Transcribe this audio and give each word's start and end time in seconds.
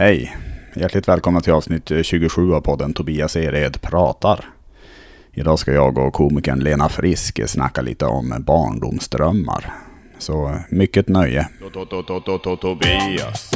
Hej! 0.00 0.36
Hjärtligt 0.74 1.08
välkomna 1.08 1.40
till 1.40 1.52
avsnitt 1.52 1.92
27 2.02 2.54
av 2.54 2.60
podden 2.60 2.92
Tobias 2.92 3.36
Ered 3.36 3.80
pratar. 3.80 4.44
Idag 5.32 5.58
ska 5.58 5.72
jag 5.72 5.98
och 5.98 6.12
komikern 6.12 6.58
Lena 6.58 6.88
Frisk 6.88 7.48
snacka 7.48 7.82
lite 7.82 8.06
om 8.06 8.34
barndomsdrömmar. 8.46 9.72
Så 10.18 10.56
mycket 10.70 11.08
nöje. 11.08 11.48
Tobias 12.60 13.50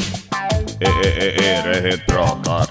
Ered 0.81 2.01
pratar. 2.09 2.67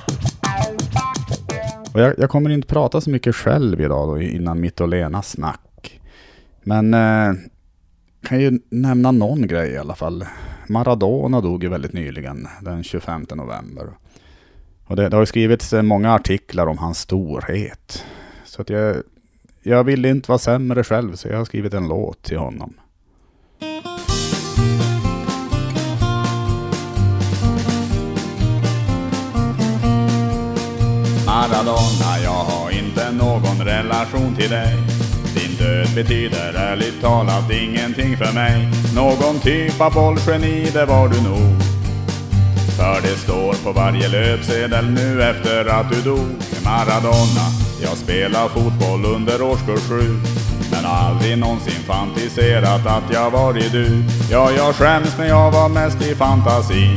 Och 1.93 2.01
jag, 2.01 2.13
jag 2.17 2.29
kommer 2.29 2.49
inte 2.49 2.67
prata 2.67 3.01
så 3.01 3.09
mycket 3.09 3.35
själv 3.35 3.81
idag 3.81 4.07
då, 4.07 4.21
innan 4.21 4.59
mitt 4.59 4.81
och 4.81 4.87
Lenas 4.87 5.29
snack. 5.29 5.99
Men 6.63 6.93
eh, 6.93 7.33
kan 8.23 8.39
ju 8.39 8.59
nämna 8.69 9.11
någon 9.11 9.47
grej 9.47 9.71
i 9.71 9.77
alla 9.77 9.95
fall. 9.95 10.25
Maradona 10.67 11.41
dog 11.41 11.63
ju 11.63 11.69
väldigt 11.69 11.93
nyligen, 11.93 12.47
den 12.61 12.83
25 12.83 13.25
november. 13.35 13.87
Och 14.85 14.95
det, 14.95 15.09
det 15.09 15.15
har 15.15 15.21
ju 15.21 15.25
skrivits 15.25 15.73
eh, 15.73 15.81
många 15.81 16.13
artiklar 16.13 16.67
om 16.67 16.77
hans 16.77 16.99
storhet. 16.99 18.05
Så 18.45 18.61
att 18.61 18.69
jag, 18.69 18.95
jag 19.63 19.83
ville 19.83 20.09
inte 20.09 20.31
vara 20.31 20.39
sämre 20.39 20.83
själv, 20.83 21.15
så 21.15 21.27
jag 21.27 21.37
har 21.37 21.45
skrivit 21.45 21.73
en 21.73 21.87
låt 21.87 22.23
till 22.23 22.37
honom. 22.37 22.73
Maradona, 31.25 32.19
jag 32.23 32.31
har 32.31 32.71
inte 32.71 33.11
någon 33.11 33.65
relation 33.65 34.35
till 34.35 34.49
dig. 34.49 35.02
Död 35.63 35.95
betyder 35.95 36.53
ärligt 36.53 37.01
talat 37.01 37.51
ingenting 37.51 38.17
för 38.17 38.33
mig. 38.33 38.67
Någon 38.95 39.39
typ 39.39 39.81
av 39.81 39.93
bollgeni, 39.93 40.69
det 40.73 40.85
var 40.85 41.07
du 41.07 41.21
nog. 41.21 41.61
För 42.77 43.01
det 43.01 43.17
står 43.17 43.53
på 43.63 43.71
varje 43.71 44.07
löpsedel 44.07 44.89
nu 44.89 45.23
efter 45.23 45.65
att 45.65 45.91
du 45.91 46.01
dog. 46.01 46.29
Maradona, 46.63 47.47
jag 47.81 47.97
spelar 47.97 48.47
fotboll 48.47 49.05
under 49.05 49.41
årskurs 49.41 49.89
sju. 49.89 50.19
Men 50.71 50.85
aldrig 50.85 51.37
någonsin 51.37 51.83
fantiserat 51.87 52.87
att 52.87 53.13
jag 53.13 53.31
varit 53.31 53.71
du. 53.71 54.03
Ja, 54.31 54.51
jag 54.51 54.75
skäms 54.75 55.17
men 55.17 55.27
jag 55.27 55.51
var 55.51 55.69
mest 55.69 56.01
i 56.01 56.15
fantasi. 56.15 56.95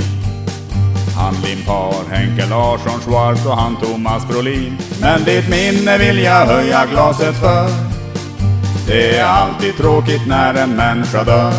Han 1.16 1.34
Limpar, 1.44 1.94
Henke 2.10 2.46
Larsson, 2.46 3.00
Schwarz 3.00 3.46
och 3.46 3.56
han 3.56 3.76
Thomas 3.76 4.28
Brolin. 4.28 4.78
Men 5.00 5.24
ditt 5.24 5.48
minne 5.48 5.98
vill 5.98 6.18
jag 6.18 6.46
höja 6.46 6.86
glaset 6.86 7.36
för. 7.40 7.95
Det 8.88 9.16
är 9.16 9.24
alltid 9.24 9.76
tråkigt 9.76 10.26
när 10.26 10.54
en 10.54 10.76
människa 10.76 11.24
dör. 11.24 11.52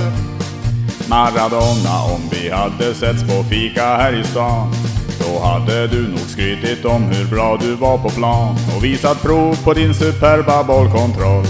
Maradona, 1.10 2.04
om 2.14 2.22
vi 2.32 2.50
hade 2.50 2.94
setts 2.94 3.24
på 3.24 3.44
fika 3.44 3.84
här 3.84 4.14
i 4.14 4.24
stan. 4.24 4.74
Då 5.20 5.46
hade 5.46 5.88
du 5.88 6.08
nog 6.08 6.20
skrytit 6.20 6.86
om 6.86 7.04
hur 7.04 7.26
bra 7.26 7.58
du 7.62 7.76
var 7.76 7.98
på 7.98 8.10
plan 8.10 8.56
och 8.76 8.84
visat 8.84 9.22
prov 9.22 9.64
på 9.64 9.74
din 9.74 9.94
superba 9.94 10.64
bollkontroll. 10.64 11.46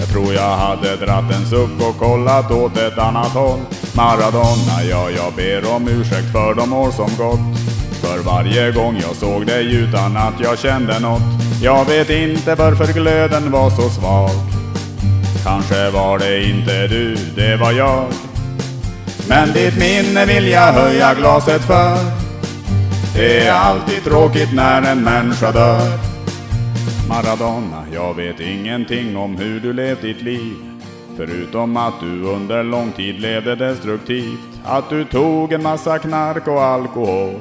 Jag 0.00 0.08
tror 0.08 0.34
jag 0.34 0.56
hade 0.56 0.96
dratt 0.96 1.34
en 1.34 1.46
suck 1.46 1.88
och 1.88 1.98
kollat 1.98 2.50
åt 2.50 2.78
ett 2.78 2.98
annat 2.98 3.32
håll. 3.32 3.60
Maradona, 3.96 4.84
ja, 4.90 5.10
jag 5.10 5.32
ber 5.36 5.74
om 5.74 5.88
ursäkt 5.88 6.32
för 6.32 6.54
de 6.54 6.72
år 6.72 6.90
som 6.90 7.10
gått. 7.18 7.58
För 8.02 8.18
varje 8.18 8.72
gång 8.72 8.96
jag 8.96 9.16
såg 9.16 9.46
dig 9.46 9.74
utan 9.74 10.16
att 10.16 10.40
jag 10.40 10.58
kände 10.58 10.98
något. 10.98 11.22
Jag 11.62 11.84
vet 11.84 12.10
inte 12.10 12.54
varför 12.54 12.92
glöden 12.92 13.50
var 13.50 13.70
så 13.70 13.90
svag. 13.90 14.63
Kanske 15.44 15.90
var 15.90 16.18
det 16.18 16.44
inte 16.44 16.86
du, 16.86 17.16
det 17.36 17.56
var 17.56 17.72
jag. 17.72 18.04
Men 19.28 19.52
ditt 19.52 19.78
minne 19.78 20.26
vill 20.26 20.48
jag 20.48 20.72
höja 20.72 21.14
glaset 21.14 21.62
för. 21.62 21.98
Det 23.16 23.46
är 23.46 23.52
alltid 23.52 24.04
tråkigt 24.04 24.54
när 24.54 24.92
en 24.92 25.04
människa 25.04 25.52
dör. 25.52 25.98
Maradona, 27.08 27.84
jag 27.92 28.14
vet 28.14 28.40
ingenting 28.40 29.16
om 29.16 29.36
hur 29.36 29.60
du 29.60 29.72
levt 29.72 30.02
ditt 30.02 30.22
liv. 30.22 30.56
Förutom 31.16 31.76
att 31.76 32.00
du 32.00 32.22
under 32.22 32.62
lång 32.62 32.92
tid 32.92 33.20
levde 33.20 33.54
destruktivt. 33.56 34.40
Att 34.64 34.90
du 34.90 35.04
tog 35.04 35.52
en 35.52 35.62
massa 35.62 35.98
knark 35.98 36.48
och 36.48 36.62
alkohol. 36.62 37.40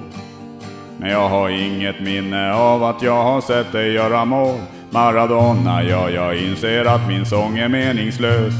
Men 0.97 1.11
jag 1.11 1.29
har 1.29 1.49
inget 1.49 2.01
minne 2.01 2.53
av 2.53 2.83
att 2.83 3.01
jag 3.01 3.23
har 3.23 3.41
sett 3.41 3.71
dig 3.71 3.93
göra 3.93 4.25
mål. 4.25 4.59
Maradona, 4.93 5.83
ja, 5.83 6.09
jag 6.09 6.37
inser 6.37 6.85
att 6.85 7.07
min 7.07 7.25
sång 7.25 7.57
är 7.57 7.67
meningslös. 7.67 8.53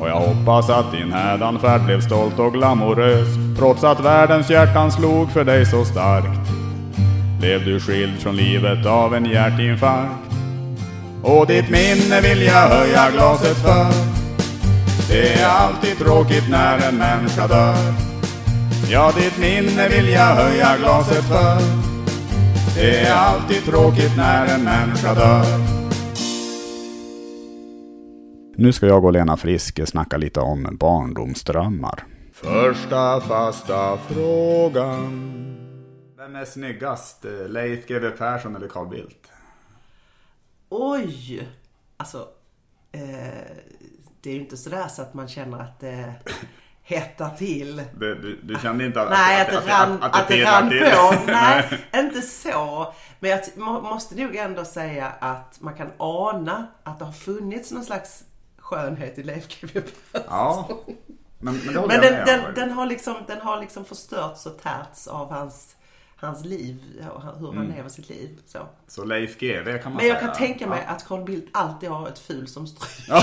Och 0.00 0.08
jag 0.08 0.20
hoppas 0.20 0.70
att 0.70 0.92
din 0.92 1.12
hädanfärd 1.12 1.84
blev 1.84 2.00
stolt 2.00 2.38
och 2.38 2.52
glamorös. 2.52 3.28
Trots 3.58 3.84
att 3.84 4.00
världens 4.00 4.50
hjärtan 4.50 4.92
slog 4.92 5.30
för 5.30 5.44
dig 5.44 5.66
så 5.66 5.84
starkt. 5.84 6.50
Blev 7.40 7.64
du 7.64 7.80
skild 7.80 8.18
från 8.20 8.36
livet 8.36 8.86
av 8.86 9.14
en 9.14 9.24
hjärtinfarkt. 9.24 10.12
Och 11.22 11.46
ditt 11.46 11.70
minne 11.70 12.20
vill 12.20 12.42
jag 12.42 12.68
höja 12.68 13.10
glaset 13.10 13.56
för. 13.56 13.86
Det 15.08 15.32
är 15.32 15.48
alltid 15.48 15.98
tråkigt 15.98 16.50
när 16.50 16.88
en 16.88 16.98
människa 16.98 17.46
dör. 17.46 17.94
Ja, 18.90 19.12
ditt 19.16 19.38
minne 19.38 19.88
vill 19.88 20.08
jag 20.08 20.34
höja 20.34 20.76
glaset 20.78 21.24
för. 21.24 21.58
Det 22.74 23.00
är 23.00 23.14
alltid 23.14 23.64
tråkigt 23.64 24.16
när 24.16 24.54
en 24.54 24.64
människa 24.64 25.14
dör. 25.14 25.79
Nu 28.60 28.72
ska 28.72 28.86
jag 28.86 29.04
och 29.04 29.12
Lena 29.12 29.36
Frisk 29.36 29.88
snacka 29.88 30.16
lite 30.16 30.40
om 30.40 30.76
barndomsdrömmar. 30.80 32.04
Första 32.32 33.20
fasta 33.20 33.98
frågan. 33.98 35.02
Vem 36.16 36.36
är 36.36 36.44
snyggast? 36.44 37.24
Leif 37.48 37.86
GW 37.86 38.10
Persson 38.10 38.56
eller 38.56 38.68
Carl 38.68 38.88
Bildt? 38.88 39.30
Oj! 40.68 41.48
Alltså, 41.96 42.28
eh, 42.92 43.00
det 44.20 44.30
är 44.30 44.34
ju 44.34 44.40
inte 44.40 44.56
sådär 44.56 44.88
så 44.88 45.02
att 45.02 45.14
man 45.14 45.28
känner 45.28 45.58
att 45.58 45.80
det 45.80 46.14
hettar 46.82 47.30
till. 47.30 47.82
Du, 47.98 48.14
du, 48.14 48.40
du 48.42 48.60
kände 48.62 48.86
inte 48.86 49.02
att, 49.02 49.10
Nej, 49.10 49.42
att, 49.42 49.54
att, 49.54 49.64
det 49.64 49.72
rann, 49.72 49.98
att, 50.02 50.28
det 50.28 50.34
pirrar 50.34 50.62
rann 50.62 50.68
på. 50.68 51.24
Nej, 51.32 51.64
inte 51.94 52.22
så. 52.22 52.94
Men 53.20 53.30
jag 53.30 53.42
måste 53.82 54.14
nog 54.14 54.36
ändå 54.36 54.64
säga 54.64 55.12
att 55.18 55.60
man 55.60 55.74
kan 55.74 55.90
ana 55.96 56.66
att 56.82 56.98
det 56.98 57.04
har 57.04 57.12
funnits 57.12 57.72
någon 57.72 57.84
slags 57.84 58.24
skönhet 58.70 59.18
i 59.18 59.22
Leif 59.22 59.48
GW 59.60 59.80
Persson. 60.12 60.26
Ja, 60.30 60.68
men, 61.38 61.54
men 61.64 61.74
det 61.74 61.86
Men 61.86 62.00
den, 62.00 62.26
den, 62.26 62.54
den, 62.54 62.70
har 62.70 62.86
liksom, 62.86 63.14
den 63.26 63.40
har 63.40 63.60
liksom 63.60 63.84
förstörts 63.84 64.46
och 64.46 64.62
tärts 64.62 65.06
av 65.08 65.30
hans, 65.32 65.76
hans 66.16 66.44
liv 66.44 66.78
och 67.14 67.22
hur 67.22 67.52
han 67.52 67.66
lever 67.66 67.88
sitt 67.88 68.08
liv. 68.08 68.38
Så. 68.46 68.58
Så 68.88 69.04
Leif 69.04 69.38
GW 69.38 69.78
kan 69.78 69.92
man 69.92 69.96
Men 69.96 70.06
jag 70.06 70.18
säga. 70.18 70.28
kan 70.28 70.36
tänka 70.36 70.66
mig 70.66 70.82
Ja. 70.86 70.92
att 70.92 71.04
Carl 71.08 71.24
Bildt 71.24 71.48
alltid 71.52 71.88
har 71.88 72.08
ett 72.08 72.18
ful 72.18 72.48
som 72.48 72.66
stryk. 72.66 73.08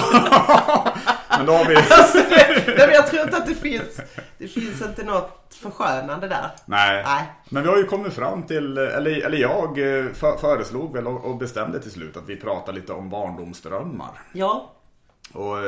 Men 1.37 1.45
då 1.45 1.53
har 1.53 1.65
vi... 1.65 1.75
Nej, 2.67 2.87
men 2.87 2.89
jag 2.95 3.07
tror 3.07 3.23
inte 3.23 3.37
att 3.37 3.45
det 3.45 3.55
finns, 3.55 3.99
det 4.37 4.47
finns 4.47 4.81
inte 4.81 5.03
något 5.03 5.55
förskönande 5.61 6.27
där. 6.27 6.51
Nej. 6.65 7.03
Nej. 7.05 7.25
Men 7.49 7.63
vi 7.63 7.69
har 7.69 7.77
ju 7.77 7.85
kommit 7.85 8.13
fram 8.13 8.43
till, 8.43 8.77
eller, 8.77 9.17
eller 9.17 9.37
jag 9.37 9.67
eh, 9.69 10.13
för, 10.13 10.37
föreslog 10.37 10.93
väl 10.93 11.07
och, 11.07 11.25
och 11.25 11.37
bestämde 11.37 11.79
till 11.79 11.91
slut 11.91 12.17
att 12.17 12.29
vi 12.29 12.35
pratar 12.35 12.73
lite 12.73 12.93
om 12.93 13.09
barndomsdrömmar. 13.09 14.19
Ja, 14.33 14.71
Och 15.33 15.57
eh, 15.57 15.63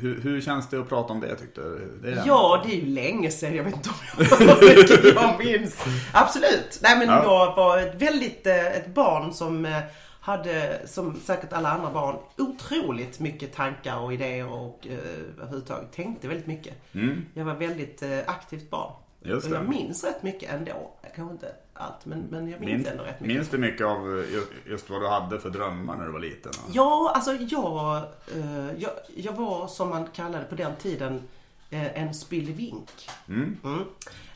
hur, 0.00 0.20
hur 0.22 0.40
känns 0.40 0.68
det 0.68 0.78
att 0.80 0.88
prata 0.88 1.12
om 1.12 1.20
det 1.20 1.36
tyckte 1.36 1.60
du? 1.60 1.98
Det 2.02 2.22
ja, 2.26 2.62
det 2.66 2.72
är 2.74 2.76
ju 2.80 2.86
länge 2.86 3.30
sedan. 3.30 3.54
Jag 3.54 3.64
vet 3.64 3.74
inte 3.76 3.88
om 3.88 3.96
jag, 4.18 5.14
jag 5.14 5.44
minns. 5.44 5.84
Absolut. 6.12 6.78
Nej, 6.82 6.98
men 6.98 7.08
Ja. 7.08 7.22
jag 7.24 7.56
var 7.56 7.78
ett 7.78 7.94
väldigt, 8.02 8.46
eh, 8.46 8.66
ett 8.66 8.86
barn 8.94 9.32
som 9.32 9.64
eh, 9.66 9.78
hade, 10.20 10.78
som 10.86 11.20
säkert 11.24 11.52
alla 11.52 11.68
andra 11.70 11.90
barn, 11.92 12.16
otroligt 12.38 13.20
mycket 13.20 13.54
tankar 13.54 13.98
och 13.98 14.12
idéer 14.12 14.52
och 14.52 14.86
eh, 14.90 14.98
överhuvudtaget 15.38 15.92
tänkte 15.92 16.28
väldigt 16.28 16.46
mycket. 16.46 16.74
Jag 17.34 17.44
var 17.44 17.54
väldigt 17.54 18.02
eh, 18.02 18.18
aktivt 18.26 18.70
barn. 18.70 18.92
Mm. 19.24 19.34
Just 19.34 19.46
och 19.46 19.52
jag 19.56 19.62
det. 19.62 19.68
minns 19.68 20.04
rätt 20.04 20.22
mycket 20.22 20.52
ändå. 20.52 20.90
Kanske 21.16 21.32
inte 21.32 21.52
allt, 21.78 22.04
men, 22.06 22.20
men 22.30 22.48
jag 22.48 22.60
minns 22.60 22.72
Minns, 22.72 22.86
ändå 22.88 23.02
rätt 23.04 23.20
mycket. 23.20 23.36
minns 23.36 23.48
du 23.48 23.58
mycket 23.58 23.86
av 23.86 24.06
ju- 24.06 24.46
just 24.66 24.90
vad 24.90 25.00
du 25.02 25.08
hade 25.08 25.40
för 25.40 25.50
drömmar 25.50 25.96
när 25.96 26.06
du 26.06 26.12
var 26.12 26.20
liten? 26.20 26.52
Ja, 26.72 27.12
alltså 27.14 27.32
jag, 27.34 27.96
eh, 28.36 28.72
jag, 28.78 28.90
jag 29.16 29.32
var 29.32 29.66
som 29.66 29.88
man 29.88 30.06
kallade 30.06 30.44
på 30.44 30.54
den 30.54 30.76
tiden 30.76 31.22
eh, 31.70 32.02
en 32.02 32.14
spillevink. 32.14 33.08
Mm. 33.28 33.56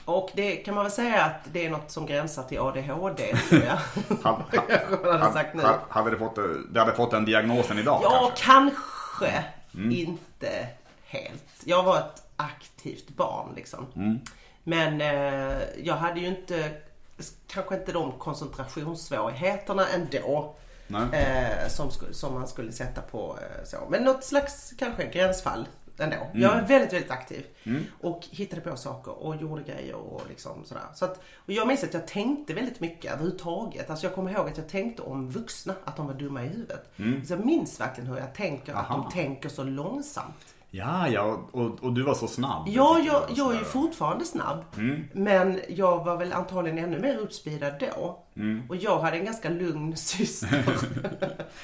Och 0.05 0.31
det 0.35 0.57
kan 0.57 0.75
man 0.75 0.85
väl 0.85 0.93
säga 0.93 1.25
att 1.25 1.41
det 1.53 1.67
är 1.67 1.71
något 1.71 1.91
som 1.91 2.07
gränsar 2.07 2.43
till 2.43 2.59
ADHD 2.61 3.35
tror 3.49 3.63
jag. 3.63 3.79
Hade, 4.23 5.33
sagt 5.33 5.55
nu. 5.55 5.63
hade, 5.63 5.79
hade 5.89 6.11
du 6.11 6.19
fått, 6.19 6.39
det 6.71 6.81
hade 6.81 6.93
fått 6.93 7.11
den 7.11 7.25
diagnosen 7.25 7.79
idag 7.79 8.01
Ja, 8.03 8.33
kanske? 8.37 8.77
kanske 9.19 9.45
inte 9.95 10.67
helt. 11.07 11.45
Jag 11.65 11.83
var 11.83 11.97
ett 11.99 12.23
aktivt 12.37 13.09
barn 13.09 13.53
liksom. 13.57 13.87
Men 14.65 15.01
eh, 15.01 15.59
jag 15.83 15.95
hade 15.95 16.21
ju 16.21 16.27
inte, 16.27 16.71
kanske 17.47 17.75
inte 17.75 17.93
de 17.93 18.13
koncentrationssvårigheterna 18.19 19.89
ändå. 19.89 20.55
Eh, 21.13 21.69
som, 21.69 21.91
som 22.11 22.35
man 22.35 22.49
skulle 22.49 22.73
sätta 22.73 23.01
på 23.03 23.39
eh, 23.41 23.65
så. 23.65 23.77
Men 23.91 24.05
något 24.05 24.25
slags 24.25 24.73
kanske 24.79 25.07
gränsfall. 25.07 25.69
ändå. 25.99 26.17
Jag 26.35 26.57
är 26.57 26.67
väldigt, 26.67 26.93
väldigt 26.93 27.11
aktiv. 27.11 27.47
Och 28.01 28.21
hittade 28.31 28.61
på 28.63 28.77
saker 28.77 29.13
och 29.13 29.37
gjorde 29.37 29.63
grejer 29.63 29.95
och 29.95 30.23
liksom 30.29 30.65
sådär. 30.65 30.83
Så 30.95 31.05
att, 31.05 31.21
och 31.37 31.53
jag 31.53 31.69
minns 31.69 31.85
att 31.85 31.95
jag 31.95 32.07
tänkte 32.07 32.55
väldigt 32.55 32.81
mycket 32.81 33.13
överhuvudtaget. 33.13 33.91
Alltså 33.91 34.07
jag 34.07 34.15
kommer 34.15 34.31
ihåg 34.31 34.49
att 34.49 34.57
jag 34.57 34.69
tänkte 34.69 35.03
om 35.03 35.31
vuxna, 35.31 35.75
att 35.85 35.97
de 35.97 36.07
var 36.07 36.15
dumma 36.15 36.45
i 36.45 36.49
huvudet. 36.49 36.93
Så 37.27 37.33
jag 37.33 37.47
minns 37.47 37.81
verkligen 37.81 38.11
hur 38.11 38.19
jag 38.19 38.35
tänker, 38.35 38.73
att 38.73 38.91
Aha. 38.91 39.03
de 39.03 39.13
tänker 39.13 39.49
så 39.49 39.65
långsamt. 39.65 40.52
Ja, 40.75 41.09
ja, 41.09 41.49
och, 41.53 41.85
och 41.85 41.93
du 41.93 42.03
var 42.03 42.15
så 42.15 42.29
snabb. 42.29 42.69
Ja, 42.69 42.99
jag, 43.07 43.23
och 43.23 43.31
jag 43.35 43.55
är 43.55 43.59
ju 43.59 43.65
fortfarande 43.65 44.25
snabb. 44.25 44.65
Men 45.13 45.61
jag 45.69 46.05
var 46.05 46.17
väl 46.17 46.33
antagligen 46.33 46.79
ännu 46.79 46.99
mer 47.01 47.17
uppspeedad 47.19 47.73
då. 47.81 48.19
Och 48.69 48.77
jag 48.77 48.99
hade 49.01 49.17
en 49.17 49.25
ganska 49.25 49.49
lugn 49.49 49.97
syster. 49.97 50.65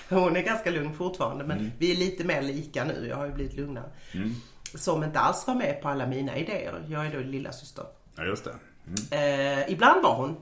Hon 0.09 0.37
är 0.37 0.43
ganska 0.43 0.71
lugn 0.71 0.95
fortfarande 0.95 1.45
men 1.45 1.73
vi 1.79 1.93
är 1.93 1.97
lite 1.97 2.25
mer 2.25 2.43
lika 2.43 2.85
nu. 2.85 3.07
Jag 3.09 3.17
har 3.17 3.27
ju 3.27 3.33
blivit 3.33 3.57
lugnare. 3.57 3.91
Som 4.75 5.05
inte 5.05 5.19
alls 5.19 5.47
var 5.47 5.55
med 5.55 5.83
på 5.83 5.89
alla 5.89 6.07
mina 6.07 6.37
idéer. 6.37 6.85
Jag 6.89 7.07
är 7.07 7.13
då 7.13 7.19
lilla 7.19 7.53
syster. 7.53 7.85
Ja, 8.17 8.25
just 8.25 8.45
det. 9.11 9.17
Eh, 9.17 9.73
ibland 9.73 10.03
var 10.03 10.15
hon. 10.17 10.37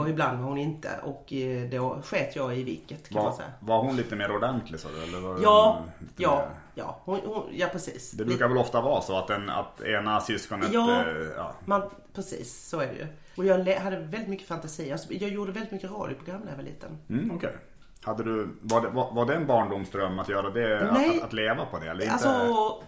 Och 0.00 0.08
ibland 0.10 0.38
var 0.38 0.48
hon 0.48 0.58
inte. 0.58 0.88
Och 1.02 1.32
eh, 1.32 1.70
då 1.70 2.02
sket 2.04 2.36
jag 2.36 2.56
i 2.58 2.62
vilket 2.64 3.08
kan 3.08 3.14
man 3.22 3.24
Var, 3.24 3.32
säga. 3.36 3.48
var 3.60 3.82
hon 3.84 3.96
lite 3.96 4.16
mer 4.16 4.30
ordentlig 4.36 4.80
så 4.80 4.88
eller 4.88 5.20
var 5.20 5.38
Ja, 5.42 5.82
ja, 6.16 6.36
mer- 6.36 6.56
ja. 6.74 7.00
Hon, 7.04 7.20
hon, 7.24 7.44
ja 7.52 7.68
precis. 7.72 8.10
Det 8.10 8.24
brukar 8.24 8.48
väl 8.48 8.58
ofta 8.58 8.80
vara 8.80 9.00
så 9.02 9.18
att, 9.18 9.30
en, 9.30 9.50
att 9.50 9.80
ena 9.80 10.20
syskonet... 10.20 10.72
Ja. 10.72 11.00
eh, 11.00 11.26
ja. 11.36 11.54
Man, 11.64 11.82
precis, 12.14 12.68
så 12.68 12.80
är 12.80 12.86
det 12.86 12.94
ju. 12.94 13.06
Och 13.36 13.44
jag 13.44 13.80
hade 13.80 13.96
väldigt 13.96 14.28
mycket 14.28 14.48
fantasi. 14.48 14.92
Alltså, 14.92 15.12
jag 15.12 15.30
gjorde 15.30 15.52
väldigt 15.52 15.72
mycket 15.72 15.90
radioprogram 15.90 16.40
när 16.40 16.50
jag 16.50 16.56
var 16.56 16.64
liten. 16.64 16.98
Mm, 17.08 17.30
okej. 17.36 17.56
Hade 18.02 18.24
du, 18.24 18.48
var, 18.60 18.80
det, 18.80 18.88
var, 18.88 19.14
var 19.14 19.26
det 19.26 19.34
en 19.34 19.46
barndomsdröm 19.46 20.18
att 20.18 20.28
göra 20.28 20.50
det? 20.50 20.92
Nej. 20.92 21.18
Att, 21.18 21.24
att 21.24 21.32
leva 21.32 21.64
på 21.66 21.78
det? 21.78 21.86
Eller 21.90 22.02
inte? 22.02 22.12
Alltså, 22.12 22.82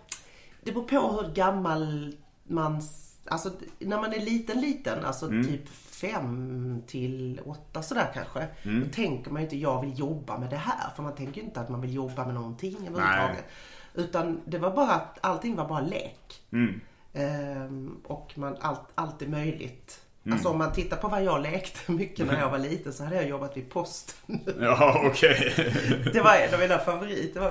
det 0.63 0.73
beror 0.73 0.85
på 0.85 1.23
hur 1.23 1.35
gammal 1.35 2.13
man... 2.45 2.83
Alltså, 3.27 3.51
när 3.79 3.97
man 4.01 4.13
är 4.13 4.21
liten, 4.21 4.61
liten, 4.61 5.05
alltså 5.05 5.27
Mm. 5.27 5.45
typ 5.47 5.69
fem 6.01 6.83
till 6.87 7.41
åtta 7.45 7.83
sådär 7.83 8.11
kanske. 8.15 8.47
Mm. 8.63 8.81
Då 8.85 8.95
tänker 8.95 9.31
man 9.31 9.43
ju 9.43 9.47
inte, 9.47 9.57
jag 9.57 9.81
vill 9.81 9.99
jobba 9.99 10.39
med 10.39 10.51
det 10.51 10.57
här. 10.57 10.91
För 10.97 11.03
man 11.03 11.15
tänker 11.15 11.41
ju 11.41 11.47
inte 11.47 11.61
att 11.61 11.69
man 11.69 11.81
vill 11.81 11.95
jobba 11.95 12.25
med 12.25 12.35
någonting 12.35 12.77
överhuvudtaget. 12.89 13.45
Utan 13.95 14.41
det 14.47 14.59
var 14.59 14.71
bara 14.71 14.93
att 14.93 15.19
allting 15.21 15.57
var 15.57 15.69
bara 15.69 15.81
lek. 15.81 16.43
Mm. 16.53 16.81
Ehm, 17.15 18.01
och 18.05 18.33
man, 18.35 18.57
allt, 18.61 18.81
allt 18.95 19.23
är 19.23 19.27
möjligt. 19.27 20.01
Mm. 20.27 20.33
Alltså 20.37 20.49
om 20.49 20.59
man 20.59 20.73
tittar 20.73 20.97
på 20.97 21.09
vad 21.09 21.25
jag 21.25 21.43
lekte 21.43 21.93
mycket 21.93 22.27
när 22.27 22.41
jag 22.41 22.51
var 22.51 22.59
liten 22.59 22.93
så 22.93 23.05
hade 23.05 23.17
jag 23.17 23.29
jobbat 23.29 23.57
vid 23.57 23.71
posten. 23.71 24.41
Ja, 24.61 25.03
okej. 25.05 25.53
Det 26.13 26.21
var 26.21 26.35
en 26.35 26.55
av 26.55 26.61
mina 26.61 26.79
favoriter. 26.79 27.35
Det 27.35 27.41
var 27.41 27.51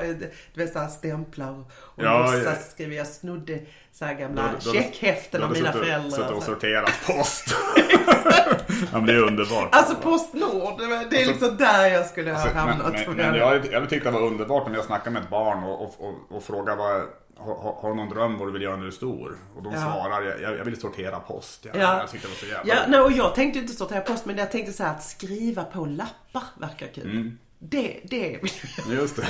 du 0.53 0.63
vet 0.63 0.73
såhär 0.73 0.87
stämplar 0.87 1.59
och 1.59 2.03
Ja, 2.03 2.55
skriver. 2.71 2.95
Jag 2.95 3.07
snodde 3.07 3.59
så 3.91 4.05
här 4.05 4.13
gamla 4.13 4.41
Då- 4.41 4.71
då- 4.71 4.73
checkhäften 4.77 5.39
Du 5.41 5.45
av 5.45 5.49
hade 5.49 5.61
mina 5.61 5.71
föräldrar. 5.73 6.09
Suttit 6.09 6.31
och 6.31 6.37
och 6.37 6.43
så. 6.43 6.51
sorterat 6.53 6.91
post. 7.07 7.55
ja, 8.91 8.97
men 8.97 9.05
det 9.05 9.13
är 9.13 9.19
underbart. 9.23 9.69
Alltså 9.71 9.95
Postnord, 9.95 10.79
det 11.09 11.21
är 11.21 11.25
liksom 11.27 11.57
där 11.57 11.87
jag 11.87 12.05
skulle 12.05 12.31
ha 12.31 12.39
Alltså, 12.41 12.57
hamnat. 12.57 12.93
men, 12.93 13.15
men, 13.15 13.25
jag. 13.25 13.31
men 13.31 13.39
jag, 13.39 13.71
jag 13.73 13.89
tyckte 13.89 14.09
det 14.09 14.13
var 14.19 14.27
underbart 14.27 14.67
om 14.67 14.73
jag 14.73 14.85
snackade 14.85 15.09
med 15.11 15.23
ett 15.23 15.29
barn 15.29 15.63
och, 15.63 15.81
och, 15.81 15.95
och, 16.07 16.13
och 16.37 16.43
frågade 16.43 16.77
vad, 16.77 17.01
har, 17.37 17.89
du 17.89 17.95
någon 17.95 18.09
dröm 18.09 18.37
vad 18.37 18.47
du 18.47 18.51
vill 18.51 18.61
göra 18.61 18.75
när 18.75 18.81
du 18.81 18.87
är 18.87 18.91
stor? 18.91 19.37
Och 19.55 19.63
de 19.63 19.73
Ja. 19.73 19.79
svarar, 19.81 20.21
jag, 20.41 20.57
jag 20.57 20.65
vill 20.65 20.79
sortera 20.79 21.19
post. 21.19 21.65
Jag, 21.65 21.75
Ja. 21.75 21.99
jag 21.99 22.09
tyckte 22.11 22.27
det 22.27 22.31
var 22.31 22.37
så 22.37 22.45
jävla 22.45 22.73
Ja, 22.75 22.79
nej, 22.87 22.99
och 22.99 23.11
jag 23.11 23.35
tänkte 23.35 23.59
inte 23.59 23.73
sortera 23.73 24.01
post 24.01 24.25
men 24.25 24.37
jag 24.37 24.51
tänkte 24.51 24.73
så 24.73 24.83
här 24.83 24.91
att 24.91 25.03
skriva 25.03 25.63
på 25.63 25.85
lappar 25.85 26.43
verkar 26.59 26.87
kul. 26.87 27.03
Mm. 27.11 27.37
Det, 27.65 27.99
det 28.03 28.39
Just 28.89 29.15
det. 29.15 29.25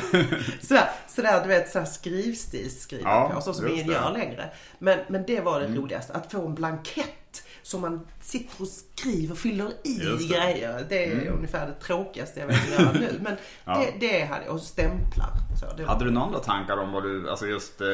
Sådär, 0.61 0.89
sådär 1.07 1.41
du 1.41 1.47
vet 1.47 1.71
sådär 1.71 1.85
skrivstil 1.85 2.79
skriva 2.81 3.09
Ja, 3.09 3.31
på, 3.35 3.41
så 3.41 3.53
som 3.53 3.67
ingen 3.67 3.87
det. 3.87 3.93
gör 3.93 4.11
längre. 4.11 4.49
Men, 4.79 4.99
men 5.07 5.23
det 5.27 5.39
var 5.41 5.59
det 5.59 5.67
roligaste, 5.67 6.13
att 6.13 6.31
få 6.31 6.45
en 6.47 6.55
blankett 6.55 7.22
som 7.63 7.81
man 7.81 8.07
sitter 8.21 8.61
och 8.61 8.67
skriver, 8.67 9.35
fyller 9.35 9.71
i 9.83 9.93
det. 9.97 10.27
grejer. 10.27 10.85
Det 10.89 11.05
är 11.05 11.27
ungefär 11.29 11.67
det 11.67 11.73
tråkigaste 11.73 12.39
jag 12.39 12.47
vet 12.47 12.79
göra 12.79 12.91
nu. 12.91 13.19
Men 13.21 13.35
Ja. 13.65 13.79
det, 13.99 14.07
det 14.07 14.25
hade 14.25 14.45
jag, 14.45 14.53
och 14.55 14.61
stämplar. 14.61 15.29
Så, 15.77 15.85
Hade 15.85 16.05
du 16.05 16.11
några 16.11 16.27
andra 16.27 16.39
tankar 16.39 16.77
om 16.77 16.91
vad 16.91 17.03
du, 17.03 17.29
alltså 17.29 17.45
just 17.45 17.81
eh, 17.81 17.87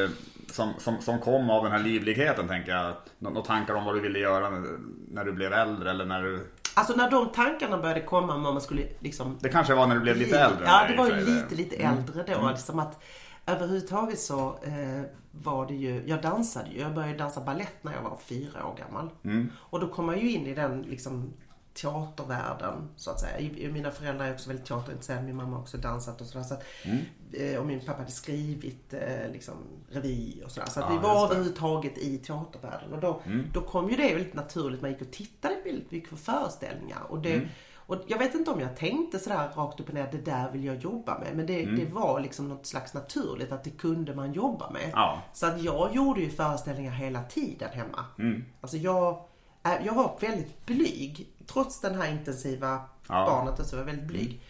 som, 0.52 0.72
som, 0.78 1.00
som 1.00 1.18
kom 1.18 1.50
av 1.50 1.62
den 1.64 1.72
här 1.72 1.78
livligheten 1.78 2.48
tänker 2.48 2.72
jag. 2.72 2.94
Nå- 3.18 3.30
Några 3.30 3.46
tankar 3.46 3.74
om 3.74 3.84
vad 3.84 3.94
du 3.94 4.00
ville 4.00 4.18
göra 4.18 4.50
när, 4.50 4.68
när 5.10 5.24
du 5.24 5.32
blev 5.32 5.52
äldre 5.52 5.90
eller 5.90 6.04
när 6.04 6.22
du... 6.22 6.46
Alltså 6.74 6.92
när 6.96 7.10
de 7.10 7.28
tankarna 7.32 7.78
började 7.78 8.00
komma 8.00 8.34
om 8.34 8.42
man 8.42 8.60
skulle 8.60 8.82
liksom 9.00 9.38
Det 9.40 9.48
kanske 9.48 9.74
var 9.74 9.86
när 9.86 9.94
du 9.94 10.00
blev 10.00 10.16
lite 10.16 10.38
äldre? 10.40 10.64
Ja, 10.66 10.86
det 10.88 10.96
var 10.96 11.06
ju 11.06 11.16
lite, 11.24 11.54
lite 11.54 11.76
Mm. 11.76 11.98
äldre 11.98 12.34
då. 12.34 12.48
Liksom 12.50 12.78
att 12.78 13.02
överhuvudtaget 13.50 14.18
så 14.20 14.56
eh, 14.62 15.02
var 15.30 15.66
det 15.66 15.74
ju, 15.74 16.02
jag 16.06 16.22
dansade 16.22 16.70
ju. 16.70 16.80
Jag 16.80 16.94
började 16.94 17.18
dansa 17.18 17.40
ballett 17.40 17.84
när 17.84 17.92
jag 17.92 18.02
var 18.02 18.16
fyra 18.24 18.66
år 18.66 18.76
gammal. 18.78 19.10
Mm. 19.24 19.50
Och 19.56 19.80
då 19.80 19.88
kom 19.88 20.06
man 20.06 20.18
ju 20.18 20.30
in 20.30 20.46
i 20.46 20.54
den 20.54 20.82
liksom 20.82 21.32
teatervärlden 21.74 22.88
så 22.96 23.10
att 23.10 23.20
säga. 23.20 23.50
Mina 23.72 23.90
föräldrar 23.90 24.26
är 24.26 24.32
också 24.34 24.48
väldigt 24.48 24.66
teaterintresserade. 24.66 25.22
Min 25.22 25.36
mamma 25.36 25.50
har 25.56 25.62
också 25.62 25.76
dansat 25.76 26.20
och 26.20 26.26
sådär. 26.26 26.44
Så 26.44 26.54
att, 26.54 26.64
Mm. 26.84 26.98
eh, 27.32 27.60
och 27.60 27.66
min 27.66 27.80
pappa 27.80 27.98
hade 27.98 28.10
skrivit 28.10 28.94
eh, 28.94 29.32
liksom, 29.32 29.54
revy 29.90 30.42
och 30.44 30.50
sådär. 30.50 30.66
Så 30.68 30.80
att 30.80 30.86
Ja, 30.90 30.96
vi 30.96 31.02
var 31.02 31.24
överhuvudtaget 31.24 31.98
i 31.98 32.18
teatervärlden. 32.18 32.92
Och 32.92 33.00
då, 33.00 33.20
Mm. 33.26 33.46
då 33.52 33.60
kom 33.60 33.90
ju 33.90 33.96
det 33.96 34.14
väldigt 34.14 34.34
naturligt. 34.34 34.80
Man 34.82 34.90
gick 34.90 35.00
och 35.00 35.10
tittade 35.10 35.54
väldigt 35.64 35.90
mycket 35.90 36.10
på 36.10 36.16
föreställningar. 36.16 37.02
Och 37.08 37.18
det, 37.22 37.34
Mm. 37.34 37.48
Och 37.90 38.04
jag 38.06 38.18
vet 38.18 38.34
inte 38.34 38.50
om 38.50 38.60
jag 38.60 38.76
tänkte 38.76 39.18
sådär 39.18 39.50
rakt 39.54 39.80
upp 39.80 39.88
och 39.88 39.94
ner, 39.94 40.08
det 40.12 40.18
där 40.18 40.50
vill 40.50 40.64
jag 40.64 40.76
jobba 40.76 41.18
med. 41.18 41.36
Men 41.36 41.46
det, 41.46 41.64
det 41.66 41.86
var 41.86 42.20
liksom 42.20 42.48
något 42.48 42.66
slags 42.66 42.94
naturligt 42.94 43.52
att 43.52 43.64
det 43.64 43.70
kunde 43.70 44.14
man 44.14 44.32
jobba 44.32 44.70
med. 44.70 44.90
Ja. 44.94 45.22
Så 45.32 45.46
att 45.46 45.62
jag 45.62 45.94
gjorde 45.94 46.20
ju 46.20 46.30
föreställningar 46.30 46.92
hela 46.92 47.22
tiden 47.22 47.70
hemma. 47.72 48.04
Mm. 48.18 48.44
Alltså 48.60 48.76
jag, 48.76 49.24
äh, 49.64 49.86
jag 49.86 49.94
var 49.94 50.16
väldigt 50.20 50.66
blyg. 50.66 51.28
Trots 51.46 51.80
den 51.80 51.94
här 51.94 52.10
intensiva 52.10 52.80
Ja. 53.08 53.26
barnet 53.26 53.66
så 53.68 53.76
var 53.76 53.80
jag 53.80 53.86
väldigt 53.86 54.06
blyg. 54.06 54.42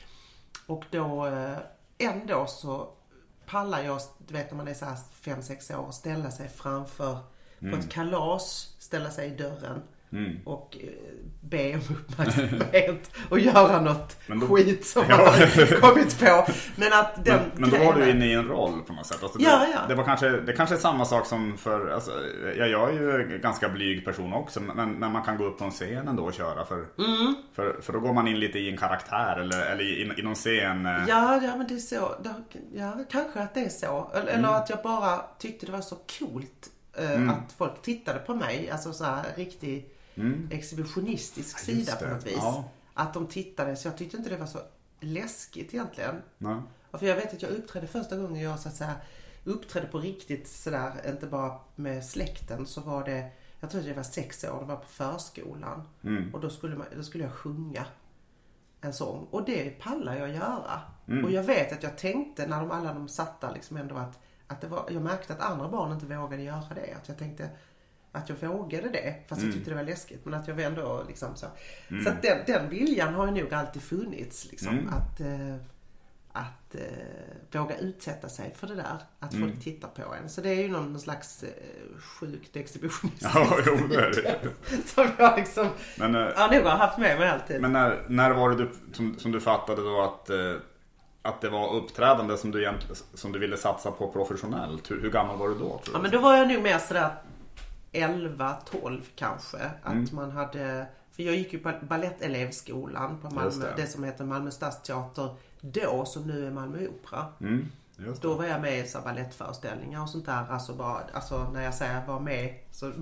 Och 0.67 0.85
då 0.91 1.27
eh, 1.27 1.57
ändå 1.99 2.47
så 2.47 2.89
pallar 3.47 3.83
jag, 3.83 4.01
du 4.27 4.35
vet 4.35 4.51
när 4.51 4.57
man 4.57 4.69
är 4.69 4.75
så 4.75 4.85
här 4.85 4.97
5-6 5.23 5.77
år, 5.79 5.91
ställa 5.91 6.31
sig 6.31 6.49
framför 6.49 7.19
på 7.61 7.77
ett 7.77 7.91
kalas, 7.91 8.75
ställa 8.79 9.11
sig 9.11 9.27
i 9.33 9.37
dörren 9.37 9.83
Mm. 10.13 10.37
och 10.45 10.77
eh, 10.81 10.89
be 11.41 11.75
om 11.75 11.81
uppmärksamhet 11.97 13.11
och 13.29 13.39
göra 13.41 13.81
något 13.81 14.17
då- 14.27 14.47
skit 14.47 14.87
som 14.87 15.05
Ja. 15.09 15.17
man 15.17 15.67
kommit 15.81 16.19
på. 16.21 16.47
Men 16.77 16.93
att 16.93 17.25
den 17.25 17.37
Men, 17.37 17.51
men 17.55 17.71
då 17.71 17.77
var 17.87 17.95
du 17.95 18.11
inne 18.11 18.27
i 18.27 18.33
en 18.33 18.49
roll 18.49 18.81
på 18.87 18.93
något 18.93 19.07
sätt. 19.07 19.23
Alltså 19.23 19.39
Ja, 19.41 19.59
det, 19.59 19.69
ja. 19.75 19.81
Det, 19.89 19.95
var 19.95 20.05
kanske, 20.05 20.29
det 20.31 20.53
kanske 20.53 20.75
är 20.75 20.79
samma 20.79 21.05
sak 21.05 21.27
som 21.27 21.59
för, 21.59 21.89
alltså, 21.91 22.11
ja, 22.59 22.67
jag 22.67 22.89
är 22.91 22.93
ju 23.01 23.35
en 23.35 23.41
ganska 23.41 23.69
blyg 23.69 24.05
person 24.05 24.33
också 24.33 24.61
men, 24.61 24.93
men 24.93 25.13
man 25.13 25.23
kan 25.23 25.37
gå 25.39 25.45
upp 25.45 25.59
på 25.59 25.65
en 25.65 25.71
scen 25.71 26.09
ändå 26.09 26.25
och 26.25 26.35
köra 26.35 26.65
för, 26.65 26.77
Mm. 26.99 27.35
för, 27.53 27.81
för 27.83 27.93
då 27.93 28.01
går 28.01 28.13
man 28.13 28.29
in 28.29 28.41
lite 28.41 28.59
i 28.59 28.71
en 28.71 28.77
karaktär 28.77 29.37
eller, 29.41 29.67
eller 29.73 29.85
i, 29.85 30.15
i 30.19 30.23
någon 30.23 30.35
scen. 30.35 30.87
eh, 30.87 30.93
Ja, 31.09 31.41
ja 31.43 31.57
men 31.57 31.67
det 31.69 31.75
är 31.75 31.79
så. 31.79 32.15
Ja, 32.75 32.93
kanske 33.11 33.41
att 33.41 33.55
det 33.55 33.61
är 33.65 33.69
så. 33.69 34.11
Eller, 34.15 34.33
eller 34.33 34.49
att 34.49 34.71
jag 34.71 34.83
bara 34.83 35.21
tyckte 35.39 35.67
det 35.67 35.73
var 35.73 35.81
så 35.81 35.97
coolt 36.19 36.71
eh, 36.99 37.31
att 37.31 37.53
folk 37.59 37.83
tittade 37.83 38.19
på 38.19 38.35
mig. 38.35 38.71
Alltså 38.73 38.93
så 38.93 39.05
här 39.05 39.25
riktig 39.37 39.90
exhibitionistisk 40.51 41.69
Ja, 41.69 41.73
just 41.73 41.87
sida 41.87 41.97
på 41.97 42.15
något 42.15 42.27
vis. 42.27 42.35
Ja. 42.37 42.65
Att 42.95 43.15
de 43.15 43.27
tittade. 43.27 43.77
Så 43.77 43.89
jag 43.89 43.97
tyckte 43.97 44.17
inte 44.17 44.31
det 44.31 44.37
var 44.37 44.47
så 44.47 44.59
läskigt 45.01 45.75
egentligen. 45.75 46.23
nej. 46.39 46.61
För 46.93 47.07
jag 47.07 47.17
vet 47.17 47.35
att 47.35 47.43
jag 47.43 47.51
uppträdde 47.51 47.87
första 47.87 48.17
gången 48.17 48.43
jag 48.43 48.61
så 48.61 48.69
att 48.69 48.75
säga 48.75 48.95
uppträdde 49.45 49.87
på 49.87 49.99
riktigt 49.99 50.49
sådär, 50.49 50.93
inte 51.09 51.27
bara 51.27 51.59
med 51.77 52.05
släkten, 52.05 52.67
så 52.67 52.81
var 52.81 53.05
det, 53.05 53.31
jag 53.61 53.71
tror 53.71 53.81
att 53.81 53.87
jag 53.87 53.95
var 53.95 54.03
sex 54.03 54.45
år, 54.45 54.61
det 54.61 54.67
var 54.67 54.77
på 54.77 54.89
förskolan. 54.89 55.89
Mm. 56.05 56.35
Och 56.35 56.41
då 56.41 56.51
skulle, 56.51 56.77
man, 56.77 56.87
då 56.97 57.03
skulle 57.03 57.25
jag 57.25 57.33
sjunga 57.33 57.85
en 58.81 58.93
sång. 58.93 59.27
Och 59.31 59.45
det 59.45 59.81
pallar 59.81 60.17
jag 60.17 60.31
göra. 60.31 60.81
Mm. 61.09 61.25
Och 61.25 61.31
jag 61.31 61.43
vet 61.43 61.73
att 61.73 61.83
jag 61.83 61.99
tänkte 61.99 62.47
när 62.47 62.61
de 62.61 62.71
alla 62.71 62.95
de 62.95 63.09
satt 63.09 63.41
där 63.41 63.53
liksom 63.55 63.77
ändå 63.77 63.97
att, 63.97 64.19
att 64.47 64.61
det 64.61 64.67
var, 64.67 64.89
jag 64.91 65.03
märkte 65.03 65.33
att 65.33 65.41
andra 65.41 65.69
barn 65.69 65.93
inte 65.93 66.07
vågade 66.07 66.43
göra 66.43 66.75
det. 66.75 66.95
Att 66.97 67.09
jag 67.09 67.19
tänkte 67.19 67.51
att 68.13 68.29
jag 68.29 68.37
vågade 68.49 68.89
det, 68.89 69.15
fast 69.29 69.39
Mm. 69.41 69.51
jag 69.51 69.55
tyckte 69.57 69.71
det 69.71 69.77
var 69.77 69.83
läskigt. 69.83 70.25
Men 70.25 70.35
att 70.35 70.49
jag 70.49 70.61
ändå 70.61 71.05
liksom 71.09 71.37
så. 71.37 71.47
Så 72.05 72.09
att 72.09 72.23
den, 72.23 72.39
den 72.47 72.69
viljan 72.69 73.15
har 73.15 73.27
ju 73.27 73.33
nog 73.43 73.55
alltid 73.55 73.83
funnits 73.83 74.47
liksom. 74.51 74.69
Mm. 74.69 74.89
Att, 74.89 75.21
eh, 75.21 75.57
att 76.33 76.75
eh, 76.75 77.61
våga 77.61 77.77
utsätta 77.79 78.29
sig 78.29 78.55
för 78.57 78.67
det 78.67 78.75
där. 78.75 78.99
Att 79.21 79.35
Mm. 79.35 79.49
folk 79.51 79.63
tittar 79.65 79.89
på 79.89 80.15
en. 80.15 80.29
Så 80.29 80.41
det 80.41 80.49
är 80.51 80.55
ju 80.63 80.69
någon 80.69 81.01
slags 81.01 81.43
eh, 81.43 81.49
sjukt 82.01 82.57
exhibitionistiskt 82.57 83.35
Ja, 83.35 83.57
jo, 83.67 83.77
det 83.89 83.97
är 83.97 84.11
det. 84.11 84.39
som 84.89 85.07
jag 85.19 85.39
liksom, 85.39 85.69
Men, 85.99 86.15
eh, 86.15 86.29
ja 86.37 86.49
nog 86.53 86.63
har 86.65 86.77
haft 86.77 86.99
med 86.99 87.19
mig 87.19 87.29
alltid. 87.29 87.61
men 87.61 87.73
när, 87.73 88.05
när 88.09 88.31
var 88.31 88.51
det 88.51 88.57
du, 88.57 88.71
som, 88.93 89.19
som 89.19 89.33
du 89.33 89.41
fattade 89.41 89.83
då 89.83 90.01
att, 90.03 90.31
eh, 90.31 90.55
att 91.23 91.41
det 91.41 91.49
var 91.49 91.75
uppträdande 91.75 92.37
som 92.37 92.51
du, 92.51 92.63
egentligen, 92.63 92.97
som 93.15 93.33
du 93.33 93.39
ville 93.39 93.57
satsa 93.57 93.91
på 93.91 94.09
professionellt? 94.13 94.91
Hur, 94.91 95.01
hur 95.03 95.11
gammal 95.11 95.37
var 95.39 95.49
du 95.49 95.55
då? 95.55 95.81
Ja 95.93 95.99
men 95.99 96.11
då 96.11 96.19
var 96.19 96.37
jag 96.37 96.49
nog 96.49 96.63
mer 96.63 96.79
sådär 96.79 97.11
11-12 97.93 99.01
kanske. 99.17 99.71
Att 99.83 99.93
Mm. 99.93 100.07
man 100.13 100.31
hade, 100.31 100.87
för 101.13 101.23
jag 101.23 101.35
gick 101.35 101.53
ju 101.53 101.59
på 101.59 101.73
balettelevskolan 101.83 103.19
på 103.21 103.31
Malmö, 103.31 103.65
det. 103.77 103.83
det. 103.83 103.87
som 103.87 104.05
heter 104.05 104.25
Malmö 104.25 104.51
stadsteater 104.51 105.35
då, 105.61 106.05
som 106.05 106.23
nu 106.23 106.47
är 106.47 106.51
Malmö 106.51 106.87
Opera. 106.89 107.27
Mm. 107.41 107.69
Då 108.21 108.35
var 108.35 108.45
jag 108.45 108.61
med 108.61 108.79
i 108.79 108.89
så 108.89 109.01
balettföreställningar 109.01 110.03
och 110.03 110.09
sånt 110.11 110.27
där. 110.27 110.47
Alltså, 110.51 110.75
bara, 110.75 111.01
alltså 111.13 111.51
när 111.51 111.63
jag 111.63 111.75
säger 111.75 112.07
var 112.07 112.21
med 112.21 112.55
så 112.71 112.93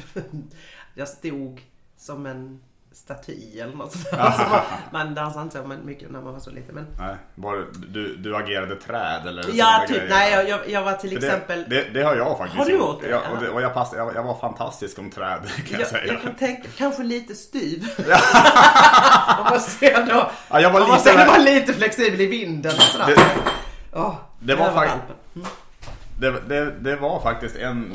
jag 0.94 1.08
stod 1.08 1.62
som 1.96 2.26
en 2.26 2.60
staty 3.04 3.60
eller 3.60 3.74
något 3.76 3.92
sånt. 3.92 4.06
Alltså, 4.20 4.42
man, 4.48 4.60
man 4.92 5.14
dansade 5.14 5.42
inte 5.44 5.58
så 5.58 5.66
mycket 5.84 6.10
när 6.10 6.20
man 6.20 6.32
var 6.32 6.40
så 6.40 6.50
liten. 6.50 6.74
Men, 6.74 6.86
Nej, 6.98 7.16
var 7.34 7.56
det, 7.56 7.64
du, 7.88 8.16
du 8.16 8.36
agerade 8.36 8.76
träd 8.76 9.26
eller 9.28 9.44
ja, 9.52 9.84
typ. 9.88 9.96
grejer? 9.96 10.08
Nej, 10.10 10.32
jag, 10.32 10.48
jag, 10.48 10.68
jag 10.70 10.82
var 10.82 10.92
till 10.92 11.10
För 11.10 11.26
exempel... 11.26 11.64
Det, 11.68 11.82
det, 11.82 11.90
det 11.90 12.02
har 12.02 12.16
jag 12.16 12.38
faktiskt 12.38 12.58
Har 12.58 12.64
du 12.64 12.72
gjort 12.72 13.00
det? 13.02 13.08
Ja, 13.08 13.20
och, 13.34 13.42
det, 13.42 13.48
och 13.48 13.62
jag, 13.62 13.74
pass, 13.74 13.92
jag, 13.96 14.14
jag 14.14 14.22
var 14.22 14.34
fantastisk 14.40 14.98
om 14.98 15.10
träd 15.10 15.40
kan 15.56 15.64
jag, 15.70 15.80
Jag, 15.80 15.88
säga. 15.88 16.12
jag 16.12 16.22
kan 16.22 16.34
tänka, 16.34 16.68
kanske 16.76 17.02
lite 17.02 17.34
styv. 17.34 17.84
Om 19.38 19.44
man 19.50 19.60
ser 19.60 20.06
då. 20.06 20.30
Ja, 20.50 20.60
jag 20.60 20.70
var 20.70 20.80
man 20.80 20.90
lite 20.90 21.02
ser 21.10 21.18
där- 21.18 21.26
var 21.26 21.38
lite 21.38 21.72
flexibel 21.74 22.20
i 22.20 22.26
vinden 22.26 22.72
och 22.76 22.82
sådär. 22.82 23.06
Det- 23.06 23.50
Åh, 23.92 24.14
det 24.38 24.54
var 24.54 24.66
över 24.66 24.76
fakt- 24.76 24.92
Alpen. 24.92 25.46
Det, 26.20 26.40
det, 26.48 26.70
det 26.80 26.96
var 26.96 27.20
faktiskt 27.20 27.56
en, 27.56 27.92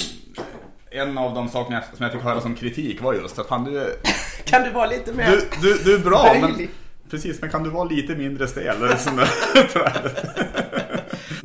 en 0.93 1.17
av 1.17 1.33
de 1.33 1.50
sakerna 1.50 1.81
som 1.81 2.03
jag 2.03 2.12
fick 2.12 2.21
höra 2.21 2.41
som 2.41 2.55
kritik 2.55 3.01
var 3.01 3.13
just 3.13 3.39
att 3.39 3.47
fan 3.47 3.63
du, 3.63 3.95
Kan 4.45 4.63
du 4.63 4.69
vara 4.69 4.85
lite 4.85 5.13
mer... 5.13 5.31
du, 5.31 5.50
du, 5.62 5.83
du 5.83 5.95
är 5.95 6.00
bra 6.00 6.35
men. 6.41 6.67
Precis, 7.09 7.41
men 7.41 7.50
kan 7.50 7.63
du 7.63 7.69
vara 7.69 7.83
lite 7.83 8.15
mindre 8.15 8.47
stel? 8.47 8.75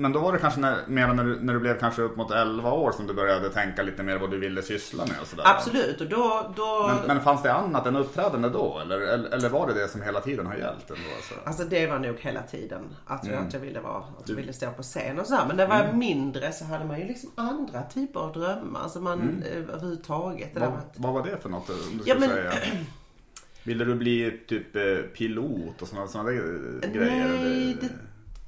Men 0.01 0.13
då 0.13 0.21
var 0.21 0.33
det 0.33 0.39
kanske 0.39 0.61
när, 0.61 0.77
mer 0.87 1.07
när 1.15 1.25
du, 1.25 1.41
när 1.41 1.55
du 1.55 1.61
blev 1.61 1.79
kanske 1.79 2.03
upp 2.03 2.17
mot 2.17 2.31
11 2.31 2.73
år 2.73 2.93
som 2.93 3.07
du 3.07 3.15
började 3.15 3.51
tänka 3.51 3.83
lite 3.83 4.03
mer 4.03 4.19
vad 4.19 4.31
du 4.31 4.39
ville 4.39 4.63
syssla 4.63 5.07
med 5.07 5.17
och 5.21 5.27
sådär. 5.27 5.45
Absolut, 5.47 6.01
och 6.01 6.07
då... 6.07 6.53
då... 6.57 6.91
Men, 6.99 7.07
men 7.17 7.25
fanns 7.25 7.43
det 7.43 7.53
annat 7.53 7.87
än 7.87 7.97
uppträdande 7.97 8.49
då? 8.49 8.79
Eller, 8.83 9.01
eller, 9.01 9.31
eller 9.31 9.49
var 9.49 9.67
det 9.67 9.75
det 9.75 9.89
som 9.89 10.03
hela 10.03 10.21
tiden 10.21 10.47
har 10.47 10.55
gällt? 10.55 10.91
Ändå, 10.91 11.03
alltså? 11.17 11.35
Alltså 11.45 11.65
det 11.65 11.87
var 11.87 11.99
nog 11.99 12.17
hela 12.21 12.43
tiden. 12.43 12.83
Att, 13.07 13.25
jag, 13.25 13.33
Mm. 13.35 13.47
att 13.47 13.53
jag 13.53 13.61
ville 13.61 13.81
vara, 13.81 13.99
att 14.21 14.29
jag 14.29 14.37
ville 14.37 14.53
stå 14.53 14.71
på 14.71 14.83
scen 14.83 15.19
och 15.19 15.27
så 15.27 15.35
här. 15.35 15.47
Men 15.47 15.57
när 15.57 15.63
jag 15.77 15.87
var 15.87 15.93
mindre 15.93 16.53
så 16.53 16.65
hade 16.65 16.85
man 16.85 17.01
ju 17.01 17.07
liksom 17.07 17.31
andra 17.35 17.83
typer 17.83 18.21
av 18.21 18.33
drömmar. 18.33 18.81
Alltså 18.81 19.01
man 19.01 19.21
Mm. 19.21 19.43
eh, 19.43 19.59
överhuvudtaget. 19.59 20.51
Vad, 20.55 20.63
att, 20.69 20.93
vad 20.97 21.13
var 21.15 21.23
det 21.27 21.37
för 21.43 21.49
något? 21.49 21.71
Om 21.71 21.77
du 21.99 22.11
Ja, 22.11 22.17
men- 22.21 22.29
säga? 22.29 22.53
Ville 23.63 23.85
du 23.85 23.95
bli 23.95 24.41
typ 24.49 24.77
eh, 24.77 24.83
pilot 25.17 25.83
och 25.83 25.89
sådana, 25.89 26.07
sådana 26.09 26.31
grejer? 26.31 26.81
nej, 26.95 27.77
det, 27.81 27.89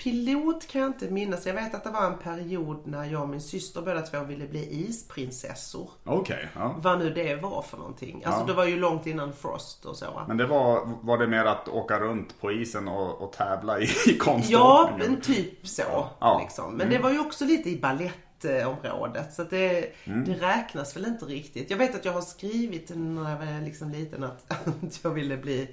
pilot 0.03 0.67
kan 0.69 0.81
jag 0.81 0.89
inte 0.91 1.11
minnas. 1.11 1.47
Jag 1.47 1.55
vet 1.55 1.75
att 1.75 1.85
det 1.85 1.91
var 1.91 2.07
en 2.07 2.19
period 2.19 2.87
när 2.87 3.05
jag 3.05 3.23
och 3.23 3.29
min 3.29 3.41
syster 3.41 3.83
båda 3.83 4.01
två 4.03 4.25
ville 4.25 4.47
bli 4.49 4.87
isprinsessor. 4.89 5.91
Okej, 6.05 6.49
ja. 6.55 6.75
Vad 6.79 6.99
nu 6.99 7.11
det 7.11 7.35
var 7.37 7.63
för 7.63 7.77
någonting. 7.79 8.23
Alltså 8.25 8.41
Ja. 8.41 8.47
det 8.47 8.53
var 8.53 8.65
ju 8.65 8.77
långt 8.77 9.07
innan 9.07 9.33
Frost 9.33 9.85
och 9.85 9.97
så. 9.97 10.05
va? 10.11 10.25
Men 10.29 10.37
det 10.37 10.47
var, 10.47 10.89
var 11.03 11.19
det 11.19 11.27
mer 11.27 11.45
att 11.45 11.69
åka 11.69 11.99
runt 12.01 12.41
på 12.41 12.53
isen 12.53 12.89
och, 12.89 13.23
och 13.23 13.33
tävla 13.33 13.81
i, 13.81 13.83
i 13.85 13.89
Ja, 14.07 14.15
konståkningen? 14.25 15.13
men 15.13 15.21
typ 15.21 15.67
så. 15.67 16.09
Ja. 16.21 16.41
Liksom. 16.43 16.75
Men 16.75 16.91
det 16.91 16.99
var 16.99 17.11
ju 17.11 17.19
också 17.21 17.45
lite 17.45 17.71
i 17.71 17.77
balettområdet. 17.81 19.35
Så 19.35 19.43
att 19.43 19.51
det, 19.51 19.95
Mm. 20.07 20.25
det 20.25 20.33
räknas 20.35 20.97
väl 20.97 21.05
inte 21.07 21.25
riktigt. 21.25 21.71
Jag 21.71 21.79
vet 21.79 21.95
att 21.95 22.05
jag 22.05 22.13
har 22.13 22.21
skrivit 22.21 22.91
när 22.95 23.31
jag 23.31 23.39
var 23.39 23.65
liksom 23.65 23.91
liten 23.91 24.25
att, 24.25 24.51
att 24.83 25.01
jag 25.05 25.11
ville 25.11 25.37
bli 25.37 25.69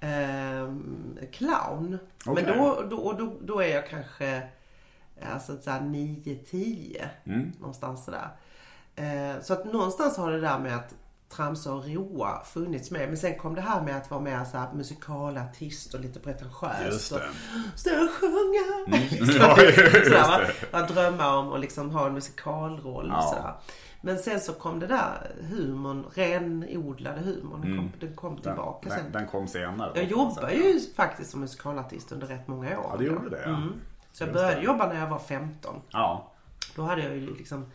ehm, 0.00 1.18
clown. 1.32 1.98
Okej. 2.26 2.44
Men 2.44 2.58
då, 2.58 2.82
då, 2.90 2.96
och 2.96 3.16
då, 3.16 3.36
då 3.42 3.60
är 3.60 3.68
jag 3.74 3.88
kanske 3.88 4.42
alltså, 5.32 5.56
så 5.62 5.70
här 5.70 5.80
9-10. 5.80 7.08
Mm. 7.24 7.52
Någonstans 7.60 8.04
sådär. 8.04 8.28
Eh, 8.96 9.42
så 9.42 9.52
att 9.52 9.72
någonstans 9.72 10.16
har 10.16 10.32
det 10.32 10.40
där 10.40 10.58
med 10.58 10.76
att 10.76 10.94
tramsa 11.28 11.72
och 11.72 11.84
roa 11.88 12.44
funnits 12.44 12.90
med. 12.90 13.08
Men 13.08 13.16
sen 13.18 13.38
kom 13.38 13.54
det 13.54 13.60
här 13.60 13.82
med 13.82 13.96
att 13.96 14.10
vara 14.10 14.20
mer 14.20 14.44
så 14.44 14.58
här 14.58 14.72
musikalartist 14.72 15.94
och 15.94 16.00
lite 16.00 16.20
pretentiöst. 16.20 16.84
Just 16.86 17.12
och 17.12 17.18
det. 17.18 17.78
Stå 17.78 17.90
och 17.90 18.10
sjunga. 18.10 18.86
Ja, 18.86 19.62
just 19.62 20.04
sådär, 20.04 20.52
va? 20.72 20.82
drömma 20.82 21.36
om 21.36 21.52
att 21.52 21.60
liksom 21.60 21.90
ha 21.90 22.06
en 22.06 22.14
musikalroll 22.14 23.10
och 23.10 23.16
Ja. 23.16 23.22
sådär. 23.22 23.54
Men 24.04 24.18
sen 24.18 24.40
så 24.40 24.52
kom 24.52 24.80
det 24.80 24.86
där 24.86 25.30
humorn, 25.50 26.04
renodlade 26.14 27.20
humorn, 27.20 27.60
den 27.60 27.76
kom, 27.76 27.92
den 28.00 28.14
kom 28.14 28.36
tillbaka 28.36 28.88
den, 28.88 28.98
sen. 28.98 29.12
den 29.12 29.26
kom 29.26 29.48
senare. 29.48 29.92
Jag 29.94 30.08
säga. 30.34 30.72
ju 30.72 30.80
faktiskt 30.96 31.30
som 31.30 31.40
musikalartist 31.40 32.12
under 32.12 32.26
rätt 32.26 32.48
många 32.48 32.78
år. 32.78 32.86
Ja, 32.92 32.96
det 32.98 33.04
gjorde 33.04 33.30
det, 33.30 33.42
ja. 33.42 33.48
Mm. 33.48 33.72
Så 34.12 34.24
jag 34.24 34.32
började 34.32 34.62
jobba 34.62 34.86
när 34.88 35.00
jag 35.00 35.08
var 35.08 35.18
15. 35.18 35.80
Ja. 35.90 36.32
Då 36.76 36.82
hade 36.82 37.02
jag 37.02 37.16
ju 37.16 37.36
liksom 37.36 37.66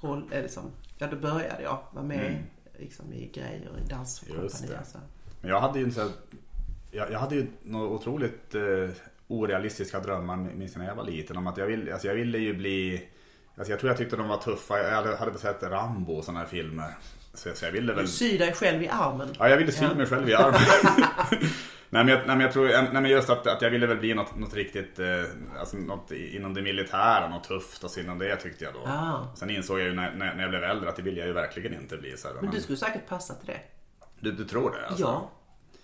roll, 0.00 0.28
eh, 0.32 0.42
liksom, 0.42 0.62
ja 0.98 1.06
då 1.06 1.16
började 1.16 1.62
jag 1.62 1.78
vara 1.92 2.04
med 2.04 2.26
Mm. 2.26 2.42
liksom, 2.78 3.12
i 3.12 3.30
grejer, 3.34 3.70
i 3.78 3.88
det. 4.68 4.78
och 4.78 4.86
så. 4.86 4.98
Men 5.40 5.50
jag 5.50 5.60
hade 5.60 5.78
ju 5.78 5.84
inte 5.84 6.00
så 6.00 6.08
jag, 6.90 7.12
jag 7.12 7.18
hade 7.18 7.34
ju 7.34 7.46
några 7.62 7.88
otroligt 7.88 8.54
eh, 8.54 8.62
orealistiska 9.28 10.00
drömmar 10.00 10.36
minns 10.36 10.76
när 10.76 10.86
jag 10.86 10.94
var 10.94 11.04
liten. 11.04 11.36
Om 11.36 11.46
att 11.46 11.56
jag, 11.56 11.66
vill, 11.66 11.92
alltså 11.92 12.08
jag 12.08 12.14
ville 12.14 12.38
ju 12.38 12.54
bli 12.54 13.08
Alltså 13.56 13.72
jag 13.72 13.80
tror 13.80 13.90
jag 13.90 13.98
tyckte 13.98 14.16
de 14.16 14.28
var 14.28 14.36
tuffa. 14.36 14.78
Jag 14.78 15.16
hade, 15.16 15.38
sett 15.38 15.62
Rambo 15.62 16.12
och 16.12 16.24
sådana 16.24 16.40
här 16.40 16.46
filmer. 16.46 16.94
Så, 17.34 17.54
så 17.54 17.64
jag 17.64 17.72
ville 17.72 17.92
väl... 17.92 18.04
Du 18.04 18.10
sy 18.10 18.38
dig 18.38 18.52
själv 18.52 18.82
i 18.82 18.88
armen. 18.88 19.28
Ja, 19.38 19.48
jag 19.48 19.56
ville 19.56 19.72
sy 19.72 19.84
Ja. 19.84 19.94
mig 19.94 20.06
själv 20.06 20.28
i 20.28 20.34
armen. 20.34 20.60
nej, 21.90 22.04
men 22.04 22.08
jag, 22.08 22.18
nej, 22.18 22.26
men 22.26 22.40
jag 22.40 22.52
tror, 22.52 22.68
nej, 22.68 22.88
men 22.92 23.06
just 23.06 23.30
att, 23.30 23.46
att 23.46 23.62
jag 23.62 23.70
ville 23.70 23.86
väl 23.86 23.96
bli 23.96 24.14
något, 24.14 24.36
något 24.36 24.54
riktigt, 24.54 24.98
eh, 24.98 25.06
alltså 25.60 25.76
något 25.76 26.10
inom 26.12 26.54
det 26.54 26.62
militära, 26.62 27.28
något 27.28 27.44
tufft. 27.44 27.84
Alltså 27.84 28.00
inom 28.00 28.18
det 28.18 28.36
tyckte 28.36 28.64
jag 28.64 28.74
då. 28.74 28.80
Ah. 28.86 29.32
Sen 29.34 29.50
insåg 29.50 29.80
jag 29.80 29.86
ju 29.86 29.94
när, 29.94 30.10
när, 30.14 30.34
när 30.34 30.40
jag 30.42 30.50
blev 30.50 30.64
äldre 30.64 30.88
att 30.88 30.96
det 30.96 31.02
vill 31.02 31.16
jag 31.16 31.26
ju 31.26 31.32
verkligen 31.32 31.74
inte 31.74 31.96
bli. 31.96 32.16
Så 32.16 32.28
här, 32.28 32.34
Men 32.40 32.50
du 32.50 32.60
skulle 32.60 32.78
säkert 32.78 33.08
passa 33.08 33.34
till 33.34 33.46
det. 33.46 33.60
du, 34.20 34.32
du 34.32 34.44
tror 34.44 34.70
det? 34.70 34.86
Alltså? 34.86 35.02
Ja. 35.02 35.30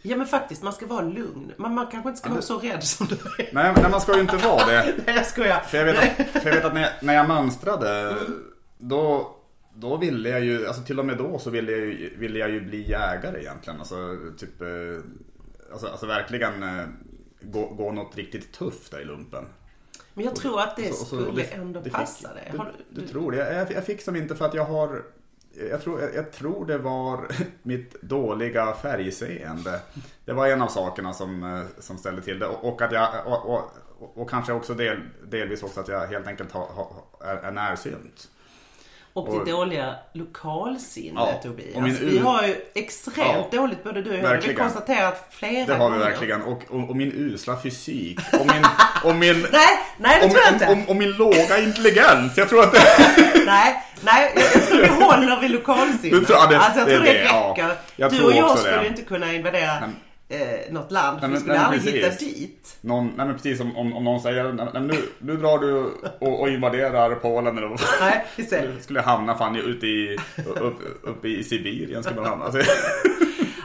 Ja 0.09 0.17
men 0.17 0.27
faktiskt, 0.27 0.63
man 0.63 0.73
ska 0.73 0.87
vara 0.87 1.01
lugn. 1.03 1.53
Man, 1.57 1.75
man 1.75 1.87
kanske 1.87 2.09
inte 2.09 2.21
ska 2.21 2.31
vara 2.31 2.43
så 2.43 2.59
rädd 2.59 2.85
som 2.85 3.07
du 3.07 3.15
är. 3.15 3.49
Nej, 3.53 3.73
men 3.83 3.91
man 3.91 4.01
ska 4.01 4.15
ju 4.15 4.21
inte 4.21 4.37
vara 4.37 4.67
det. 4.67 4.95
Nej 5.07 5.17
jag 5.17 5.27
skojar. 5.27 5.61
För 5.61 5.79
jag 5.79 5.85
vet 5.85 5.99
att, 5.99 6.45
jag 6.45 6.53
vet 6.53 6.65
att 6.65 6.75
när, 6.75 6.81
jag, 6.81 6.91
när 7.03 7.15
jag 7.15 7.29
mönstrade, 7.29 8.17
då, 8.79 9.35
då 9.75 9.97
ville 9.97 10.29
jag 10.29 10.45
ju, 10.45 10.67
alltså 10.67 10.83
till 10.83 10.99
och 10.99 11.07
med 11.07 11.19
då 11.19 11.39
så 11.39 11.51
ville 11.51 11.73
jag 11.73 11.81
ju, 11.81 12.17
ville 12.19 12.39
jag 12.39 12.51
ju 12.51 12.61
bli 12.61 12.91
jägare 12.91 13.41
egentligen. 13.41 13.79
Alltså 13.79 13.97
typ, 14.39 14.61
eh, 14.61 14.69
alltså, 15.73 15.87
alltså 15.87 16.07
verkligen 16.07 16.63
eh, 16.63 16.85
gå, 17.41 17.67
gå 17.67 17.93
något 17.93 18.17
riktigt 18.17 18.53
tufft 18.53 18.91
där 18.91 19.01
i 19.01 19.05
lumpen. 19.05 19.45
Men 20.15 20.25
jag 20.25 20.37
tror 20.37 20.61
att 20.61 20.77
det 20.77 20.89
Och 20.91 20.95
så- 20.95 21.03
och 21.03 21.07
så- 21.09 21.17
skulle 21.17 21.29
och 21.29 21.35
det- 21.37 21.55
ändå 21.55 21.81
det 21.81 21.91
passa 21.91 22.35
dig. 22.35 22.49
Du, 22.53 22.59
Har 22.59 22.73
du, 22.91 23.07
tror 23.07 23.33
det? 23.33 23.55
Jag, 23.55 23.73
jag 23.73 23.85
fick 23.85 24.03
som 24.03 24.17
inte 24.17 24.35
för 24.37 24.45
att 24.45 24.55
jag 24.55 24.65
har 24.65 25.03
jag 25.71 25.83
tror, 25.83 26.01
jag, 26.01 26.15
jag 26.15 26.33
tror 26.33 26.67
det 26.67 26.79
var 26.79 27.29
mitt 27.63 28.03
dåliga 28.03 28.73
färgseende. 28.73 29.81
Det 30.25 30.33
var 30.33 30.47
en 30.47 30.63
av 30.63 30.69
sakerna 30.69 31.13
som, 31.13 31.43
eh, 31.45 31.83
som 31.83 31.99
ställde 31.99 32.23
till 32.23 32.39
det. 32.39 32.47
Och, 32.47 32.73
och 32.73 32.83
att 32.83 32.93
jag, 32.93 33.09
och, 33.27 33.55
och, 33.55 33.71
och, 34.19 34.31
kanske 34.31 34.53
också 34.53 34.75
del, 34.75 35.01
delvis 35.27 35.63
också 35.63 35.81
att 35.81 35.89
jag 35.89 36.07
helt 36.07 36.27
enkelt 36.27 36.53
har, 36.53 36.67
har, 36.67 36.93
är, 37.21 37.37
är 37.37 37.51
närsynt. 37.53 38.29
Och 39.19 39.29
och- 39.35 39.45
det 39.45 39.51
dåliga 39.53 39.95
lokalsinnet 40.13 41.15
Ja, 41.17 41.41
Tobias. 41.43 41.75
min 41.83 41.95
vi 42.01 42.17
u- 42.19 42.23
har 42.23 42.43
ju 42.43 42.57
extremt 42.75 43.47
Ja, 43.53 43.59
dåligt 43.61 43.85
både 43.85 44.03
du 44.03 44.11
och 44.11 44.17
jag. 44.17 44.23
Det 44.23 44.29
har 44.29 44.35
vi 44.35 44.41
verkligen. 44.41 44.61
konstaterat 44.61 45.27
flera 45.31 45.67
Det 45.67 45.75
har 45.75 45.91
vi 45.91 45.97
gånger. 45.97 46.11
verkligen. 46.11 46.43
Och, 46.43 46.63
och, 46.71 46.89
och 46.91 46.97
min 46.97 47.13
usla 47.15 47.57
fysik. 47.63 48.19
Och 48.41 48.47
min, 48.47 48.65
och 49.05 49.15
min, 49.17 49.47
Nej, 49.53 49.69
nej 49.97 50.19
det 50.21 50.27
och, 50.27 50.31
tror 50.33 50.43
jag 50.45 50.55
inte. 50.55 50.67
och, 50.85 50.91
och 50.91 50.97
min 50.97 51.13
låga 51.13 51.59
intelligens. 51.59 52.37
Jag 52.37 52.49
tror 52.49 52.63
att 52.63 52.73
det... 52.73 52.79
Nej, 53.47 53.83
nej, 54.01 54.33
jag, 54.35 54.45
jag 54.55 54.67
tror 54.69 54.81
vi 54.81 54.87
håller 55.05 55.41
vid 55.41 55.51
lokalsinnet. 55.51 56.21
Du 56.21 56.25
tror- 56.25 56.39
ja, 56.39 56.47
det- 56.47 56.59
alltså 56.59 56.79
jag 56.79 56.89
det 56.89 56.95
tror 56.97 57.05
det, 57.07 57.13
det, 57.13 57.25
ja. 57.25 57.51
räcker. 57.57 57.75
Jag 57.97 58.11
du 58.13 58.25
och 58.25 58.33
jag 58.33 58.59
skulle 58.59 58.81
det. 58.81 58.87
inte 58.87 59.03
kunna 59.03 59.33
invadera 59.35 59.73
eh, 60.29 60.73
något 60.73 60.93
land. 60.93 61.21
För 61.21 61.27
Nej, 61.29 61.35
vi 61.35 61.41
skulle 61.41 61.57
nej, 61.57 61.65
aldrig 61.65 61.95
hitta 61.95 62.09
precis. 62.09 62.35
dit. 62.35 62.77
Någon, 62.81 63.07
nej 63.17 63.27
men 63.27 63.35
precis 63.35 63.61
om, 63.61 63.77
om, 63.77 63.93
om 63.97 64.05
någon 64.05 64.21
säger 64.21 64.53
nej, 64.53 64.83
nu, 64.83 64.95
nu 65.19 65.37
drar 65.37 65.59
du 65.59 65.75
och, 66.21 66.41
och 66.41 66.49
invaderar 66.49 67.15
Polen 67.15 67.59
eller 67.59 67.69
vad 67.69 67.81
Nej, 68.01 68.25
skulle, 68.47 68.81
skulle 68.81 69.01
hamna 69.01 69.35
fan 69.35 69.57
ute 69.57 69.87
i, 69.87 70.19
upp, 70.61 70.79
uppe 71.03 71.29
i 71.29 71.45
Sibirien 71.45 72.03
skulle 72.03 72.21
man 72.21 72.31
hamna. 72.31 72.45
Alltså, 72.55 72.63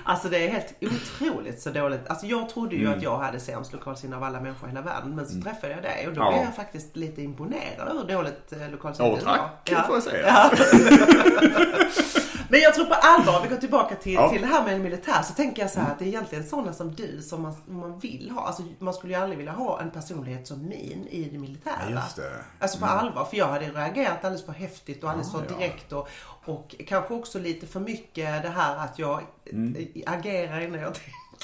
Alltså 0.05 0.29
det 0.29 0.47
är 0.47 0.49
helt 0.51 0.73
otroligt 0.81 1.61
så 1.61 1.69
dåligt. 1.69 1.99
Alltså 2.07 2.25
jag 2.25 2.49
trodde 2.49 2.75
ju 2.75 2.81
Mm. 2.85 2.97
att 2.97 3.03
jag 3.03 3.17
hade 3.17 3.39
sämst 3.39 3.73
lokalsinne 3.73 4.15
av 4.15 4.23
alla 4.23 4.41
människor 4.41 4.69
i 4.69 4.71
hela 4.71 4.81
världen. 4.81 5.15
Men 5.15 5.25
så 5.27 5.41
träffade 5.41 5.73
jag 5.73 5.83
dig 5.83 6.07
och 6.07 6.13
då 6.13 6.21
Ja. 6.21 6.31
blev 6.31 6.43
jag 6.43 6.55
faktiskt 6.55 6.95
lite 6.95 7.21
imponerad 7.21 7.87
över 7.89 8.01
hur 8.07 8.15
dåligt 8.15 8.53
eh, 8.53 8.71
lokalsinne 8.71 9.09
Åh, 9.09 9.15
du 9.19 9.25
tack, 9.25 9.39
var. 9.39 9.49
det 9.75 9.83
får 9.87 9.95
jag 9.95 10.03
säga. 10.03 10.27
Ja. 10.27 10.51
Men 12.53 12.61
jag 12.61 12.73
tror 12.73 12.85
på 12.85 12.93
allvar, 12.93 13.41
vi 13.43 13.47
går 13.49 13.57
tillbaka 13.57 13.95
till, 13.95 14.13
Ja. 14.13 14.29
till 14.29 14.41
det 14.41 14.47
här 14.47 14.63
med 14.65 14.73
en 14.75 14.81
militär. 14.81 15.21
Så 15.23 15.33
tänker 15.33 15.61
jag 15.61 15.71
så 15.71 15.79
här 15.79 15.91
att 15.91 15.99
det 15.99 16.05
är 16.05 16.07
egentligen 16.07 16.43
sådana 16.43 16.73
som 16.73 16.95
du 16.95 17.21
som 17.21 17.41
man, 17.41 17.55
man 17.67 17.99
vill 17.99 18.31
ha. 18.31 18.41
Alltså 18.47 18.63
man 18.79 18.93
skulle 18.93 19.13
ju 19.13 19.19
aldrig 19.19 19.37
vilja 19.37 19.53
ha 19.53 19.81
en 19.81 19.91
personlighet 19.91 20.47
som 20.47 20.61
min 20.67 21.07
i 21.09 21.29
det 21.31 21.37
militära. 21.37 21.73
Ja, 21.89 21.95
just 22.03 22.15
det. 22.15 22.31
Alltså 22.59 22.79
på 22.79 22.85
allvar. 22.85 23.25
För 23.25 23.37
jag 23.37 23.47
hade 23.47 23.65
reagerat 23.69 24.23
alldeles 24.25 24.45
för 24.45 24.53
häftigt 24.53 25.03
och 25.03 25.09
alldeles 25.09 25.31
för 25.31 25.43
ja. 25.49 25.57
direkt. 25.57 25.91
Och, 25.93 26.07
och 26.45 26.75
kanske 26.87 27.13
också 27.13 27.39
lite 27.39 27.67
för 27.67 27.79
mycket 27.79 28.43
det 28.43 28.49
här 28.49 28.77
att 28.77 28.99
jag 28.99 29.21
Mm. 29.51 29.87
agerar 30.05 30.61
innan 30.61 30.79
jag 30.79 30.93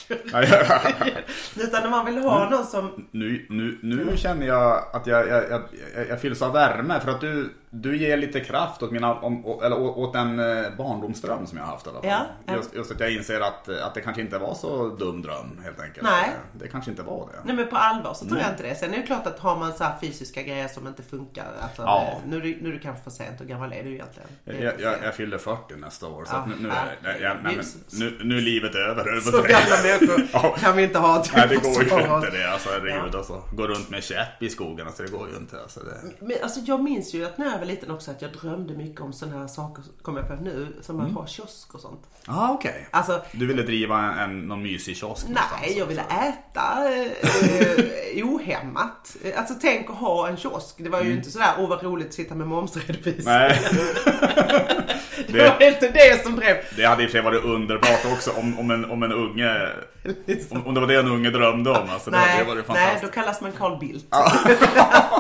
Utan 1.56 1.84
när 1.84 1.90
man 1.90 2.06
vill 2.06 2.18
ha 2.18 2.50
någon 2.50 2.66
som... 2.66 3.08
Nu, 3.12 3.46
nu, 3.50 3.78
nu 3.82 4.18
känner 4.18 4.48
jag 4.48 4.84
att 4.94 5.08
jag, 5.08 5.28
jag, 5.28 5.44
jag, 5.52 5.62
jag 6.10 6.22
fylls 6.22 6.42
av 6.42 6.54
värme 6.54 7.00
för 7.00 7.12
att 7.12 7.22
du, 7.22 7.54
du 7.70 7.98
ger 7.98 8.18
lite 8.18 8.40
kraft 8.40 8.84
åt, 8.84 8.92
mina, 8.92 9.14
om, 9.16 9.60
eller 9.64 9.80
åt 9.80 10.14
den 10.14 10.40
eh, 10.40 10.66
barndomsdröm 10.78 11.48
som 11.48 11.58
jag 11.58 11.66
har 11.66 11.72
haft 11.72 11.86
i 11.86 11.90
alla 11.90 12.02
fall. 12.02 12.26
Ja. 12.48 12.54
Just, 12.56 12.76
just 12.76 12.92
att 12.92 13.00
jag 13.00 13.12
inser 13.14 13.42
att, 13.42 13.70
att 13.70 13.94
det 13.94 14.02
kanske 14.02 14.22
inte 14.22 14.38
var 14.38 14.54
så 14.54 14.88
dum 14.90 15.22
dröm 15.22 15.60
helt 15.64 15.80
enkelt. 15.82 16.04
Nej. 16.08 16.30
Det 16.54 16.68
kanske 16.68 16.92
inte 16.92 17.04
var 17.04 17.30
det. 17.34 17.40
Nej 17.46 17.56
men 17.56 17.68
på 17.68 17.76
allvar 17.78 18.14
så 18.14 18.26
tror 18.26 18.38
Mm. 18.38 18.44
jag 18.44 18.54
inte 18.54 18.64
det. 18.64 18.76
Sen 18.76 18.94
är 18.94 18.98
det 18.98 19.04
klart 19.04 19.28
att 19.28 19.40
har 19.40 19.56
man 19.58 19.74
så 19.74 19.86
fysiska 20.02 20.42
grejer 20.42 20.68
som 20.68 20.88
inte 20.88 21.04
funkar. 21.04 21.46
Alltså, 21.62 21.82
Ja. 21.82 22.22
nu, 22.26 22.58
nu 22.62 22.70
är 22.70 22.74
det 22.74 22.80
kanske 22.80 23.04
för 23.04 23.12
sent. 23.12 23.42
Hur 23.42 23.46
gammal 23.46 23.74
är 23.74 23.84
du 23.84 23.94
egentligen? 23.94 24.30
Är 24.46 24.54
Jag, 24.64 24.82
jag, 24.82 24.96
jag 25.04 25.16
fyller 25.16 25.38
40 25.38 25.76
nästa 25.76 26.08
år 26.08 26.26
så 26.26 26.32
Ja, 26.36 26.46
nu, 26.48 26.56
nu, 26.64 26.70
är, 27.10 27.20
jag, 27.22 27.38
nej, 27.44 27.58
nu, 28.00 28.20
nu 28.24 28.38
är 28.38 28.42
livet 28.42 28.76
över. 28.76 29.20
Så 29.20 29.32
gamla. 29.32 29.79
Kan 30.60 30.78
vi 30.78 30.84
inte 30.84 31.00
ha. 31.00 31.24
till 31.24 31.34
Nej 31.36 31.48
det 31.48 31.56
går 31.56 31.84
ju 31.84 32.16
inte 32.16 32.30
det. 32.38 32.52
Alltså 32.54 32.70
herregud 32.70 33.16
alltså. 33.16 33.44
Gå 33.56 33.68
runt 33.68 33.90
med 33.90 34.04
käpp 34.04 34.44
i 34.44 34.50
skogen. 34.50 34.88
Alltså 34.88 35.04
det 35.04 35.10
går 35.12 35.28
ju 35.30 35.38
inte. 35.38 35.62
Alltså, 35.62 35.80
det... 35.80 36.26
Men 36.26 36.38
alltså 36.44 36.60
jag 36.60 36.84
minns 36.84 37.14
ju 37.14 37.26
att 37.26 37.38
när 37.38 37.52
jag 37.52 37.58
var 37.60 37.66
liten 37.66 37.92
också 37.92 38.12
att 38.12 38.22
jag 38.22 38.32
drömde 38.32 38.74
mycket 38.74 39.02
om 39.02 39.14
sådana 39.14 39.40
här 39.40 39.48
saker, 39.48 39.84
kommer 40.02 40.20
jag 40.20 40.30
på 40.38 40.44
nu, 40.44 40.68
som 40.82 41.00
Mm. 41.00 41.12
att 41.12 41.18
ha 41.18 41.28
kiosk 41.28 41.74
och 41.76 41.82
sånt. 41.82 42.02
Ah, 42.26 42.50
okej. 42.52 42.88
Alltså, 42.92 43.22
Du 43.32 43.46
ville 43.48 43.64
driva 43.64 44.00
en, 44.00 44.20
en, 44.20 44.42
någon 44.48 44.64
mysig 44.64 44.98
kiosk 44.98 45.26
nej, 45.30 45.78
jag 45.78 45.86
ville 45.86 46.02
äta 46.02 46.94
eh, 46.96 48.26
ohämmat. 48.30 49.16
Alltså 49.38 49.54
tänk 49.62 49.90
att 49.90 49.96
ha 49.96 50.28
en 50.28 50.38
kiosk. 50.38 50.76
Det 50.78 50.90
var 50.90 51.02
ju 51.02 51.14
inte 51.14 51.32
sådär, 51.32 51.52
åh 51.58 51.70
vad 51.70 51.84
roligt 51.84 52.08
att 52.08 52.14
sitta 52.14 52.36
med 52.36 52.48
momsredovisning. 52.48 53.36
Mm. 53.36 53.52
Nej, 53.52 53.60
Det 55.28 55.38
var 55.60 55.68
inte 55.68 55.90
det 55.92 56.24
som 56.24 56.36
drev. 56.36 56.58
det 56.76 56.86
hade 56.86 57.04
i 57.04 57.06
och 57.06 57.10
för 57.10 57.18
sig 57.18 57.22
varit 57.22 57.44
underbart 57.44 58.06
också 58.14 58.32
om, 58.32 58.60
om, 58.60 58.72
en, 58.72 58.86
om 58.86 59.04
en 59.04 59.12
unge, 59.12 59.69
om, 60.52 60.68
om 60.68 60.74
det 60.74 60.80
var 60.80 60.88
det 60.88 61.00
en 61.00 61.08
unge 61.08 61.30
drömde 61.30 61.70
om. 61.70 61.90
Alltså, 61.90 62.12
det 62.12 62.18
nej, 62.18 62.30
hade 62.30 62.44
varit 62.44 62.68
nej, 62.68 62.78
fantastiskt. 62.78 63.04
då 63.04 63.10
kallas 63.22 63.42
man 63.42 63.52
Carl 63.52 63.80
Bildt. 63.80 64.06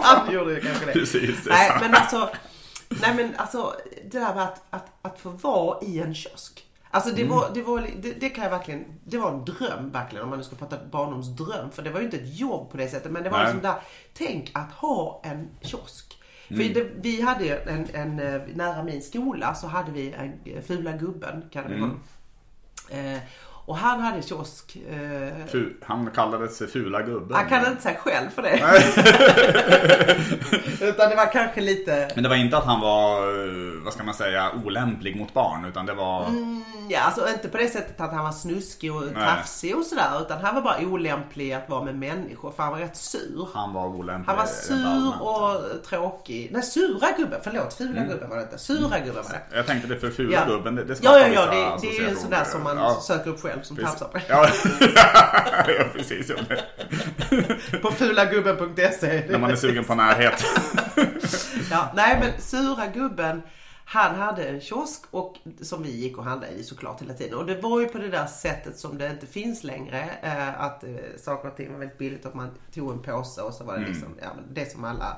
Han 0.03 0.33
gjorde 0.33 0.53
ju 0.53 0.61
kanske 0.61 0.85
det. 0.85 0.91
Precis, 0.91 1.43
det 1.43 1.49
nej, 1.49 1.69
sant. 1.69 1.81
men 1.81 1.95
alltså, 1.95 2.29
nej 2.89 3.13
men 3.15 3.35
alltså 3.37 3.73
det 4.11 4.19
där 4.19 4.35
med 4.35 4.43
att, 4.43 4.61
att, 4.69 4.87
att 5.01 5.19
få 5.19 5.29
vara 5.29 5.81
i 5.81 5.99
en 5.99 6.15
kiosk. 6.15 6.65
Alltså 6.91 7.09
Mm. 7.09 7.21
det 7.23 7.29
var, 7.33 7.49
det 7.53 7.61
var, 7.61 7.87
det, 8.01 8.11
det 8.11 8.29
kan 8.29 8.43
jag 8.43 8.51
verkligen, 8.51 8.85
det 9.05 9.17
var 9.17 9.31
en 9.31 9.45
dröm 9.45 9.91
verkligen 9.91 10.23
om 10.23 10.29
man 10.29 10.37
nu 10.39 10.43
ska 10.45 10.55
prata 10.55 10.77
barndomsdröm. 10.91 11.71
För 11.71 11.81
det 11.81 11.89
var 11.89 11.99
ju 11.99 12.05
inte 12.05 12.17
ett 12.17 12.39
jobb 12.39 12.71
på 12.71 12.77
det 12.77 12.87
sättet 12.87 13.11
men 13.11 13.23
det 13.23 13.29
var 13.29 13.37
Nej. 13.37 13.45
liksom 13.47 13.61
där, 13.61 13.75
tänk 14.13 14.51
att 14.53 14.71
ha 14.71 15.21
en 15.25 15.47
kiosk. 15.61 16.15
Mm. 16.47 16.67
För 16.67 16.73
det, 16.73 16.89
vi 16.95 17.21
hade 17.21 17.43
ju 17.45 17.57
en, 17.57 17.87
en, 17.93 18.19
eh, 18.19 18.41
nära 18.55 18.83
min 18.83 19.01
skola 19.01 19.55
så 19.55 19.67
hade 19.67 19.91
vi 19.91 20.11
en 20.13 20.33
eh, 20.55 20.61
Fula 20.63 20.91
Gubben, 20.91 21.43
kallade 21.51 21.73
vi 21.73 21.79
Mm. 21.79 21.89
honom. 21.89 22.03
Eh, 22.89 23.19
och 23.69 23.77
han 23.77 23.99
hade 23.99 24.21
kiosk. 24.21 24.77
Eh, 24.89 25.59
han 25.81 26.09
kallades 26.15 26.57
för 26.57 26.67
fula 26.67 27.01
gubben. 27.01 27.37
han 27.37 27.49
kan 27.49 27.71
inte 27.71 27.81
säga 27.81 27.97
själv 27.99 28.29
för 28.29 28.41
det. 28.41 28.59
Utan 30.89 31.09
det 31.09 31.15
var 31.15 31.31
kanske 31.31 31.61
lite, 31.61 32.09
Men 32.15 32.23
det 32.23 32.29
var 32.29 32.35
inte 32.35 32.57
att 32.57 32.65
han 32.65 32.81
var, 32.81 33.17
eh, 33.17 33.83
vad 33.83 33.93
ska 33.93 34.03
man 34.03 34.13
säga, 34.13 34.51
olämplig 34.65 35.15
mot 35.15 35.33
barn. 35.33 35.65
Utan 35.65 35.85
det 35.85 35.93
var... 35.93 36.25
Mm. 36.25 36.63
ja 36.89 36.99
alltså 36.99 37.29
inte 37.29 37.49
på 37.49 37.57
det 37.57 37.67
sättet 37.67 38.01
att 38.01 38.13
han 38.13 38.23
var 38.23 38.31
snuskig 38.31 38.95
och 38.95 39.03
Nej. 39.13 39.27
tafsig 39.27 39.77
och 39.77 39.85
sådär. 39.85 40.21
Utan 40.21 40.41
han 40.41 40.55
var 40.55 40.61
bara 40.61 40.79
olämplig 40.79 41.53
att 41.53 41.69
vara 41.69 41.83
med 41.83 41.95
människor 41.95 42.51
för 42.51 42.63
han 42.63 42.71
var 42.71 42.79
rätt 42.79 42.97
sur. 42.97 43.47
Han 43.53 43.73
var 43.73 43.87
olämplig. 43.87 44.33
Han 44.33 44.37
var 44.37 44.45
sur 44.45 45.21
och 45.21 45.83
tråkig. 45.83 46.49
Nej, 46.51 46.63
sura 46.63 47.07
gubben. 47.17 47.39
Förlåt, 47.43 47.73
fula 47.73 48.03
gubben 48.03 48.29
var 48.29 48.37
det 48.37 48.43
inte. 48.43 48.57
Sura 48.57 48.99
gubben 48.99 49.23
var 49.23 49.31
det. 49.31 49.57
Jag 49.57 49.67
tänkte 49.67 49.87
det 49.87 49.99
för 49.99 50.09
fula 50.09 50.33
Ja. 50.33 50.53
gubben, 50.53 50.75
det, 50.75 50.83
det 50.83 50.99
Ja, 51.01 51.19
ja, 51.19 51.31
skapar 51.33 51.55
ja. 51.55 51.75
vissa 51.75 51.87
Det, 51.87 51.91
det 51.91 51.97
är 51.97 52.01
ju 52.01 52.09
en 52.09 52.15
sån 52.15 52.29
där 52.29 52.43
som 52.43 52.63
man 52.63 52.77
Ja, 52.77 52.99
söker 53.01 53.29
upp 53.29 53.41
själv 53.41 53.58
som 53.65 53.75
precis. 53.75 53.91
tafsar 53.99 54.07
på. 54.07 54.19
Ja, 54.29 54.47
ja 55.79 55.83
precis. 55.93 56.29
Ja. 56.29 56.55
På 57.81 57.91
fulagubben.se. 57.91 59.23
När 59.29 59.39
man 59.39 59.51
är 59.51 59.55
sugen 59.55 59.83
på 59.83 59.95
närhet. 59.95 60.43
Ja, 61.71 61.91
nej 61.95 62.17
men 62.19 62.41
sura 62.41 62.87
gubben 62.87 63.41
han 63.85 64.15
hade 64.15 64.43
en 64.43 64.61
kiosk 64.61 65.01
och, 65.11 65.35
som 65.61 65.83
vi 65.83 65.91
gick 65.91 66.17
och 66.17 66.23
handlade 66.23 66.53
i 66.53 66.63
såklart 66.63 67.01
hela 67.01 67.13
tiden. 67.13 67.37
Och 67.37 67.45
det 67.45 67.61
var 67.61 67.79
ju 67.81 67.85
på 67.87 67.97
det 67.97 68.07
där 68.09 68.25
sättet 68.25 68.79
som 68.79 68.97
det 68.97 69.07
inte 69.07 69.27
finns 69.27 69.63
längre. 69.63 70.09
Eh, 70.21 70.61
att 70.61 70.83
eh, 70.83 70.89
saker 71.17 71.49
och 71.49 71.57
ting 71.57 71.71
var 71.71 71.79
väldigt 71.79 71.97
billigt 71.97 72.25
och 72.25 72.35
man 72.35 72.49
tog 72.73 72.91
en 72.91 72.99
påse 73.01 73.41
och 73.41 73.53
så 73.53 73.63
var 73.63 73.73
det 73.73 73.79
Mm. 73.79 73.91
liksom, 73.91 74.15
ja, 74.21 74.27
men 74.35 74.53
det 74.53 74.71
som 74.71 74.83
alla 74.83 75.17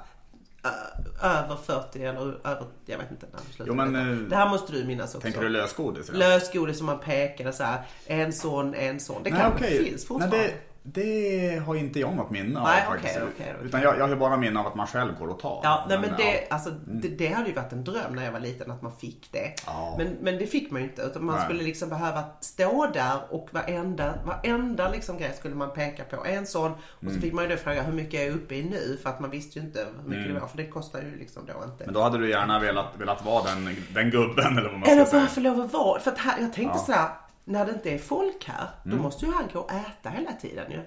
över 1.21 1.55
40 1.55 2.03
eller 2.03 2.21
över, 2.21 2.65
jag 2.85 2.97
vet 2.97 3.11
inte 3.11 3.25
när 3.31 3.39
slutade. 3.39 3.67
Jo, 3.69 3.73
men, 3.73 3.95
eh, 3.95 4.17
det. 4.17 4.35
här 4.35 4.49
måste 4.49 4.71
du 4.73 4.83
minnas 4.83 5.15
också. 5.15 5.21
Tänker 5.21 5.41
du 5.41 5.49
lösgodis? 5.49 6.11
Lösgodis 6.13 6.77
som 6.77 6.85
man 6.85 6.99
pekade 6.99 7.53
så 7.53 7.63
här, 7.63 7.81
en 8.05 8.33
sån, 8.33 8.73
en 8.73 8.99
sån. 8.99 9.23
Det 9.23 9.29
Nej, 9.29 9.39
kanske 9.39 9.65
okej. 9.65 9.77
finns 9.77 9.89
Nej, 10.01 10.07
fortfarande. 10.07 10.37
det, 10.37 10.53
det 10.83 11.61
har 11.65 11.75
inte 11.75 11.99
jag 11.99 12.15
något 12.15 12.29
minne 12.31 12.59
av 12.59 12.65
Nej, 12.65 12.83
faktiskt. 12.87 13.15
okej, 13.17 13.27
okej, 13.35 13.53
okej. 13.55 13.67
Utan 13.67 13.81
jag, 13.81 13.97
jag 13.99 14.07
har 14.07 14.15
bara 14.15 14.37
minne 14.37 14.59
av 14.59 14.67
att 14.67 14.75
man 14.75 14.87
själv 14.87 15.19
går 15.19 15.27
och 15.27 15.39
tar. 15.39 15.59
Ja, 15.63 15.85
nej, 15.89 15.99
men 15.99 16.09
ja. 16.09 16.15
det, 16.17 16.47
alltså, 16.53 16.69
det, 16.87 17.07
det 17.07 17.27
hade 17.27 17.47
ju 17.49 17.55
varit 17.55 17.71
en 17.73 17.83
dröm 17.83 18.15
när 18.15 18.25
jag 18.25 18.31
var 18.31 18.39
liten 18.39 18.71
att 18.71 18.81
man 18.81 18.91
fick 18.91 19.29
det. 19.31 19.53
Ja. 19.65 19.95
Men, 19.97 20.07
men 20.21 20.37
det 20.37 20.45
fick 20.47 20.71
man 20.71 20.81
ju 20.81 20.87
inte. 20.87 21.01
Utan 21.01 21.25
man 21.25 21.35
Nej. 21.35 21.45
skulle 21.45 21.63
liksom 21.63 21.89
behöva 21.89 22.23
stå 22.39 22.87
där 22.93 23.17
och 23.29 23.49
varenda, 23.51 24.13
varenda 24.25 24.89
liksom 24.89 25.17
grej 25.17 25.33
skulle 25.37 25.55
man 25.55 25.73
peka 25.73 26.03
på. 26.03 26.25
En 26.25 26.45
sån. 26.47 26.71
Och 26.71 27.03
Mm. 27.03 27.15
så 27.15 27.21
fick 27.21 27.33
man 27.33 27.43
ju 27.43 27.49
då 27.49 27.57
fråga 27.57 27.81
hur 27.83 27.93
mycket 27.93 28.19
är 28.19 28.25
jag 28.25 28.35
uppe 28.35 28.55
i 28.55 28.63
nu? 28.63 28.99
För 29.03 29.09
att 29.09 29.19
man 29.19 29.29
visste 29.29 29.59
ju 29.59 29.65
inte 29.65 29.85
hur 30.03 30.09
mycket 30.09 30.33
det 30.33 30.39
var. 30.39 30.47
För 30.47 30.57
det 30.57 30.67
kostar 30.67 30.99
ju 31.01 31.15
liksom 31.19 31.43
då 31.45 31.51
inte. 31.53 31.63
Mm. 31.63 31.75
Men 31.85 31.93
då 31.93 32.01
hade 32.01 32.17
du 32.17 32.29
gärna 32.29 32.59
velat, 32.59 32.87
velat 32.97 33.25
vara 33.25 33.43
den, 33.43 33.75
den 33.93 34.09
gubben 34.09 34.57
eller 34.57 34.69
vad 34.69 34.73
man 34.79 34.81
ska 34.81 34.91
Eller 34.91 35.05
säga. 35.05 35.21
bara 35.21 35.29
få 35.29 35.39
lov 35.39 35.61
att 35.61 35.73
vara. 35.73 35.99
För 35.99 36.11
att 36.11 36.17
här, 36.17 36.33
jag 36.41 36.53
tänkte 36.53 36.77
Ja. 36.77 36.83
sådär. 36.85 37.07
När 37.45 37.65
det 37.65 37.71
inte 37.71 37.91
är 37.91 37.97
folk 37.97 38.45
här, 38.47 38.67
Mm. 38.85 38.97
då 38.97 39.03
måste 39.03 39.25
ju 39.25 39.31
han 39.31 39.43
gå 39.53 39.59
och 39.59 39.71
äta 39.71 40.09
hela 40.09 40.31
tiden 40.33 40.71
ju. 40.71 40.79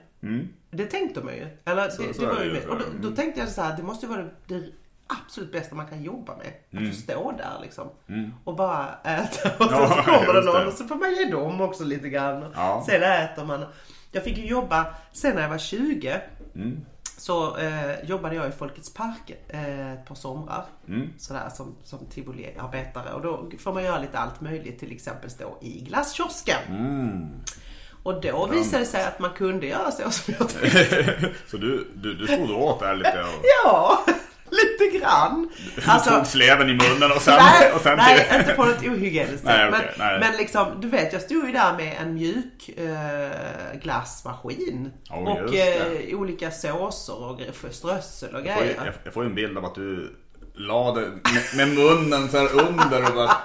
Det 0.70 0.86
tänkte 0.86 1.20
man 1.20 1.34
ju. 1.34 1.46
Eller, 1.64 1.88
Så- 1.90 2.02
det, 2.02 2.14
så 2.14 2.20
det 2.22 2.28
var 2.34 2.42
ju 2.44 2.52
med. 2.52 2.64
Och 2.68 2.78
då, 2.78 2.84
då 3.00 3.06
Mm. 3.06 3.14
tänkte 3.16 3.40
jag 3.40 3.48
så 3.48 3.62
här, 3.62 3.76
det 3.76 3.82
måste 3.82 4.06
ju 4.06 4.10
vara 4.12 4.22
det, 4.22 4.30
det 4.58 4.64
absolut 5.06 5.52
bästa 5.52 5.74
man 5.74 5.86
kan 5.86 6.02
jobba 6.02 6.36
med. 6.36 6.80
Att 6.82 6.88
få 6.94 7.00
stå 7.02 7.32
där 7.32 7.58
liksom. 7.62 7.88
Och 8.44 8.56
bara 8.56 8.94
äta. 9.04 9.48
Och 9.64 9.70
sen 9.70 9.78
Mm. 9.84 9.88
Så 9.96 10.02
kommer 10.02 10.34
det 10.34 10.40
någon 10.44 10.66
och 10.66 10.72
så 10.72 10.84
får 10.84 10.94
man 10.96 11.14
ge 11.14 11.24
dem 11.24 11.60
också 11.60 11.84
lite 11.84 12.08
grann. 12.08 12.52
Ja. 12.54 12.84
Sen 12.88 13.02
äter 13.02 13.44
man. 13.44 13.64
Jag 14.12 14.24
fick 14.24 14.38
ju 14.38 14.46
jobba, 14.46 14.86
sen 15.12 15.34
när 15.34 15.42
jag 15.42 15.48
var 15.48 15.58
20 15.58 16.20
Mm. 16.54 16.80
Så 17.16 17.56
eh, 17.56 18.04
jobbade 18.04 18.34
jag 18.34 18.48
i 18.48 18.52
Folkets 18.52 18.94
Park 18.94 19.32
eh, 19.48 19.92
ett 19.92 20.04
par 20.06 20.14
somrar. 20.14 20.64
Mm. 20.88 21.08
Sådär 21.18 21.48
som, 21.54 21.74
som 21.84 21.98
tivoliarbetare. 22.06 23.12
Och 23.12 23.22
då 23.22 23.50
får 23.58 23.72
man 23.72 23.84
göra 23.84 23.98
lite 23.98 24.18
allt 24.18 24.40
möjligt. 24.40 24.78
Till 24.78 24.92
exempel 24.92 25.30
stå 25.30 25.58
i 25.62 25.80
glasskiosken. 25.80 26.60
Mm. 26.68 27.30
Och 28.02 28.20
då 28.20 28.46
visade 28.46 28.82
det 28.82 28.86
sig 28.86 29.04
att 29.04 29.18
man 29.18 29.30
kunde 29.30 29.66
göra 29.66 29.90
så 29.90 30.10
som 30.10 30.34
jag 30.38 30.48
tänkte. 30.60 31.30
Så 31.46 31.56
du, 31.56 31.90
du, 31.94 32.14
du 32.14 32.26
stod 32.26 32.50
åt 32.50 32.80
där 32.80 32.94
lite 32.94 33.20
och 33.20 33.44
Ja, 33.64 34.04
lite 34.62 34.98
grann. 34.98 35.48
Alltså, 35.86 36.10
tog 36.10 36.26
sleven 36.26 36.70
i 36.70 36.72
munnen 36.74 37.12
och 37.12 37.22
sen... 37.22 37.34
nej, 37.38 37.72
och 37.72 37.80
sen 37.80 37.96
nej, 37.96 38.26
inte 38.38 38.52
på 38.52 38.64
något 38.64 38.82
ohygieniskt 38.82 39.44
Nej, 39.44 39.70
sätt. 39.70 39.74
okej, 39.74 39.94
men, 39.98 40.08
nej. 40.08 40.20
men 40.20 40.36
liksom, 40.36 40.80
du 40.80 40.88
vet, 40.88 41.12
jag 41.12 41.22
stod 41.22 41.46
ju 41.46 41.52
där 41.52 41.76
med 41.76 41.96
en 42.02 42.14
mjuk 42.14 42.68
eh, 42.76 43.78
glassmaskin. 43.82 44.92
Oh, 45.10 45.32
och 45.32 45.54
eh, 45.54 46.18
olika 46.18 46.50
såser 46.50 47.22
och 47.22 47.40
strössel 47.70 48.34
och 48.34 48.46
Jag 48.46 48.54
får, 48.54 48.62
ju, 48.64 48.68
grejer. 48.68 48.84
jag, 48.84 48.94
jag 49.04 49.14
får 49.14 49.24
ju 49.24 49.28
en 49.28 49.34
bild 49.34 49.58
av 49.58 49.64
att 49.64 49.74
du 49.74 50.16
la 50.56 50.92
det 50.92 51.10
med, 51.56 51.68
munnen 51.68 52.28
så 52.28 52.38
här 52.38 52.48
under 52.68 53.08
och 53.08 53.14
bara... 53.14 53.30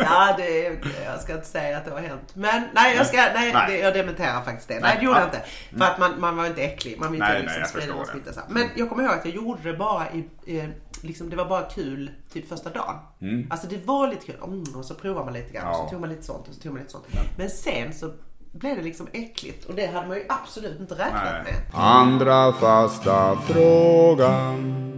Ja, 0.00 0.34
det, 0.38 0.62
jag 1.04 1.20
ska 1.20 1.34
inte 1.34 1.46
säga 1.46 1.76
att 1.78 1.84
det 1.84 1.90
har 1.90 2.00
hänt. 2.00 2.30
Men 2.34 2.62
nej, 2.74 2.96
jag, 2.96 3.06
ska, 3.06 3.16
nej, 3.16 3.52
Nej. 3.52 3.64
Det, 3.68 3.78
jag 3.78 3.94
dementerar 3.94 4.42
faktiskt 4.42 4.68
det. 4.68 4.74
Nej, 4.74 4.82
Nej, 4.82 4.96
det 4.98 5.04
gjorde 5.04 5.18
ja. 5.18 5.24
jag 5.24 5.28
inte. 5.28 5.48
För 5.78 5.84
att 5.92 5.98
man, 5.98 6.20
man 6.20 6.36
var 6.36 6.46
inte 6.46 6.62
äcklig. 6.62 6.98
Man 7.00 7.10
vill 7.12 7.20
Nej, 7.20 7.40
inte 7.40 7.50
nej, 7.52 7.60
liksom 7.60 7.60
jag 7.60 7.68
sprida 7.84 7.94
någon 7.98 8.06
smitta. 8.06 8.32
så. 8.32 8.40
Men 8.48 8.68
jag 8.76 8.88
kommer 8.88 9.02
ihåg 9.02 9.12
att 9.12 9.24
jag 9.24 9.34
gjorde 9.34 9.72
det 9.72 9.78
bara 9.78 10.06
i, 10.10 10.24
eh, 10.58 10.64
liksom, 11.02 11.30
det 11.30 11.36
var 11.36 11.44
bara 11.44 11.62
kul 11.62 12.10
typ 12.32 12.48
första 12.48 12.70
dagen. 12.70 13.46
Alltså 13.50 13.66
det 13.66 13.86
var 13.86 14.08
lite 14.08 14.26
kul. 14.26 14.36
Mm, 14.44 14.64
och 14.76 14.84
så 14.84 14.94
provar 14.94 15.24
man 15.24 15.32
lite 15.34 15.52
grann. 15.52 15.66
Och 15.66 15.72
Ja. 15.74 15.84
så 15.84 15.90
tog 15.90 16.00
man 16.00 16.10
lite 16.10 16.22
sånt 16.22 16.48
och 16.48 16.54
så 16.54 16.60
tog 16.60 16.72
man 16.72 16.80
lite 16.80 16.92
sånt. 16.92 17.06
Men 17.36 17.50
sen 17.50 17.92
så 17.94 18.12
blev 18.52 18.76
det 18.76 18.82
liksom 18.82 19.08
äckligt. 19.12 19.64
Och 19.64 19.74
det 19.74 19.86
hade 19.86 20.08
man 20.08 20.16
ju 20.16 20.24
absolut 20.28 20.80
inte 20.80 20.94
räknat 20.94 21.24
Nej. 21.24 21.42
med. 21.44 21.80
Andra 21.80 22.52
fasta 22.52 23.36
frågan. 23.46 24.97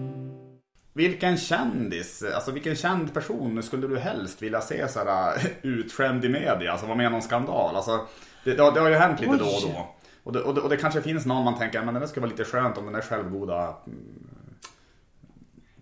Vilken 0.93 1.37
kändis, 1.37 2.23
alltså 2.35 2.51
vilken 2.51 2.77
känd 2.77 3.15
person 3.15 3.63
skulle 3.63 3.87
du 3.87 3.99
helst 3.99 4.43
vilja 4.43 4.61
se 4.61 4.89
så 4.89 5.05
här 5.05 5.41
utskämd 5.63 6.25
i 6.25 6.29
media? 6.29 6.73
Alltså 6.73 6.87
vara 6.87 6.97
med 6.97 7.07
i 7.07 7.11
någon 7.11 7.23
skandal? 7.23 7.77
Alltså, 7.77 8.07
det, 8.45 8.55
det, 8.55 8.63
har, 8.63 8.73
det 8.73 8.81
har 8.81 8.89
ju 8.89 8.95
hänt 8.95 9.21
lite 9.21 9.33
Oj. 9.33 9.39
då 9.39 9.47
och 9.47 9.63
då. 9.63 9.89
Och 10.23 10.33
det, 10.33 10.41
och, 10.41 10.55
det, 10.55 10.61
och 10.61 10.69
det 10.69 10.77
kanske 10.77 11.03
finns 11.03 11.27
någon 11.27 11.45
man 11.45 11.59
tänker, 11.59 11.83
men 11.83 11.95
det 11.95 12.09
skulle 12.09 12.27
vara 12.27 12.31
lite 12.31 12.45
skönt 12.45 12.79
om 12.79 12.85
den 12.85 12.93
där 12.93 13.01
självgoda... 13.01 13.77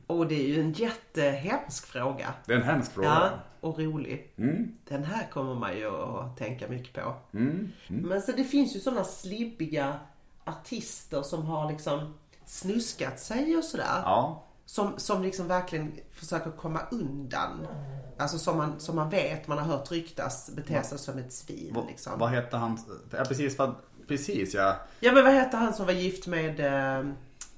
Och 0.06 0.26
det 0.26 0.34
är 0.34 0.48
ju 0.48 0.60
en 0.60 0.72
jättehemsk 0.72 1.86
fråga. 1.86 2.34
Det 2.46 2.52
är 2.52 2.56
en 2.56 2.62
hemsk 2.62 2.92
fråga. 2.92 3.08
Ja, 3.08 3.30
och 3.60 3.78
rolig. 3.78 4.32
Mm. 4.36 4.72
Den 4.88 5.04
här 5.04 5.30
kommer 5.30 5.54
man 5.54 5.76
ju 5.76 5.86
att 5.86 6.36
tänka 6.36 6.68
mycket 6.68 6.94
på. 6.94 7.14
Mm. 7.32 7.72
Men 7.88 8.22
så 8.22 8.32
det 8.32 8.44
finns 8.44 8.76
ju 8.76 8.80
sådana 8.80 9.04
slibbiga 9.04 9.98
artister 10.44 11.22
som 11.22 11.46
har 11.46 11.72
liksom 11.72 12.14
snuskat 12.44 13.20
sig 13.20 13.56
och 13.56 13.64
sådär. 13.64 14.02
Ja. 14.04 14.44
Som, 14.68 14.94
som 14.98 15.22
liksom 15.22 15.48
verkligen 15.48 15.92
försöker 16.12 16.50
komma 16.50 16.80
undan. 16.90 17.66
Alltså 18.18 18.38
som 18.38 18.56
man, 18.56 18.80
som 18.80 18.96
man 18.96 19.10
vet, 19.10 19.48
man 19.48 19.58
har 19.58 19.64
hört 19.64 19.90
ryktas, 19.90 20.50
beter 20.56 20.82
sig 20.82 20.98
som 20.98 21.18
ett 21.18 21.32
svin. 21.32 21.72
Va- 21.74 21.84
Liksom. 21.88 22.12
Vad 22.18 22.28
hette 22.30 22.56
han? 22.56 22.78
Ja, 23.10 23.24
precis, 23.24 23.58
vad, 23.58 23.74
precis 24.08 24.54
ja. 24.54 24.76
Ja 25.00 25.12
men 25.12 25.24
vad 25.24 25.32
hette 25.32 25.56
han 25.56 25.74
som 25.74 25.86
var 25.86 25.92
gift 25.92 26.26
med... 26.26 26.60
eh, 26.60 26.98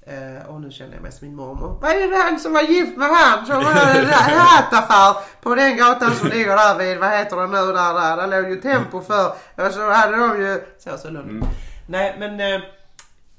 eh, 0.01 0.41
Åh 0.49 0.59
nu 0.59 0.71
känner 0.71 0.93
jag 0.93 1.01
mig 1.01 1.11
som 1.11 1.27
min 1.27 1.35
mormor. 1.37 1.77
Vad 1.81 1.91
är 1.91 2.07
det 2.07 2.17
han 2.17 2.39
som 2.39 2.53
var 2.53 2.61
gift 2.61 2.97
med 2.97 3.07
han 3.07 3.45
som 3.45 3.55
hade 3.65 3.99
en 4.01 4.05
hattaffär 4.39 5.15
på 5.41 5.55
den 5.55 5.77
gatan 5.77 6.11
som 6.15 6.27
ligger 6.29 6.55
där 6.57 6.77
vid, 6.77 6.97
vad 6.99 7.09
heter 7.11 7.37
det 7.37 7.47
nu 7.47 7.53
där, 7.73 7.93
där, 7.93 8.17
där 8.17 8.41
låg 8.41 8.51
ju 8.51 8.61
Tempo 8.61 9.01
för 9.01 9.27
och 9.55 9.71
så 9.73 9.89
hade 9.91 10.17
de 10.17 10.41
ju... 10.41 10.61
Så, 10.79 10.97
så 10.97 11.09
Lund. 11.09 11.29
Mm. 11.29 11.47
Nej 11.87 12.15
men 12.19 12.39
eh, 12.39 12.61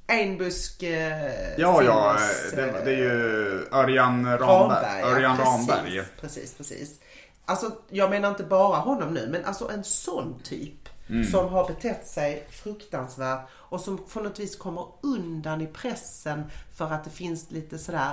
Einbusk... 0.06 0.82
Eh, 0.82 1.58
Ja, 1.58 1.82
ja, 1.82 2.16
Silvers, 2.18 2.52
det, 2.54 2.78
eh, 2.78 2.84
det 2.84 2.90
är 2.90 2.96
ju 2.96 3.66
Örjan 3.72 4.38
Ramberg. 4.38 5.00
ja, 5.00 5.06
Örjan 5.06 5.36
precis, 5.36 5.68
Ramberg. 5.70 6.02
Precis, 6.20 6.54
precis. 6.54 7.00
Alltså 7.44 7.70
jag 7.90 8.10
menar 8.10 8.28
inte 8.28 8.44
bara 8.44 8.78
honom 8.78 9.14
nu 9.14 9.28
men 9.30 9.44
alltså 9.44 9.70
en 9.70 9.84
sån 9.84 10.38
typ 10.42 10.88
som 11.30 11.48
har 11.48 11.66
betett 11.68 12.06
sig 12.06 12.46
fruktansvärt 12.50 13.40
och 13.52 13.80
som 13.80 13.98
på 13.98 14.20
något 14.20 14.40
vis 14.40 14.56
kommer 14.56 14.86
undan 15.02 15.60
i 15.60 15.66
pressen 15.66 16.44
för 16.76 16.92
att 16.92 17.04
det 17.04 17.10
finns 17.10 17.50
lite 17.50 17.78
sådär 17.78 18.12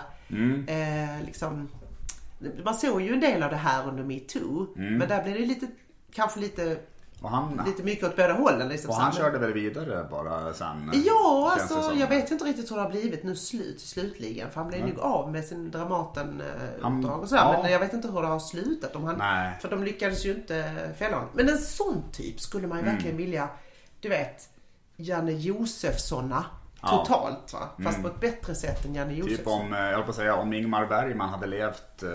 eh, 0.68 1.26
liksom 1.26 1.70
man 2.64 2.76
såg 2.76 3.02
ju 3.02 3.14
en 3.14 3.20
del 3.20 3.44
av 3.44 3.50
det 3.50 3.56
här 3.56 3.88
under 3.88 4.04
metoo 4.04 4.68
men 4.76 5.10
där 5.10 5.24
blev 5.24 5.36
det 5.36 5.46
lite 5.46 5.68
kanske 6.14 6.40
lite, 6.40 6.78
Och 7.22 7.30
han, 7.30 7.62
lite 7.66 7.84
mycket 7.84 8.08
åt 8.10 8.16
båda 8.16 8.34
hållen. 8.34 8.70
Liksom, 8.70 8.90
och 8.90 8.96
han 8.96 9.12
körde 9.12 9.38
väl 9.38 9.54
vidare 9.54 10.08
bara 10.12 10.54
sen? 10.54 10.92
Ja, 10.94 11.54
känns 11.58 11.70
det 11.70 11.76
alltså 11.76 11.90
som. 11.90 12.00
jag 12.00 12.08
vet 12.08 12.32
inte 12.32 12.46
riktigt 12.46 12.72
hur 12.72 12.76
det 12.76 12.82
har 12.82 12.90
blivit 12.90 13.24
nu 13.24 13.36
slut, 13.36 13.82
slutligen. 13.82 14.52
För 14.52 14.62
han 14.62 14.70
blev 14.70 14.88
nog 14.88 15.00
av 15.00 15.32
med 15.32 15.46
sin 15.46 15.72
Dramaten-uppdrag 15.72 16.82
Han- 16.82 17.06
och 17.06 17.30
sådär. 17.30 17.42
ja. 17.42 17.60
Men 17.64 17.72
jag 17.72 17.80
vet 17.80 17.94
inte 17.94 18.08
hur 18.08 18.22
det 18.22 18.28
har 18.28 18.40
slutat. 18.40 18.96
Om 18.96 19.04
han, 19.04 19.16
Nej. 19.18 19.58
För 19.62 19.70
de 19.70 19.84
lyckades 19.84 20.26
ju 20.26 20.32
inte 20.36 20.74
fälla 21.00 21.16
honom. 21.16 21.30
Men 21.34 21.50
en 21.50 21.58
sån 21.58 22.04
typ 22.12 22.40
skulle 22.40 22.68
man 22.68 22.78
ju 22.78 22.82
Mm. 22.84 22.94
verkligen 22.96 23.18
vilja, 23.18 23.50
du 24.00 24.10
vet, 24.10 24.50
Janne 24.98 25.32
Josefssona 25.32 26.46
Ja. 26.82 26.88
Mm. 26.94 27.00
totalt 27.06 27.54
va. 27.54 27.84
Fast 27.84 28.02
på 28.02 28.08
ett 28.08 28.20
bättre 28.20 28.56
sätt 28.56 28.86
än 28.86 28.96
Janne 28.96 29.14
Josefsson. 29.14 29.38
Typ 29.38 29.48
om, 29.48 29.74
eh, 29.74 29.80
jag 29.80 30.04
på 30.04 30.10
att 30.10 30.16
säga, 30.16 30.36
om 30.36 30.54
Ingmar 30.54 30.86
Bergman 30.86 31.30
hade 31.30 31.48
levt 31.48 32.04
eh, 32.04 32.10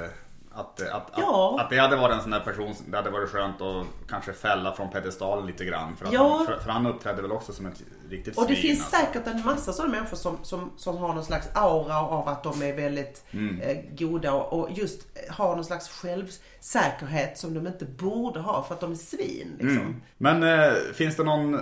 att, 0.55 0.81
att, 0.83 0.93
att, 0.93 1.11
Ja. 1.17 1.57
att 1.61 1.71
det 1.71 1.79
hade 1.79 1.97
varit 1.97 2.15
en 2.15 2.23
sån 2.23 2.31
där 2.31 2.41
person, 2.41 2.75
det 2.87 2.97
hade 2.97 3.11
varit 3.11 3.29
skönt 3.31 3.61
att 3.61 3.87
kanske 4.09 4.33
fälla 4.33 4.73
från 4.75 4.91
pedestalen 4.91 5.47
lite 5.47 5.65
grann. 5.65 5.97
För, 5.97 6.07
att 6.07 6.13
Ja. 6.13 6.37
han, 6.37 6.47
för, 6.47 6.57
för 6.59 6.71
han 6.71 6.87
uppträdde 6.87 7.23
väl 7.23 7.33
också 7.33 7.53
som 7.53 7.67
ett 7.67 7.83
riktigt 8.09 8.39
Och 8.39 8.43
det 8.49 8.55
svin, 8.55 8.63
finns 8.63 8.81
alltså. 8.81 8.97
säkert 8.97 9.27
en 9.27 9.45
massa 9.45 9.73
sådana 9.73 9.93
människor 9.93 10.17
som, 10.17 10.39
som, 10.43 10.71
som 10.77 10.97
har 10.97 11.15
någon 11.15 11.25
slags 11.25 11.49
aura 11.55 11.99
av 12.01 12.29
att 12.29 12.43
de 12.43 12.63
är 12.63 12.73
väldigt 12.77 13.25
Mm. 13.31 13.61
eh, 13.61 13.77
goda 13.99 14.33
och, 14.33 14.61
och 14.61 14.71
just 14.73 15.01
har 15.31 15.55
någon 15.57 15.65
slags 15.65 15.89
självsäkerhet 15.89 17.39
som 17.39 17.55
de 17.55 17.67
inte 17.67 17.85
borde 17.85 18.41
ha 18.41 18.63
för 18.63 18.75
att 18.75 18.81
de 18.81 18.91
är 18.93 18.97
svin. 18.97 19.57
Liksom. 19.61 19.83
Mm. 19.83 20.03
Men 20.19 20.43
eh, 20.43 20.73
finns 20.95 21.17
det 21.17 21.25
någon, 21.25 21.61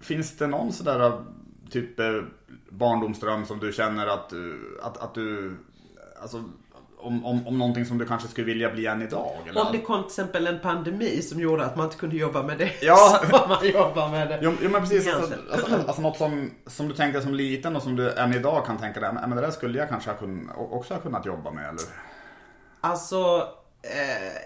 finns 0.00 0.36
det 0.36 0.46
någon 0.46 0.72
sådär 0.72 1.00
eh, 1.06 1.20
typ 1.70 2.00
eh, 2.00 2.06
barndomsdröm 2.70 3.46
som 3.46 3.58
du 3.58 3.72
känner 3.72 4.06
att, 4.06 4.28
du- 4.30 4.80
att, 4.82 4.98
att 4.98 5.14
du, 5.14 5.56
alltså 6.22 6.44
om, 7.06 7.26
om, 7.26 7.46
om 7.46 7.58
någonting 7.58 7.84
som 7.86 7.98
du 7.98 8.06
kanske 8.06 8.28
skulle 8.28 8.46
vilja 8.46 8.70
bli 8.70 8.86
än 8.86 9.02
idag? 9.02 9.32
Eller? 9.48 9.66
Om 9.66 9.72
det 9.72 9.78
kom 9.78 10.02
till 10.02 10.06
exempel 10.06 10.46
en 10.46 10.58
pandemi 10.60 11.22
som 11.22 11.40
gjorde 11.40 11.64
att 11.64 11.76
man 11.76 11.84
inte 11.86 11.96
kunde 11.96 12.16
jobba 12.16 12.42
med 12.42 12.58
det 12.58 12.70
Ja. 12.82 13.20
som 13.30 13.48
man 13.48 13.68
jobbar 13.68 14.08
med 14.08 14.28
det. 14.28 14.38
Jo, 14.42 14.52
jo 14.62 14.70
men 14.70 14.80
precis, 14.80 15.14
alltså, 15.14 15.34
alltså, 15.52 15.74
alltså 15.86 16.02
något 16.02 16.16
som, 16.16 16.50
som 16.66 16.88
du 16.88 16.94
tänkte 16.94 17.22
som 17.22 17.34
liten 17.34 17.76
och 17.76 17.82
som 17.82 17.96
du 17.96 18.12
än 18.12 18.34
idag 18.34 18.66
kan 18.66 18.78
tänka 18.78 19.00
dig, 19.00 19.10
men 19.12 19.30
det 19.30 19.40
där 19.40 19.50
skulle 19.50 19.78
jag 19.78 19.88
kanske 19.88 20.10
ha 20.10 20.16
kun, 20.16 20.50
också 20.56 20.94
ha 20.94 21.00
kunnat 21.00 21.26
jobba 21.26 21.50
med 21.50 21.68
eller? 21.68 21.82
Alltså, 22.80 23.48
eh, 23.82 24.36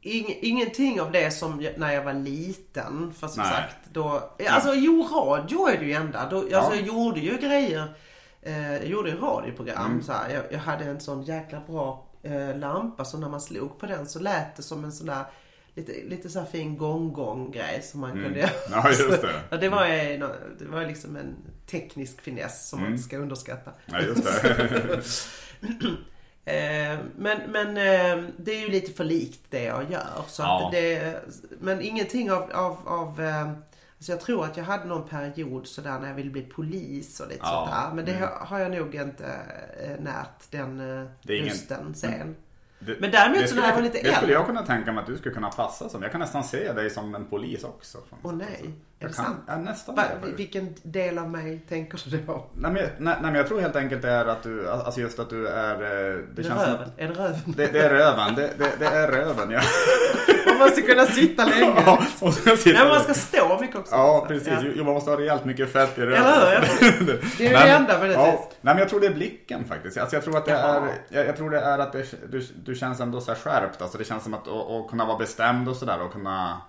ing, 0.00 0.38
ingenting 0.42 1.00
av 1.00 1.12
det 1.12 1.30
som 1.30 1.60
jag, 1.62 1.78
när 1.78 1.92
jag 1.92 2.02
var 2.04 2.12
liten. 2.12 3.12
För 3.20 3.28
som 3.28 3.42
Nej. 3.42 3.52
sagt, 3.52 3.76
då... 3.92 4.30
Alltså 4.50 4.74
jo, 4.74 5.02
radio 5.12 5.68
är 5.68 5.78
det 5.78 5.84
ju 5.84 5.92
enda. 5.92 6.28
Då, 6.30 6.36
alltså, 6.36 6.50
Ja. 6.50 6.72
jag 6.74 6.86
gjorde 6.86 7.20
ju 7.20 7.36
grejer. 7.38 7.94
Eh, 8.42 8.72
jag 8.74 8.84
gjorde 8.86 9.10
ju 9.10 9.16
radioprogram. 9.16 9.86
Mm. 9.90 10.02
Så 10.02 10.12
här. 10.12 10.30
Jag, 10.34 10.42
jag 10.50 10.58
hade 10.58 10.84
en 10.84 11.00
sån 11.00 11.22
jäkla 11.22 11.60
bra 11.66 12.06
eh, 12.22 12.56
lampa 12.56 13.04
så 13.04 13.18
när 13.18 13.28
man 13.28 13.40
slog 13.40 13.78
på 13.78 13.86
den 13.86 14.06
så 14.06 14.18
lät 14.18 14.56
det 14.56 14.62
som 14.62 14.84
en 14.84 14.92
sån 14.92 15.06
där 15.06 15.24
Lite, 15.74 15.92
lite 16.08 16.28
så 16.28 16.38
här 16.38 16.46
fin 16.46 16.76
gong-gong 16.78 17.50
grej 17.50 17.82
som 17.82 18.00
man 18.00 18.12
kunde 18.12 18.38
göra. 18.38 18.50
Mm. 18.66 18.80
Ja, 18.84 18.88
just 18.88 19.22
det. 19.22 19.42
Ja, 19.50 19.56
det 19.56 19.68
var 19.68 19.86
ju 19.86 20.16
det 20.58 20.64
var 20.66 20.86
liksom 20.86 21.16
en 21.16 21.36
teknisk 21.66 22.20
finess 22.20 22.68
som 22.68 22.78
Mm. 22.78 22.90
man 22.90 22.96
inte 22.96 23.08
ska 23.08 23.18
underskatta. 23.18 23.70
Ja, 23.86 24.00
just 24.00 24.42
det. 24.42 25.00
Eh, 26.44 26.98
men 27.16 27.38
men 27.50 27.68
eh, 27.68 28.24
det 28.36 28.52
är 28.54 28.60
ju 28.60 28.68
lite 28.68 28.92
för 28.92 29.04
likt 29.04 29.40
det 29.50 29.62
jag 29.64 29.90
gör. 29.90 30.22
Så 30.28 30.42
Ja. 30.42 30.68
det, 30.72 31.16
men 31.60 31.80
ingenting 31.82 32.30
av... 32.32 32.50
av, 32.52 32.76
av 32.88 33.20
eh, 33.20 33.52
alltså 34.00 34.12
jag 34.12 34.20
tror 34.20 34.44
att 34.44 34.56
jag 34.56 34.64
hade 34.64 34.84
någon 34.84 35.08
period 35.08 35.66
sådär 35.66 35.98
när 36.00 36.08
jag 36.08 36.14
ville 36.14 36.30
bli 36.30 36.42
polis 36.42 37.20
och 37.20 37.28
lite 37.28 37.40
Ja. 37.42 37.48
sånt 37.48 37.70
där. 37.70 37.94
Men 37.96 38.04
det 38.04 38.12
har- 38.26 38.46
har 38.46 38.58
jag 38.58 38.70
nog 38.70 38.94
inte 38.94 39.24
eh, 39.84 40.00
närt 40.04 40.50
den 40.50 40.80
ingen- 41.28 41.44
lusten 41.44 41.94
sen. 41.94 42.36
Det- 42.78 43.00
Men 43.00 43.10
däremot 43.10 43.48
så 43.48 43.54
när 43.56 43.68
jag 43.68 43.74
var 43.74 43.82
lite 43.82 43.92
Det 43.98 43.98
skulle 44.04 44.16
äldre- 44.16 44.32
jag 44.32 44.46
kunna 44.46 44.62
tänka 44.66 44.92
mig 44.92 45.00
att 45.00 45.06
du 45.06 45.16
skulle 45.16 45.34
kunna 45.34 45.48
passa 45.50 45.88
som. 45.88 46.02
Jag 46.02 46.10
kan 46.12 46.20
nästan 46.20 46.44
se 46.44 46.72
dig 46.72 46.90
som 46.90 47.14
en 47.14 47.24
polis 47.26 47.64
också. 47.64 47.98
Åh 48.22 48.32
nej, 48.32 48.70
är 49.00 49.04
Jag 49.04 49.10
det 49.12 49.16
kan, 49.16 49.24
sant? 49.24 49.38
ja, 49.46 49.56
nästan. 49.56 49.94
Va, 49.94 50.02
vilken 50.36 50.74
del 50.82 51.18
av 51.18 51.30
mig 51.30 51.60
tänker 51.68 52.00
du 52.10 52.16
då? 52.26 52.46
Nej, 52.54 52.70
men, 52.72 52.82
nej, 52.82 52.90
nej 52.98 53.16
men 53.22 53.34
jag 53.34 53.48
tror 53.48 53.60
helt 53.60 53.76
enkelt 53.76 54.02
det 54.02 54.10
är 54.10 54.24
att 54.26 54.42
du, 54.42 54.70
alltså 54.70 55.00
just 55.00 55.18
att 55.18 55.30
du 55.30 55.48
är... 55.48 55.74
eh, 55.74 55.78
Det 55.80 55.88
Är 55.88 56.26
det 56.36 56.42
känns 56.42 56.60
röven? 56.62 56.80
att, 56.82 56.98
Är 57.00 57.08
det 57.08 57.14
röven? 57.14 57.40
det, 57.46 57.66
det 57.72 57.78
är 57.80 57.90
röven, 57.90 58.34
det, 58.34 58.50
det, 58.58 58.70
det 58.78 58.86
är 58.86 59.08
röven 59.08 59.50
ja. 59.50 59.60
Man 60.46 60.58
måste 60.58 60.82
kunna 60.82 61.06
sitta 61.06 61.44
länge. 61.44 61.82
ja 61.86 62.02
och 62.20 62.34
så 62.34 62.56
sitter 62.56 62.72
Nej, 62.72 62.82
men 62.82 62.88
man 62.88 63.00
ska 63.00 63.14
stå 63.14 63.58
mycket 63.60 63.76
också. 63.76 63.94
Ja, 63.94 64.24
precis. 64.28 64.48
Ja. 64.48 64.62
Jo, 64.76 64.84
Man 64.84 64.94
måste 64.94 65.10
ha 65.10 65.18
rejält 65.18 65.44
mycket 65.44 65.72
fett 65.72 65.98
i 65.98 66.00
röven. 66.00 66.24
Eller 66.24 66.60
hur? 66.60 67.24
Det 67.38 67.46
är 67.46 67.50
ju 67.50 67.56
det 67.56 67.70
enda 67.72 67.98
med 67.98 68.08
det. 68.08 68.14
ja, 68.14 68.48
Nej, 68.60 68.74
men 68.74 68.78
jag 68.78 68.88
tror 68.88 69.00
det 69.00 69.06
är 69.06 69.14
blicken 69.14 69.64
faktiskt. 69.64 69.98
Alltså, 69.98 70.16
jag 70.16 70.24
tror 70.24 70.36
att 70.36 70.44
det 70.44 70.50
Jaha. 70.52 70.76
är, 70.76 70.92
jag, 71.08 71.26
jag 71.26 71.36
tror 71.36 71.50
det 71.50 71.60
är 71.60 71.78
att 71.78 71.92
du, 72.30 72.46
du 72.64 72.74
känns 72.74 73.00
ändå 73.00 73.20
så 73.20 73.34
skärpt. 73.34 73.82
Alltså, 73.82 73.98
det 73.98 74.04
känns 74.04 74.22
som 74.22 74.34
att 74.34 74.48
att, 74.48 74.70
att 74.70 74.90
kunna 74.90 75.04
vara 75.04 75.18
bestämd 75.18 75.68
och 75.68 75.76
sådär 75.76 76.02
och 76.02 76.12
kunna... 76.12 76.60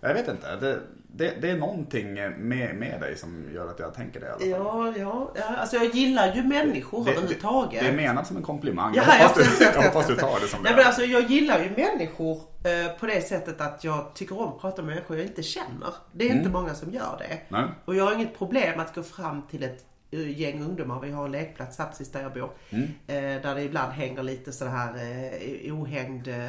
Jag 0.00 0.14
vet 0.14 0.28
inte. 0.28 0.56
Det, 0.56 0.78
det, 1.12 1.34
det 1.40 1.50
är 1.50 1.56
någonting 1.56 2.14
med, 2.38 2.74
med 2.74 3.00
dig 3.00 3.16
som 3.16 3.44
gör 3.54 3.70
att 3.70 3.78
jag 3.78 3.94
tänker 3.94 4.20
det 4.20 4.26
i 4.46 4.52
alla 4.54 4.64
fall. 4.64 4.94
Ja, 4.96 4.98
ja, 4.98 5.32
ja. 5.34 5.56
Alltså 5.56 5.76
jag 5.76 5.94
gillar 5.94 6.34
ju 6.34 6.42
människor 6.42 7.04
Det- 7.04 7.10
överhuvudtaget. 7.10 7.80
Det 7.82 7.88
är 7.88 7.92
menat 7.96 8.26
som 8.26 8.36
en 8.36 8.42
komplimang. 8.42 8.94
Ja, 8.96 9.02
jag 9.18 9.28
hoppas, 9.28 9.58
du, 9.58 9.64
jag 9.64 9.82
hoppas 9.82 10.06
du 10.06 10.16
tar 10.16 10.40
det 10.40 10.46
som 10.46 10.62
Nej, 10.62 10.72
det 10.72 10.76
men 10.76 10.84
är. 10.84 10.86
alltså, 10.86 11.02
jag 11.02 11.22
gillar 11.30 11.58
ju 11.58 11.70
människor 11.76 12.36
eh, 12.64 12.98
på 13.00 13.06
det 13.06 13.20
sättet 13.28 13.60
att 13.60 13.84
jag 13.84 14.14
tycker 14.14 14.40
om 14.40 14.48
att 14.48 14.60
prata 14.60 14.82
med 14.82 14.94
människor 14.94 15.16
jag 15.16 15.26
inte 15.26 15.42
känner. 15.42 15.94
Det 16.12 16.28
är 16.28 16.32
inte 16.34 16.48
många 16.48 16.74
som 16.74 16.90
gör 16.92 17.16
det. 17.18 17.24
Mm. 17.24 17.40
Nej. 17.48 17.64
Och 17.84 17.94
jag 17.94 18.04
har 18.04 18.14
inget 18.14 18.38
problem 18.38 18.80
att 18.80 18.94
gå 18.94 19.02
fram 19.02 19.42
till 19.42 19.62
ett 19.62 19.84
gäng 20.10 20.62
ungdomar. 20.62 21.00
Vi 21.00 21.10
har 21.10 21.24
en 21.24 21.32
lekplats 21.32 21.78
här 21.78 21.86
precis 21.86 22.12
där 22.12 22.22
jag 22.22 22.32
bor. 22.32 22.50
Mm. 22.70 22.84
Eh, 23.06 23.42
där 23.42 23.54
det 23.54 23.62
ibland 23.62 23.92
hänger 23.92 24.22
lite 24.22 24.52
så 24.52 24.64
här 24.64 24.94
eh, 24.94 25.74
ohängd 25.74 26.28
eh, 26.28 26.48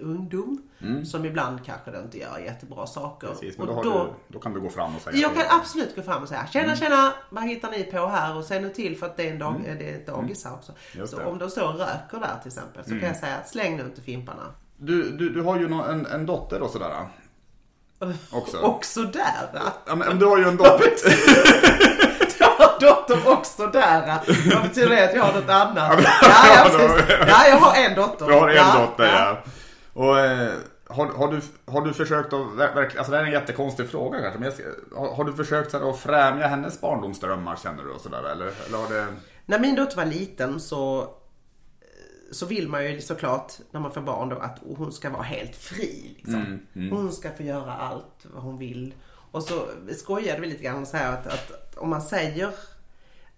ungdom. 0.00 0.62
Som 1.04 1.24
ibland 1.24 1.64
kanske 1.64 1.90
då 1.90 1.98
inte 1.98 2.18
gör 2.18 2.38
jättebra 2.38 2.86
saker. 2.86 3.26
Mm. 3.26 3.38
Precis, 3.38 3.58
men 3.58 3.68
Och 3.68 3.84
då, 3.84 3.90
har 3.90 4.04
du, 4.04 4.10
då 4.28 4.38
kan 4.38 4.54
du 4.54 4.60
gå 4.60 4.70
fram 4.70 4.96
och 4.96 5.02
säga 5.02 5.16
jag 5.16 5.34
kan 5.34 5.60
absolut 5.60 5.96
gå 5.96 6.02
fram 6.02 6.22
och 6.22 6.28
säga 6.28 6.46
Tjena 6.52 6.64
Mm. 6.64 6.76
tjena, 6.76 7.12
vad 7.30 7.44
hittar 7.44 7.70
ni 7.70 7.84
på 7.84 8.06
här? 8.06 8.36
Och 8.36 8.44
se 8.44 8.60
nu 8.60 8.68
till 8.70 8.96
för 8.98 9.06
att 9.06 9.16
det 9.16 9.28
är, 9.28 9.32
en 9.32 9.38
dag, 9.38 9.54
det 9.78 9.90
är 9.90 9.94
ett 9.94 10.06
dagis 10.06 10.44
här 10.44 10.52
också. 10.54 10.72
Mm. 10.72 10.80
Just 11.00 11.10
Så 11.10 11.16
det. 11.16 11.22
Mm. 11.22 11.32
om 11.32 11.38
de 11.38 11.50
står 11.50 11.68
och 11.72 11.78
röker 11.78 12.20
där 12.20 12.38
till 12.42 12.48
exempel 12.48 12.84
så 12.84 12.90
kan 12.90 13.02
jag 13.02 13.16
säga 13.16 13.44
släng 13.44 13.76
nu 13.76 13.82
inte 13.82 14.00
fimparna. 14.00 14.42
Du, 14.76 15.10
du, 15.10 15.30
du 15.30 15.42
har 15.42 15.58
ju 15.58 15.64
en, 15.66 16.06
en 16.06 16.26
dotter 16.26 16.62
och 16.62 16.70
sådär. 16.70 17.08
Också. 18.32 18.58
Också 18.58 19.02
där! 19.02 19.52
va? 19.52 19.72
Ja, 19.86 19.94
men 19.94 20.18
du 20.18 20.26
har 20.26 20.38
ju 20.38 20.44
en 20.44 20.56
dotter. 20.56 20.90
Har 22.80 22.80
dotter 22.88 23.32
också 23.32 23.66
där! 23.66 24.06
va? 24.06 24.20
Vad 24.54 24.62
betyder 24.62 24.88
det 24.88 25.04
att 25.08 25.14
jag 25.14 25.22
har 25.22 25.40
något 25.40 25.50
annat? 25.50 25.98
Ja, 26.22 26.46
ja, 26.54 26.64
precis. 26.64 27.16
ja 27.28 27.48
jag 27.48 27.56
har 27.56 27.84
en 27.84 27.94
dotter. 27.94 28.26
Du 28.26 28.32
har 28.32 28.48
en 28.48 28.56
ja, 28.56 28.76
dotter 28.80 29.04
ja. 29.04 29.38
Och 29.92 30.18
eh, 30.20 30.52
har, 30.88 31.06
har, 31.06 31.28
du, 31.32 31.40
har 31.72 31.80
du 31.82 31.92
försökt 31.92 32.32
att, 32.32 32.40
ver- 32.40 32.74
verkligen, 32.74 32.98
alltså 32.98 33.10
det 33.10 33.16
här 33.16 33.24
är 33.24 33.28
en 33.28 33.32
jättekonstig 33.32 33.90
fråga 33.90 34.20
kanske, 34.20 34.40
men 34.40 34.52
jag, 34.92 34.98
har, 34.98 35.14
har 35.14 35.24
du 35.24 35.32
försökt 35.32 35.70
så 35.70 35.78
här, 35.78 35.90
att 35.90 35.98
främja 35.98 36.46
hennes 36.46 36.80
barndomsdrömmar 36.80 37.56
känner 37.56 37.82
du 37.82 37.90
och 37.90 38.00
sådär 38.00 38.30
eller? 38.32 38.52
eller 38.66 38.78
har 38.78 38.88
det... 38.94 39.06
När 39.46 39.58
min 39.58 39.74
dotter 39.74 39.96
var 39.96 40.04
liten 40.04 40.60
så 40.60 41.08
så 42.32 42.46
vill 42.46 42.68
man 42.68 42.84
ju 42.84 43.00
såklart 43.00 43.52
när 43.70 43.80
man 43.80 43.92
får 43.92 44.00
barn 44.00 44.28
då 44.28 44.36
att 44.36 44.58
hon 44.76 44.92
ska 44.92 45.10
vara 45.10 45.22
helt 45.22 45.56
fri. 45.56 46.14
Liksom. 46.16 46.60
Hon 46.90 47.12
ska 47.12 47.30
få 47.30 47.42
göra 47.42 47.72
allt 47.72 48.26
vad 48.34 48.42
hon 48.42 48.58
vill. 48.58 48.94
Och 49.34 49.42
så 49.42 49.66
skojade 49.96 50.40
vi 50.40 50.46
lite 50.46 50.64
grann 50.64 50.82
och 50.82 50.88
säger 50.88 51.12
att, 51.12 51.26
att 51.26 51.76
om 51.76 51.90
man 51.90 52.02
säger 52.02 52.50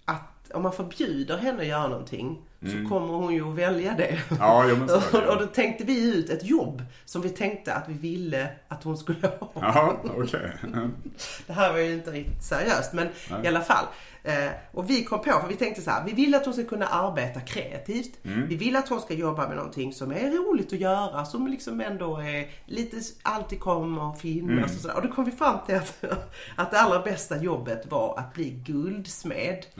att 0.04 0.50
om 0.54 0.62
man 0.62 0.72
förbjuder 0.72 1.36
henne 1.36 1.60
att 1.60 1.66
göra 1.66 1.88
någonting 1.88 2.42
så 2.60 2.88
kommer 2.88 3.14
hon 3.14 3.34
ju 3.34 3.48
att 3.48 3.54
välja 3.54 3.94
det. 3.94 4.18
Ja, 4.38 4.66
jo, 4.68 4.76
men 4.76 4.88
så 4.88 4.94
är 4.94 5.00
det, 5.00 5.18
ja. 5.26 5.32
och 5.32 5.40
då 5.40 5.46
tänkte 5.46 5.84
vi 5.84 6.14
ut 6.14 6.30
ett 6.30 6.44
jobb 6.44 6.82
som 7.04 7.22
vi 7.22 7.28
tänkte 7.28 7.74
att 7.74 7.88
vi 7.88 7.94
ville 7.94 8.48
att 8.68 8.84
hon 8.84 8.98
skulle 8.98 9.28
ha. 9.28 9.50
Jaha, 9.54 9.96
okej. 10.04 10.52
Det 11.46 11.52
här 11.52 11.72
var 11.72 11.78
ju 11.78 11.92
inte 11.92 12.10
riktigt 12.10 12.44
seriöst 12.44 12.92
men 12.92 13.08
i 13.44 13.48
alla 13.48 13.60
fall. 13.60 13.84
Eh, 14.26 14.50
och 14.72 14.90
vi 14.90 15.04
kom 15.04 15.18
på, 15.18 15.24
för 15.30 15.48
vi 15.48 15.54
tänkte 15.54 15.82
så 15.82 15.90
här, 15.90 16.04
vi 16.06 16.12
vill 16.12 16.34
att 16.34 16.44
hon 16.44 16.54
ska 16.54 16.64
kunna 16.64 16.86
arbeta 16.86 17.40
kreativt. 17.40 18.10
Vi 18.22 18.56
vill 18.56 18.76
att 18.76 18.88
hon 18.88 19.00
ska 19.00 19.14
jobba 19.14 19.48
med 19.48 19.56
någonting 19.56 19.92
som 19.92 20.10
är 20.12 20.30
roligt 20.30 20.72
att 20.72 20.78
göra, 20.78 21.24
som 21.24 21.46
liksom 21.46 21.80
ändå 21.80 22.16
är 22.16 22.46
lite, 22.66 22.96
alltid 23.22 23.60
kommer 23.60 24.10
att 24.12 24.20
finnas 24.20 24.74
och 24.74 24.80
sådär. 24.80 24.96
Och 24.96 25.02
då 25.02 25.08
kom 25.08 25.24
vi 25.24 25.30
fram 25.32 25.56
till 25.66 25.74
att, 25.74 26.04
att 26.56 26.70
det 26.70 26.80
allra 26.80 26.98
bästa 27.00 27.36
jobbet 27.42 27.82
var 27.90 28.18
att 28.18 28.34
bli 28.34 28.50
guldsmed. 28.50 29.66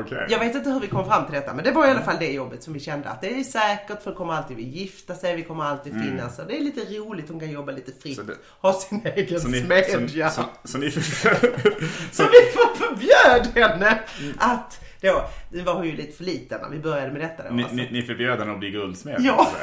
Okej. 0.00 0.26
Jag 0.28 0.38
vet 0.38 0.54
inte 0.54 0.70
hur 0.70 0.80
vi 0.80 0.86
kom 0.86 1.04
fram 1.06 1.24
till 1.24 1.34
detta 1.34 1.54
men 1.54 1.64
det 1.64 1.70
var 1.70 1.86
i 1.86 1.90
alla 1.90 2.02
fall 2.02 2.16
det 2.18 2.32
jobbet 2.32 2.62
som 2.62 2.72
vi 2.72 2.80
kände 2.80 3.08
att 3.08 3.20
det 3.20 3.40
är 3.40 3.44
säkert 3.44 4.02
för 4.02 4.10
de 4.10 4.16
kommer 4.16 4.34
alltid 4.34 4.56
vilja 4.56 4.72
gifta 4.80 5.14
sig, 5.14 5.36
vi 5.36 5.42
kommer 5.42 5.64
alltid 5.64 5.92
finnas. 5.92 6.38
Och 6.38 6.46
det 6.46 6.56
är 6.56 6.60
lite 6.60 6.80
roligt, 6.80 7.28
hon 7.28 7.40
kan 7.40 7.50
jobba 7.50 7.72
lite 7.72 7.92
fritt, 8.02 8.16
Så 8.16 8.22
det- 8.22 8.36
ha 8.60 8.72
sin 8.72 9.02
egen 9.14 9.40
Så 9.40 9.48
smedja. 9.48 10.30
så, 10.30 10.42
så, 10.42 10.48
så 10.64 10.78
ni 10.78 10.90
försöker... 10.90 11.48
Så 12.12 12.22
vi 12.22 12.52
förbjöd 12.84 13.46
henne 13.54 13.87
att 14.38 14.80
då, 15.00 15.28
nu 15.50 15.62
var 15.62 15.74
hon 15.74 15.86
ju 15.86 15.96
lite 15.96 16.16
för 16.16 16.24
liten 16.24 16.60
när 16.62 16.68
vi 16.68 16.78
började 16.78 17.12
med 17.12 17.20
detta 17.20 17.42
då. 17.48 17.54
Ni, 17.54 17.62
alltså. 17.62 17.76
ni, 17.76 17.88
ni 17.92 18.02
förbjöd 18.02 18.38
henne 18.38 18.52
att 18.52 18.58
bli 18.58 18.70
guldsmed? 18.70 19.16
Ja. 19.18 19.48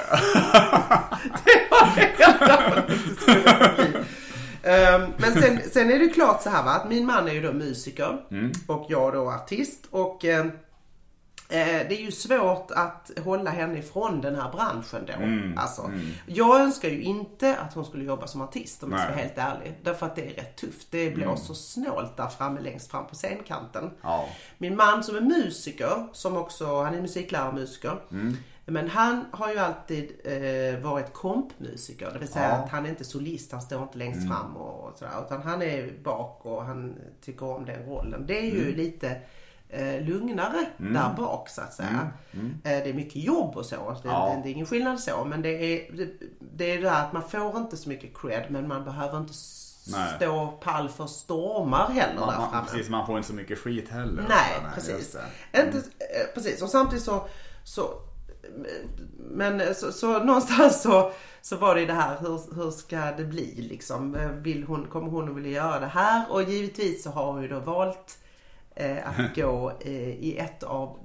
Det 1.45 1.67
var 1.69 1.89
det 1.95 2.11
bli. 2.17 4.03
Ehm, 4.63 5.01
Men 5.17 5.33
sen, 5.33 5.59
sen 5.71 5.91
är 5.91 5.99
det 5.99 6.07
klart 6.07 6.41
så 6.41 6.49
här 6.49 6.63
va, 6.63 6.71
att 6.71 6.89
min 6.89 7.05
man 7.05 7.27
är 7.27 7.33
ju 7.33 7.41
då 7.41 7.53
musiker 7.53 8.17
och 8.67 8.85
jag 8.89 9.13
då 9.13 9.29
artist. 9.29 9.87
Och 9.89 10.25
ehm, 10.25 10.47
eh, 10.47 10.53
det 11.47 11.91
är 11.91 12.01
ju 12.01 12.11
svårt 12.11 12.71
att 12.71 13.11
hålla 13.23 13.49
henne 13.51 13.77
ifrån 13.79 14.21
den 14.21 14.35
här 14.35 14.51
branschen 14.51 15.05
då. 15.07 15.61
Alltså, 15.61 15.91
Jag 16.25 16.61
önskar 16.61 16.89
ju 16.89 17.01
inte 17.03 17.57
att 17.57 17.73
hon 17.73 17.85
skulle 17.85 18.03
jobba 18.03 18.27
som 18.27 18.41
artist 18.41 18.83
om 18.83 18.91
jag 18.91 18.99
ska 19.01 19.09
vara 19.09 19.19
helt 19.21 19.37
ärlig. 19.37 19.73
Därför 19.83 20.05
att 20.05 20.15
det 20.15 20.25
är 20.25 20.33
rätt 20.35 20.55
tufft. 20.57 20.87
Det 20.91 21.09
blåser 21.15 21.53
snålt 21.53 22.17
där 22.17 22.27
framme 22.27 22.61
längst 22.61 22.91
fram 22.91 23.07
på 23.07 23.15
scenkanten. 23.15 23.91
Ja. 24.01 24.29
Min 24.57 24.75
man 24.75 25.03
som 25.03 25.15
är 25.15 25.21
musiker, 25.21 26.07
som 26.13 26.37
också, 26.37 26.81
han 26.83 26.93
är 26.95 27.01
musiklärarmusiker. 27.01 27.97
Men 28.67 28.89
han 28.89 29.25
har 29.31 29.51
ju 29.51 29.59
alltid 29.59 30.11
eh, 30.23 30.79
varit 30.79 31.13
kompmusiker. 31.13 32.09
Det 32.13 32.19
vill 32.19 32.27
säga 32.27 32.47
Ja. 32.49 32.55
att 32.55 32.69
han 32.69 32.85
är 32.85 32.89
inte 32.89 33.03
solist, 33.03 33.51
han 33.51 33.61
står 33.61 33.83
inte 33.83 33.97
längst 33.97 34.27
fram 34.27 34.57
och 34.57 34.97
sådär. 34.97 35.11
Utan 35.25 35.41
han 35.41 35.61
är 35.61 35.93
bak 36.03 36.45
och 36.45 36.65
han 36.65 36.95
tycker 37.21 37.45
om 37.45 37.65
den 37.65 37.85
rollen. 37.85 38.25
Det 38.27 38.39
är 38.39 38.51
ju 38.51 38.75
lite 38.75 39.17
eh, 39.69 40.01
lugnare 40.01 40.65
där 40.77 41.13
bak 41.17 41.49
så 41.49 41.61
att 41.61 41.73
säga. 41.73 42.09
Eh, 42.33 42.43
det 42.63 42.89
är 42.89 42.93
mycket 42.93 43.15
jobb 43.23 43.57
och 43.57 43.65
så. 43.65 43.75
Det, 43.75 44.09
Ja. 44.09 44.33
det, 44.35 44.41
det 44.43 44.49
är 44.49 44.51
ingen 44.53 44.65
skillnad 44.65 44.99
så. 44.99 45.25
Men 45.25 45.41
det 45.41 45.49
är 45.49 45.91
det, 45.97 46.09
det 46.39 46.71
är 46.71 46.75
det 46.77 46.83
där 46.83 47.01
att 47.05 47.13
man 47.13 47.29
får 47.29 47.57
inte 47.57 47.77
så 47.77 47.89
mycket 47.89 48.17
cred 48.17 48.45
men 48.49 48.67
man 48.67 48.83
behöver 48.85 49.17
inte 49.17 49.33
Nej. 49.87 50.13
stå 50.15 50.47
pall 50.63 50.89
för 50.89 51.07
stormar 51.07 51.89
heller 51.89 52.19
Man, 52.19 52.29
där 52.29 52.37
man, 52.39 52.51
framme. 52.51 52.67
precis, 52.71 52.89
man 52.89 53.05
får 53.05 53.17
inte 53.17 53.27
så 53.29 53.33
mycket 53.35 53.59
skit 53.59 53.89
heller. 53.89 54.25
Nej, 54.29 54.53
just 54.75 54.75
precis. 54.87 55.15
Inte, 55.65 55.77
eh, 55.77 56.33
precis. 56.33 56.61
Och 56.61 56.69
samtidigt 56.69 57.03
så, 57.05 57.27
så 57.63 57.89
men 59.17 59.61
eh, 59.61 59.73
så, 59.73 59.91
så 59.91 60.19
någonstans 60.23 60.81
så, 60.81 61.11
så 61.41 61.57
var 61.57 61.75
det 61.75 61.81
ju 61.81 61.87
det 61.87 61.93
här, 61.93 62.17
hur, 62.19 62.55
hur 62.55 62.71
ska 62.71 62.97
det 63.17 63.23
bli 63.23 63.55
liksom? 63.69 64.15
Eh, 64.15 64.27
Vill 64.29 64.63
hon, 64.63 64.87
kommer 64.87 65.09
hon 65.11 65.29
att 65.29 65.35
vilja 65.35 65.51
göra 65.51 65.79
det 65.79 65.85
här? 65.85 66.25
Och 66.31 66.43
givetvis 66.43 67.03
så 67.03 67.09
har 67.09 67.31
hon 67.31 67.41
ju 67.41 67.47
då 67.47 67.59
valt 67.59 68.17
att 69.03 69.35
gå 69.35 69.71
eh, 69.85 69.91
i 70.09 70.37
ett 70.37 70.63
av 70.63 70.99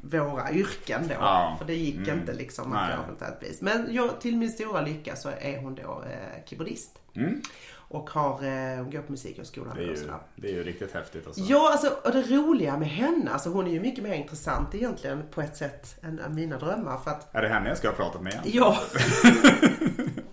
våra 0.00 0.52
yrken 0.52 1.08
då. 1.08 1.14
Ja. 1.20 1.54
För 1.58 1.64
det 1.66 1.74
gick 1.74 1.96
Mm. 2.08 2.18
inte 2.18 2.32
liksom 2.32 2.72
att 2.72 2.90
gå 3.08 3.14
på 3.14 3.24
ett 3.24 3.38
vis. 3.50 3.60
Men 3.60 3.86
jag, 3.90 4.20
till 4.20 4.36
min 4.36 4.50
stora 4.50 4.80
lycka 4.80 5.16
så 5.16 5.28
är 5.40 5.58
hon 5.62 5.74
då 5.74 6.02
eh, 6.10 6.44
keyboardist. 6.46 6.98
Mm. 7.16 7.42
Och 7.90 8.10
har, 8.10 8.30
eh, 8.44 8.76
hon 8.76 8.90
går 8.90 9.00
på 9.02 9.12
musikhögskolan 9.12 9.76
Det, 9.76 9.84
är 9.84 9.90
och 9.92 9.98
sådär. 9.98 10.14
det 10.36 10.48
är 10.48 10.52
ju 10.52 10.62
riktigt 10.62 10.94
häftigt. 10.94 11.26
Alltså. 11.26 11.42
Ja, 11.42 11.72
alltså, 11.72 11.88
och 12.04 12.12
det 12.12 12.22
roliga 12.22 12.76
med 12.76 12.88
henne, 12.88 13.30
alltså 13.30 13.50
hon 13.50 13.66
är 13.66 13.70
ju 13.70 13.80
mycket 13.80 14.04
mer 14.04 14.14
intressant 14.14 14.74
egentligen 14.74 15.22
på 15.30 15.40
ett 15.42 15.56
sätt 15.56 15.96
än 16.02 16.20
mina 16.34 16.58
drömmar. 16.58 16.98
För 16.98 17.10
att, 17.10 17.34
Är 17.34 17.42
det 17.42 17.48
henne 17.48 17.68
jag 17.68 17.78
ska 17.78 17.88
ha 17.88 17.94
pratat 17.94 18.22
med 18.22 18.32
igen? 18.32 18.44
ja. 18.46 18.78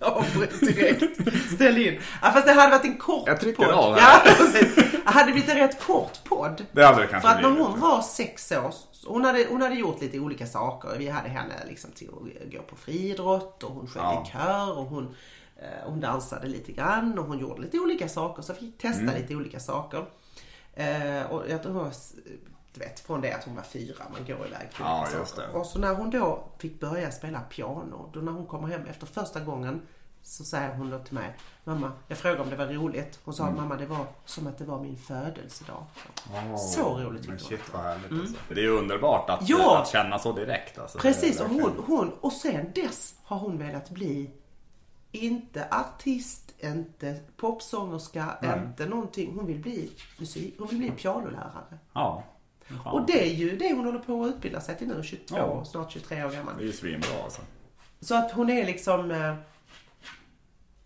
Avbryt 0.00 0.60
direkt. 0.60 1.02
Ställ 1.54 1.78
in. 1.78 2.00
Ja, 2.22 2.30
fast 2.30 2.46
det 2.46 2.52
hade 2.52 2.70
varit 2.70 2.84
en 2.84 2.96
kort 2.98 3.28
Jag 3.28 3.40
trycker 3.40 3.64
podd. 3.64 3.74
av 3.74 3.92
Ja, 3.96 3.98
här. 4.02 4.34
precis. 4.34 4.95
Hade 5.06 5.32
blivit 5.32 5.50
en 5.50 5.56
rätt 5.56 5.80
kort 5.86 6.24
podd. 6.24 6.64
Det 6.72 6.84
hade 6.86 7.00
det 7.00 7.06
kanske 7.06 7.28
För 7.28 7.36
att 7.36 7.42
när 7.42 7.50
hon 7.64 7.80
var 7.80 8.02
sex 8.02 8.52
år, 8.52 8.74
hon 9.06 9.24
hade, 9.24 9.46
hon 9.50 9.62
hade 9.62 9.74
gjort 9.74 10.00
lite 10.00 10.18
olika 10.18 10.46
saker. 10.46 10.88
Vi 10.98 11.08
hade 11.08 11.28
henne 11.28 11.54
liksom 11.68 11.90
till 11.90 12.08
att 12.08 12.52
gå 12.52 12.62
på 12.62 12.76
friidrott 12.76 13.62
och 13.62 13.70
hon 13.72 13.86
sjöng 13.86 14.02
Ja. 14.02 14.24
i 14.26 14.30
kör 14.32 14.78
och 14.78 14.84
hon, 14.86 15.14
eh, 15.56 15.88
hon 15.88 16.00
dansade 16.00 16.46
lite 16.48 16.72
grann 16.72 17.18
och 17.18 17.24
hon 17.24 17.38
gjorde 17.38 17.62
lite 17.62 17.78
olika 17.78 18.08
saker. 18.08 18.42
Så 18.42 18.54
fick 18.54 18.78
testa 18.78 19.02
Mm. 19.02 19.14
lite 19.14 19.34
olika 19.34 19.60
saker. 19.60 20.06
Eh, 20.74 21.22
och 21.30 21.42
jag 21.50 21.62
tror 21.62 21.92
du 22.74 22.80
vet, 22.80 23.00
från 23.00 23.20
det 23.20 23.32
att 23.32 23.44
hon 23.44 23.54
var 23.56 23.62
fyra, 23.62 24.04
man 24.12 24.24
går 24.26 24.46
iväg 24.46 24.70
till 24.70 24.80
Ja, 24.84 25.00
olika 25.12 25.24
saker. 25.26 25.56
Och 25.56 25.66
så 25.66 25.78
när 25.78 25.94
hon 25.94 26.10
då 26.10 26.44
fick 26.58 26.80
börja 26.80 27.10
spela 27.10 27.40
piano, 27.40 28.10
då 28.12 28.20
när 28.20 28.32
hon 28.32 28.46
kommer 28.46 28.68
hem 28.68 28.86
efter 28.86 29.06
första 29.06 29.40
gången 29.40 29.82
så 30.28 30.44
säger 30.44 30.74
hon 30.74 30.90
då 30.90 30.98
till 30.98 31.14
mig, 31.14 31.36
mamma, 31.64 31.92
jag 32.08 32.18
frågade 32.18 32.42
om 32.42 32.50
det 32.50 32.56
var 32.56 32.66
roligt. 32.66 33.18
Hon 33.24 33.34
sa, 33.34 33.42
Mm. 33.42 33.56
mamma 33.56 33.76
det 33.76 33.86
var 33.86 34.06
som 34.24 34.46
att 34.46 34.58
det 34.58 34.64
var 34.64 34.80
min 34.80 34.96
födelsedag. 34.96 35.84
Åh, 36.34 36.56
Så 36.56 36.98
roligt 36.98 37.28
Men 37.28 37.38
tyckte 37.38 37.44
shit 37.56 37.60
hon. 37.72 37.82
vad 37.82 37.92
härligt 37.92 38.12
alltså. 38.12 38.34
För 38.34 38.54
det 38.54 38.60
är 38.60 38.64
ju 38.64 38.70
underbart 38.78 39.30
att, 39.30 39.48
Ja. 39.48 39.78
att 39.82 39.88
känna 39.88 40.18
så 40.18 40.32
direkt. 40.32 40.78
Alltså. 40.78 40.98
Precis, 40.98 41.40
och 41.40 41.48
hon, 41.48 41.72
hon, 41.86 42.12
och 42.20 42.32
sen 42.32 42.72
dess 42.74 43.14
har 43.24 43.38
hon 43.38 43.58
velat 43.58 43.90
bli 43.90 44.30
inte 45.12 45.68
artist, 45.70 46.54
inte 46.58 47.20
popsångerska, 47.36 48.34
inte 48.66 48.86
någonting. 48.86 49.32
Hon 49.36 49.46
vill 49.46 49.58
bli 49.58 49.90
musik, 50.18 50.54
hon 50.58 50.68
vill 50.68 50.78
bli 50.78 50.90
pianolärare. 50.90 51.78
Ja. 51.92 52.24
Fan. 52.84 52.94
Och 52.94 53.06
det 53.06 53.22
är 53.30 53.34
ju 53.34 53.56
det 53.56 53.74
hon 53.74 53.84
håller 53.84 53.98
på 53.98 54.24
att 54.24 54.28
utbilda 54.28 54.60
sig 54.60 54.76
till 54.78 54.88
nu, 54.88 55.02
22, 55.02 55.36
Ja. 55.36 55.64
snart 55.64 55.92
23 55.92 56.24
år 56.24 56.30
gammal. 56.30 56.54
Det 56.56 56.62
är 56.62 56.66
ju 56.66 56.72
svinbra 56.72 57.22
alltså. 57.24 57.42
Så 58.00 58.14
att 58.14 58.32
hon 58.32 58.50
är 58.50 58.66
liksom 58.66 59.10
eh, 59.10 59.34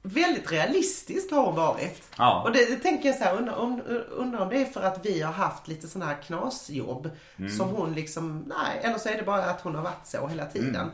väldigt 0.03 0.53
realistisk 0.53 1.31
har 1.31 1.45
hon 1.47 1.55
varit. 1.55 2.03
Ja. 2.19 2.43
Och 2.43 2.53
det, 2.53 2.65
det 2.71 2.77
tänker 2.77 3.09
jag 3.09 3.19
så 3.19 3.25
här, 3.25 3.37
undrar 3.37 3.55
om, 3.57 3.83
undrar 4.11 4.41
om 4.41 4.49
det 4.49 4.57
är 4.63 4.65
för 4.65 4.83
att 4.83 5.07
vi 5.07 5.21
har 5.23 5.33
haft 5.33 5.69
lite 5.69 5.89
sådana 5.89 6.13
här 6.13 6.23
knasjobb 6.23 7.11
Mm. 7.39 7.51
som 7.51 7.69
hon 7.69 7.93
liksom, 7.95 8.39
nej, 8.47 8.81
eller 8.83 8.99
så 8.99 9.09
är 9.09 9.17
det 9.17 9.23
bara 9.23 9.45
att 9.45 9.61
hon 9.61 9.75
har 9.75 9.83
varit 9.83 10.07
så 10.07 10.27
hela 10.27 10.47
tiden. 10.47 10.91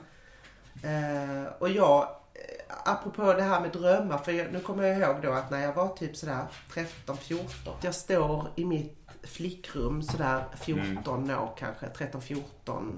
Mm. 0.82 1.44
Eh, 1.44 1.52
och 1.58 1.68
jag, 1.68 2.02
eh, 2.34 2.74
apropå 2.84 3.32
det 3.32 3.42
här 3.42 3.60
med 3.60 3.70
drömmar, 3.72 4.18
för 4.18 4.32
jag, 4.32 4.52
nu 4.52 4.60
kommer 4.60 4.82
jag 4.84 4.98
ihåg 4.98 5.22
då 5.22 5.32
att 5.32 5.50
när 5.50 5.60
jag 5.62 5.72
var 5.72 5.88
typ 5.88 6.16
sådär 6.16 6.44
13-14, 6.74 7.38
jag 7.82 7.94
står 7.94 8.46
i 8.54 8.64
mitt 8.64 8.98
flickrum 9.22 10.02
sådär 10.02 10.44
14 10.60 11.24
Mm. 11.24 11.42
år 11.42 11.50
kanske, 11.58 11.86
13-14 11.86 12.92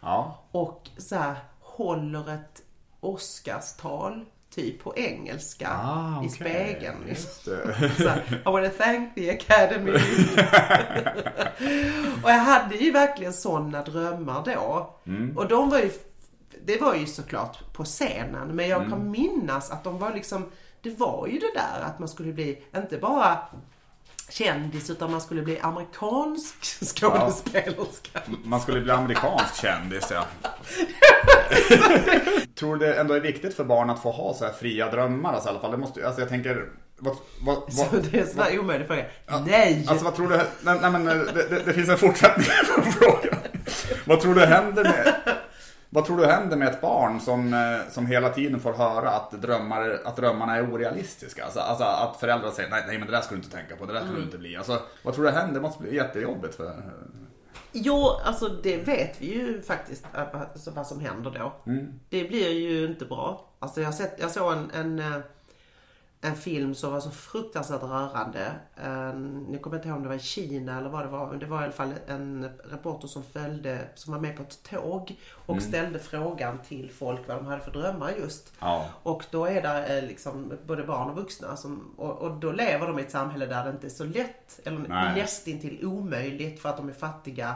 Ja. 0.00 0.44
och 0.50 0.88
så 0.98 1.16
här, 1.16 1.34
håller 1.60 2.34
ett 2.34 2.62
Oscarstal 3.00 4.24
typ 4.54 4.82
på 4.82 4.96
engelska 4.96 5.68
Ah, 5.70 6.14
i 6.24 6.26
okej. 6.26 6.30
spegeln. 6.30 6.96
Det. 7.06 7.14
Så 7.96 8.08
I 8.36 8.42
wanna 8.44 8.68
thank 8.68 9.14
the 9.14 9.30
academy. 9.30 9.92
och 12.22 12.30
jag 12.30 12.38
hade 12.38 12.76
ju 12.76 12.90
verkligen 12.90 13.32
sådana 13.32 13.82
drömmar 13.82 14.42
då. 14.44 14.94
Mm. 15.06 15.36
Och 15.38 15.48
de 15.48 15.70
var 15.70 15.78
ju, 15.78 15.90
det 16.64 16.80
var 16.80 16.94
ju 16.94 17.06
såklart 17.06 17.72
på 17.72 17.84
scenen. 17.84 18.48
Men 18.56 18.68
jag 18.68 18.78
Mm. 18.80 18.90
kan 18.90 19.10
minnas 19.10 19.70
att 19.70 19.84
de 19.84 19.98
var 19.98 20.14
liksom, 20.14 20.50
det 20.82 20.98
var 20.98 21.26
ju 21.26 21.38
det 21.38 21.52
där 21.54 21.80
att 21.86 21.98
man 21.98 22.08
skulle 22.08 22.32
bli, 22.32 22.62
inte 22.76 22.98
bara 22.98 23.38
kändis 24.30 24.90
utan 24.90 25.10
man 25.10 25.20
skulle 25.20 25.42
bli 25.42 25.58
amerikansk 25.60 26.54
skådespelerska. 26.96 28.20
Man 28.44 28.60
skulle 28.60 28.80
bli 28.80 28.92
amerikansk 28.92 29.60
kändis 29.62 30.08
ja. 30.10 30.24
Tror 32.54 32.76
du 32.76 32.86
det 32.86 32.94
ändå 32.94 33.14
är 33.14 33.20
viktigt 33.20 33.56
för 33.56 33.64
barn 33.64 33.90
att 33.90 34.02
få 34.02 34.10
ha 34.10 34.34
så 34.34 34.44
här 34.44 34.52
fria 34.52 34.90
drömmar? 34.90 35.32
Alltså, 35.32 35.48
i 35.48 35.50
alla 35.50 35.60
fall. 35.60 35.70
Det 35.70 35.76
måste, 35.76 36.06
alltså 36.06 36.22
jag 36.22 36.28
tänker... 36.28 36.68
Vad, 36.98 37.16
vad, 37.40 37.72
Så 37.72 37.86
vad, 37.92 38.02
det 38.02 38.18
är 38.18 38.22
en 38.22 38.28
sån 38.28 38.36
där 38.36 38.58
omöjlig 38.58 38.86
fråga. 38.86 39.04
Nej! 39.46 39.86
Alltså 39.88 40.04
vad 40.04 40.14
tror 40.14 40.28
du, 40.28 40.36
nej, 40.36 40.78
nej 40.80 40.90
men 40.90 41.04
det, 41.04 41.48
det, 41.50 41.62
det 41.64 41.72
finns 41.72 41.88
en 41.88 41.98
fortsättning 41.98 42.46
på 42.76 42.82
frågan. 42.82 43.38
Vad 44.04 44.20
tror 44.20 44.34
du 44.34 44.46
händer 44.46 44.84
med, 44.84 45.14
vad 45.90 46.04
tror 46.04 46.16
du 46.16 46.26
händer 46.26 46.56
med 46.56 46.68
ett 46.68 46.80
barn 46.80 47.20
som, 47.20 47.54
eh, 47.54 47.90
som 47.92 48.06
hela 48.06 48.28
tiden 48.28 48.60
får 48.60 48.72
höra 48.72 49.10
att, 49.10 49.30
drömmar, 49.30 50.00
att 50.04 50.16
drömmarna 50.16 50.56
är 50.56 50.72
orealistiska? 50.72 51.44
Alltså, 51.44 51.60
alltså 51.60 51.84
att 51.84 52.16
föräldrar 52.20 52.50
säger 52.50 52.70
nej, 52.70 52.84
nej 52.86 52.98
men 52.98 53.06
det 53.06 53.12
där 53.12 53.20
ska 53.20 53.34
du 53.34 53.36
inte 53.42 53.56
tänka 53.56 53.76
på, 53.76 53.86
det 53.86 53.92
där 53.92 54.00
ska 54.00 54.08
Mm. 54.08 54.20
du 54.20 54.24
inte 54.26 54.38
bli. 54.38 54.56
Alltså, 54.56 54.82
vad 55.02 55.14
tror 55.14 55.24
du 55.24 55.30
händer? 55.30 55.54
Det 55.54 55.60
måste 55.60 55.82
bli 55.82 55.94
jättejobbigt 55.96 56.54
för... 56.54 56.82
Jo, 57.72 58.10
alltså 58.24 58.48
det 58.48 58.76
vet 58.76 59.20
vi 59.22 59.26
ju 59.34 59.62
faktiskt 59.62 60.04
äh, 60.14 60.40
alltså, 60.40 60.70
vad 60.70 60.86
som 60.86 61.00
händer 61.00 61.30
då. 61.30 61.52
Det 62.08 62.24
blir 62.24 62.50
ju 62.50 62.86
inte 62.86 63.04
bra. 63.04 63.50
Alltså 63.58 63.80
jag, 63.80 63.94
sett, 63.94 64.16
jag 64.20 64.30
såg 64.30 64.52
en, 64.52 64.70
en, 64.74 64.98
eh, 64.98 65.18
en 66.26 66.36
film 66.36 66.74
som 66.74 66.92
var 66.92 67.00
så 67.00 67.10
fruktansvärt 67.10 67.82
rörande. 67.82 68.52
En, 68.76 69.46
nu 69.48 69.58
kommer 69.58 69.76
jag 69.76 69.78
inte 69.78 69.88
ihåg 69.88 69.96
om 69.96 70.02
det 70.02 70.08
var 70.08 70.16
i 70.16 70.20
Kina 70.20 70.78
eller 70.78 70.88
vad 70.88 71.04
det 71.04 71.08
var. 71.08 71.30
Men 71.30 71.38
det 71.38 71.46
var 71.46 71.60
i 71.60 71.64
alla 71.64 71.72
fall 71.72 71.94
en 72.06 72.50
reporter 72.64 73.08
som 73.08 73.22
följde, 73.22 73.78
som 73.94 74.12
var 74.12 74.20
med 74.20 74.36
på 74.36 74.42
ett 74.42 74.62
tåg 74.62 75.16
och 75.46 75.62
ställde 75.62 75.98
frågan 75.98 76.58
till 76.68 76.90
folk 76.90 77.28
vad 77.28 77.36
de 77.36 77.46
hade 77.46 77.60
för 77.60 77.70
drömmar 77.70 78.12
just. 78.18 78.52
Ja. 78.58 78.88
Och 79.02 79.24
då 79.30 79.44
är 79.46 79.62
det 79.62 79.98
eh, 79.98 80.04
liksom 80.04 80.52
både 80.66 80.82
barn 80.82 81.10
och 81.10 81.16
vuxna 81.16 81.56
som, 81.56 81.94
och, 81.96 82.18
och 82.18 82.30
då 82.30 82.52
lever 82.52 82.86
de 82.86 82.98
i 82.98 83.02
ett 83.02 83.10
samhälle 83.10 83.46
där 83.46 83.64
det 83.64 83.70
inte 83.70 83.86
är 83.86 83.90
så 83.90 84.04
lätt 84.04 84.60
eller 84.64 84.78
Nej. 84.78 85.14
nästintill 85.14 85.86
omöjligt 85.86 86.62
för 86.62 86.68
att 86.68 86.76
de 86.76 86.88
är 86.88 86.92
fattiga. 86.92 87.54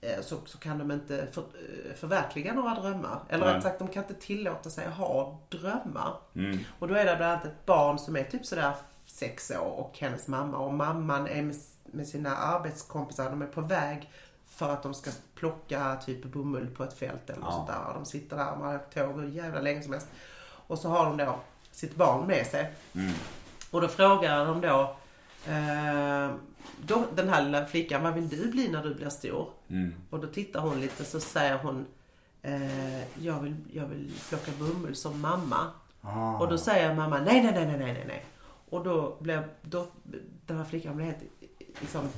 Eh, 0.00 0.20
Så, 0.22 0.36
så 0.46 0.58
kan 0.58 0.78
de 0.78 0.90
inte 0.90 1.26
för, 1.32 1.40
eh, 1.40 1.94
förverkliga 1.96 2.52
några 2.54 2.74
drömmar. 2.74 3.20
Eller 3.28 3.46
Nej. 3.46 3.54
rätt 3.54 3.62
sagt, 3.62 3.78
de 3.78 3.88
kan 3.88 4.02
inte 4.02 4.14
tillåta 4.14 4.70
sig 4.70 4.84
att 4.86 4.94
ha 4.94 5.38
drömmar. 5.48 6.14
Mm. 6.34 6.58
Och 6.78 6.88
då 6.88 6.94
är 6.94 7.04
det 7.04 7.16
bland 7.16 7.32
annat 7.32 7.44
ett 7.44 7.66
barn 7.66 7.98
som 7.98 8.16
är 8.16 8.24
typ 8.24 8.46
sådär 8.46 8.72
sex 9.06 9.50
år 9.50 9.70
och 9.80 9.98
hennes 9.98 10.28
mamma. 10.28 10.58
Och 10.58 10.74
mamman 10.74 11.26
är 11.28 11.42
med, 11.42 11.56
med 11.84 12.08
sina 12.08 12.36
arbetskompisar. 12.36 13.30
De 13.30 13.42
är 13.42 13.46
på 13.46 13.60
väg 13.60 14.10
för 14.48 14.72
att 14.72 14.82
de 14.82 14.94
ska 14.94 15.10
plocka 15.34 15.96
typ 16.06 16.24
bomull 16.24 16.66
på 16.76 16.84
ett 16.84 16.98
fält 16.98 17.30
eller 17.30 17.42
Ja. 17.42 17.50
sånt 17.52 17.66
där. 17.68 17.84
Och 17.88 17.94
de 17.94 18.04
sitter 18.04 18.36
där, 18.36 18.56
man 18.56 18.62
har 18.68 18.74
åkt 18.74 18.94
tåg 18.94 19.20
hur 19.20 19.28
jävla 19.28 19.60
länge 19.60 19.82
som 19.82 19.92
helst. 19.92 20.08
Och 20.66 20.78
så 20.78 20.88
har 20.88 21.04
de 21.04 21.16
då 21.16 21.38
sitt 21.72 21.94
barn 21.96 22.26
med 22.26 22.46
sig. 22.46 22.72
Mm. 22.94 23.12
Och 23.70 23.80
då 23.80 23.88
frågar 23.88 24.44
de 24.46 24.60
då, 24.60 24.96
eh, 25.48 26.30
då 26.86 27.06
den 27.14 27.28
här 27.28 27.44
lilla 27.44 27.66
flickan, 27.66 28.02
vad 28.02 28.14
vill 28.14 28.28
du 28.28 28.50
bli 28.50 28.68
när 28.68 28.82
du 28.82 28.94
blir 28.94 29.08
stor? 29.08 29.50
Mm. 29.68 29.94
Och 30.10 30.20
då 30.20 30.26
tittar 30.26 30.60
hon 30.60 30.80
lite 30.80 31.04
så 31.04 31.20
säger 31.20 31.58
hon, 31.58 31.86
eh, 32.42 33.00
jag, 33.24 33.40
vill, 33.40 33.56
jag 33.72 33.86
vill 33.86 34.12
plocka 34.28 34.52
bomull 34.58 34.96
som 34.96 35.20
mamma. 35.20 35.70
Ah. 36.00 36.38
Och 36.38 36.48
då 36.48 36.58
säger 36.58 36.94
mamma, 36.94 37.20
nej, 37.20 37.42
nej, 37.42 37.52
nej, 37.52 37.66
nej, 37.66 37.78
nej, 37.78 38.04
nej. 38.08 38.24
Och 38.70 38.84
då 38.84 39.16
blev 39.20 39.42
då, 39.62 39.86
den 40.46 40.56
här 40.56 40.64
flickan 40.64 40.96
blev 40.96 41.06
helt 41.06 41.22
liksom, 41.80 42.08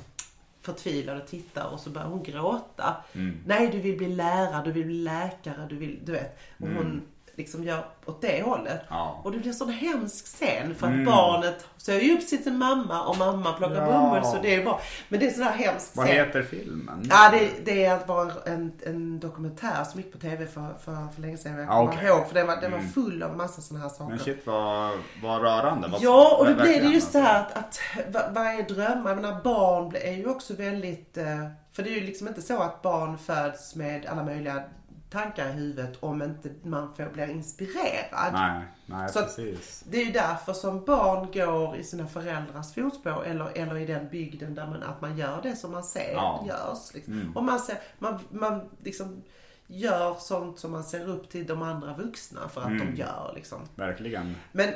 förtvivlad 0.61 1.21
och 1.21 1.27
tittar 1.27 1.73
och 1.73 1.79
så 1.79 1.89
börjar 1.89 2.07
hon 2.07 2.23
gråta. 2.23 3.03
Mm. 3.13 3.37
Nej, 3.45 3.69
du 3.71 3.79
vill 3.79 3.97
bli 3.97 4.07
lärare, 4.07 4.65
du 4.65 4.71
vill 4.71 4.85
bli 4.85 4.95
läkare, 5.03 5.67
du 5.69 5.75
vill, 5.75 5.99
du 6.05 6.11
vet. 6.11 6.39
Och 6.57 6.67
hon 6.67 7.01
liksom 7.39 7.63
gör 7.63 7.85
åt 8.05 8.21
det 8.21 8.43
hållet. 8.43 8.81
Ja. 8.89 9.21
Och 9.23 9.31
det 9.31 9.37
blir 9.37 9.47
en 9.47 9.53
sån 9.53 9.69
hemsk 9.69 10.25
scen 10.25 10.75
för 10.75 10.87
att 10.87 10.93
Mm. 10.93 11.05
barnet 11.05 11.65
ju 11.87 12.13
upp 12.17 12.23
sin 12.23 12.57
mamma 12.57 13.03
och 13.05 13.17
mamma 13.17 13.53
plockar 13.53 13.75
Ja. 13.91 13.99
bomull 13.99 14.23
så 14.25 14.37
det 14.41 14.55
är 14.55 14.63
bra. 14.63 14.81
Men 15.09 15.19
det 15.19 15.25
är 15.25 15.27
en 15.29 15.33
sån 15.35 15.43
här 15.43 15.51
hemsk 15.57 15.91
Vad 15.95 16.05
scen. 16.05 16.15
heter 16.15 16.43
filmen? 16.43 17.07
Ja, 17.09 17.29
det, 17.31 17.49
det 17.65 17.85
är 17.85 17.93
att 17.95 18.07
vara 18.07 18.31
en, 18.45 18.71
en 18.85 19.19
dokumentär 19.19 19.83
som 19.83 20.01
gick 20.01 20.11
på 20.11 20.17
TV 20.17 20.45
för, 20.45 20.73
för, 20.85 21.07
för 21.15 21.21
länge 21.21 21.37
sedan. 21.37 21.51
Jag 21.57 21.61
Ja, 21.61 21.67
kommer 21.67 21.93
okej. 21.93 22.07
ihåg 22.07 22.27
för 22.27 22.33
den 22.33 22.47
var, 22.47 22.55
den 22.55 22.71
var 22.71 22.77
Mm. 22.79 22.91
full 22.91 23.23
av 23.23 23.37
massa 23.37 23.61
sådana 23.61 23.83
här 23.85 23.89
saker. 23.89 24.09
Men 24.09 24.19
shit 24.19 24.41
vad, 24.47 24.91
vad 25.23 25.41
rörande. 25.41 25.87
Vad, 25.87 26.01
Ja, 26.01 26.37
och 26.39 26.45
då 26.45 26.53
vad- 26.53 26.61
blir 26.61 26.65
det 26.65 26.71
verkligen, 26.71 26.93
just 26.93 27.13
det 27.13 27.19
alltså. 27.19 27.33
här 27.33 27.41
att, 27.41 27.57
att 27.57 27.79
vad, 28.13 28.33
vad 28.35 28.45
är 28.47 28.63
drömmar? 28.63 29.09
Jag 29.09 29.21
menar, 29.21 29.41
barn 29.43 29.95
är 30.01 30.13
ju 30.13 30.29
också 30.29 30.53
väldigt... 30.53 31.17
eh, 31.17 31.25
För 31.73 31.83
det 31.83 31.89
är 31.89 31.95
ju 31.95 32.01
liksom 32.05 32.27
inte 32.27 32.41
så 32.41 32.61
att 32.61 32.81
barn 32.81 33.17
föds 33.17 33.75
med 33.75 34.05
alla 34.05 34.23
möjliga 34.23 34.63
tankar 35.09 35.49
i 35.49 35.51
huvudet 35.51 35.97
om 36.03 36.21
inte 36.21 36.49
man 36.63 36.93
får 36.95 37.05
bli 37.09 37.31
inspirerad. 37.31 38.33
Nej, 38.33 38.61
nej 38.85 39.09
Så 39.09 39.19
precis. 39.21 39.83
Det 39.89 39.97
är 40.01 40.05
ju 40.05 40.11
därför 40.11 40.53
som 40.53 40.85
barn 40.85 41.31
går 41.33 41.75
i 41.75 41.83
sina 41.83 42.07
föräldrars 42.07 42.73
fotspår 42.73 43.25
eller, 43.25 43.57
eller 43.57 43.77
i 43.77 43.85
den 43.85 44.09
bygden 44.09 44.55
där 44.55 44.67
man, 44.67 44.83
att 44.83 45.01
man 45.01 45.17
gör 45.17 45.41
det 45.43 45.55
som 45.55 45.71
man 45.71 45.83
ser 45.83 46.11
Ja. 46.13 46.45
görs. 46.47 46.93
Liksom. 46.93 47.13
Mm. 47.13 47.37
Och 47.37 47.43
man, 47.43 47.59
ser, 47.59 47.77
man, 47.99 48.19
man 48.29 48.69
liksom 48.83 49.23
gör 49.67 50.15
sånt 50.19 50.59
som 50.59 50.71
man 50.71 50.83
ser 50.83 51.09
upp 51.09 51.29
till 51.29 51.47
de 51.47 51.61
andra 51.61 51.93
vuxna 51.93 52.49
för 52.49 52.61
att 52.61 52.67
Mm. 52.67 52.87
de 52.87 52.95
gör. 52.95 53.31
Liksom. 53.35 53.59
Verkligen. 53.75 54.35
Men 54.51 54.69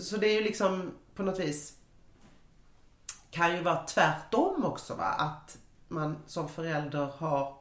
så 0.00 0.16
det 0.16 0.26
är 0.26 0.34
ju 0.34 0.44
liksom 0.44 0.90
på 1.14 1.22
något 1.22 1.38
vis 1.40 1.76
kan 3.30 3.56
ju 3.56 3.62
vara 3.62 3.82
tvärtom 3.82 4.64
också 4.64 4.94
va? 4.94 5.04
Att 5.04 5.58
man 5.88 6.16
som 6.26 6.48
förälder 6.48 7.08
har 7.18 7.54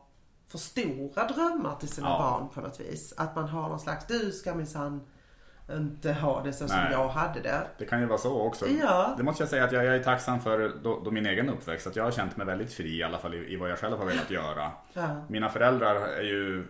för 0.49 0.57
stora 0.57 1.27
drömmar 1.27 1.75
till 1.75 1.89
sina 1.89 2.07
Ja. 2.07 2.17
barn 2.17 2.49
på 2.53 2.61
något 2.61 2.79
vis. 2.79 3.13
Att 3.17 3.35
man 3.35 3.47
har 3.47 3.69
någon 3.69 3.79
slags, 3.79 4.05
du 4.07 4.31
ska 4.31 4.55
minsann 4.55 5.01
inte 5.71 6.13
ha 6.13 6.43
det 6.43 6.53
så 6.53 6.67
som 6.67 6.77
Nej. 6.77 6.91
jag 6.91 7.07
hade 7.07 7.39
det. 7.41 7.67
Det 7.77 7.85
kan 7.85 7.99
ju 7.99 8.05
vara 8.05 8.17
så 8.17 8.41
också. 8.41 8.67
Ja. 8.67 9.13
Det 9.17 9.23
måste 9.23 9.43
jag 9.43 9.49
säga 9.49 9.63
att 9.63 9.71
jag, 9.71 9.85
jag 9.85 9.95
är 9.95 10.03
tacksam 10.03 10.39
för 10.39 10.71
då, 10.83 11.01
då 11.05 11.11
min 11.11 11.25
egen 11.25 11.49
uppväxt. 11.49 11.87
Att 11.87 11.95
jag 11.95 12.03
har 12.03 12.11
känt 12.11 12.37
mig 12.37 12.45
väldigt 12.47 12.73
fri 12.73 12.97
i 12.97 13.03
alla 13.03 13.17
fall 13.17 13.33
i, 13.33 13.53
i 13.53 13.55
vad 13.55 13.71
jag 13.71 13.79
själv 13.79 13.97
har 13.97 14.05
velat 14.05 14.29
göra. 14.31 14.71
Ja. 14.93 15.07
Mina 15.27 15.49
föräldrar 15.49 15.95
är 15.95 16.23
ju, 16.23 16.67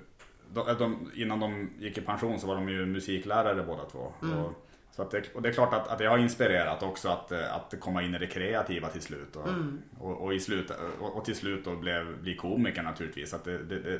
de, 0.54 0.76
de, 0.80 1.12
innan 1.16 1.40
de 1.40 1.70
gick 1.80 1.98
i 1.98 2.02
pension 2.02 2.40
så 2.40 2.48
var 2.48 2.56
de 2.56 2.70
ju 2.70 2.86
musiklärare 2.86 3.64
båda 3.64 3.84
två. 3.86 4.12
Mm. 4.24 4.38
Och, 4.40 4.52
så 5.00 5.12
det, 5.12 5.36
och 5.36 5.42
det 5.42 5.50
är 5.50 5.54
klart 5.54 5.74
att, 5.74 5.88
att 5.88 5.98
det 5.98 6.06
har 6.06 6.18
inspirerat 6.18 6.84
också 6.84 7.10
att, 7.10 7.32
att 7.32 7.74
komma 7.80 8.04
in 8.04 8.16
i 8.16 8.18
det 8.20 8.28
kreativa 8.28 8.88
till 8.88 9.02
slut. 9.02 9.36
Och, 9.36 9.48
Mm. 9.48 9.82
och, 10.00 10.22
och, 10.22 10.34
i 10.34 10.40
slut, 10.40 10.72
och, 11.02 11.18
och 11.18 11.26
till 11.26 11.36
slut 11.36 11.66
då 11.66 11.76
blev, 11.76 12.22
bli 12.22 12.36
komiker 12.36 12.84
naturligtvis. 12.84 13.34
Att 13.34 13.44
det, 13.44 13.58
det, 13.58 13.80
det, 13.80 14.00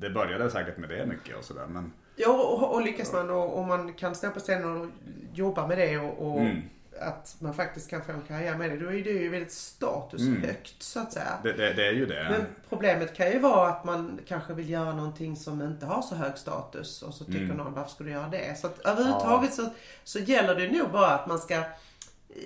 det 0.00 0.10
började 0.10 0.50
säkert 0.50 0.78
med 0.78 0.88
det 0.88 1.06
mycket 1.06 1.36
och 1.36 1.44
sådär. 1.44 1.66
Men 1.66 1.92
Ja, 2.16 2.32
och, 2.32 2.74
och 2.74 2.82
lyckas 2.82 3.12
man 3.12 3.30
och, 3.30 3.58
och 3.58 3.64
man 3.66 3.92
kan 3.92 4.14
stå 4.14 4.30
på 4.30 4.40
scenen 4.40 4.80
och 4.80 4.86
jobba 5.32 5.66
med 5.66 5.78
det 5.78 5.98
och, 5.98 6.32
och 6.32 6.40
Mm. 6.40 6.62
Att 7.00 7.36
man 7.38 7.54
faktiskt 7.54 7.90
kan 7.90 8.02
få 8.04 8.12
en 8.12 8.22
karriär 8.28 8.56
med 8.56 8.70
det. 8.70 8.76
Då 8.76 8.86
är 8.86 9.04
det 9.04 9.10
ju 9.10 9.28
väldigt 9.28 9.52
statushögt 9.52 10.82
så 10.82 11.00
att 11.00 11.12
säga. 11.12 11.38
det, 11.42 11.52
det, 11.52 11.72
det 11.72 11.86
är 11.86 11.92
ju 11.92 12.06
det. 12.06 12.26
Men 12.30 12.46
problemet 12.68 13.14
kan 13.16 13.30
ju 13.30 13.38
vara 13.38 13.68
att 13.70 13.84
man 13.84 14.20
kanske 14.28 14.54
vill 14.54 14.70
göra 14.70 14.94
någonting 14.94 15.36
som 15.36 15.62
inte 15.62 15.86
har 15.86 16.02
så 16.02 16.14
hög 16.14 16.38
status 16.38 17.02
och 17.02 17.14
så 17.14 17.24
tycker 17.24 17.42
Mm. 17.42 17.56
någon 17.56 17.74
varför 17.74 17.90
ska 17.90 18.04
du 18.04 18.10
göra 18.10 18.28
det? 18.28 18.58
Så 18.60 18.66
att 18.66 18.78
överhuvudtaget 18.78 19.54
så, 19.54 19.68
så 20.04 20.18
gäller 20.18 20.54
det 20.54 20.78
nog 20.78 20.90
bara 20.90 21.10
att 21.10 21.26
man 21.26 21.38
ska 21.38 21.62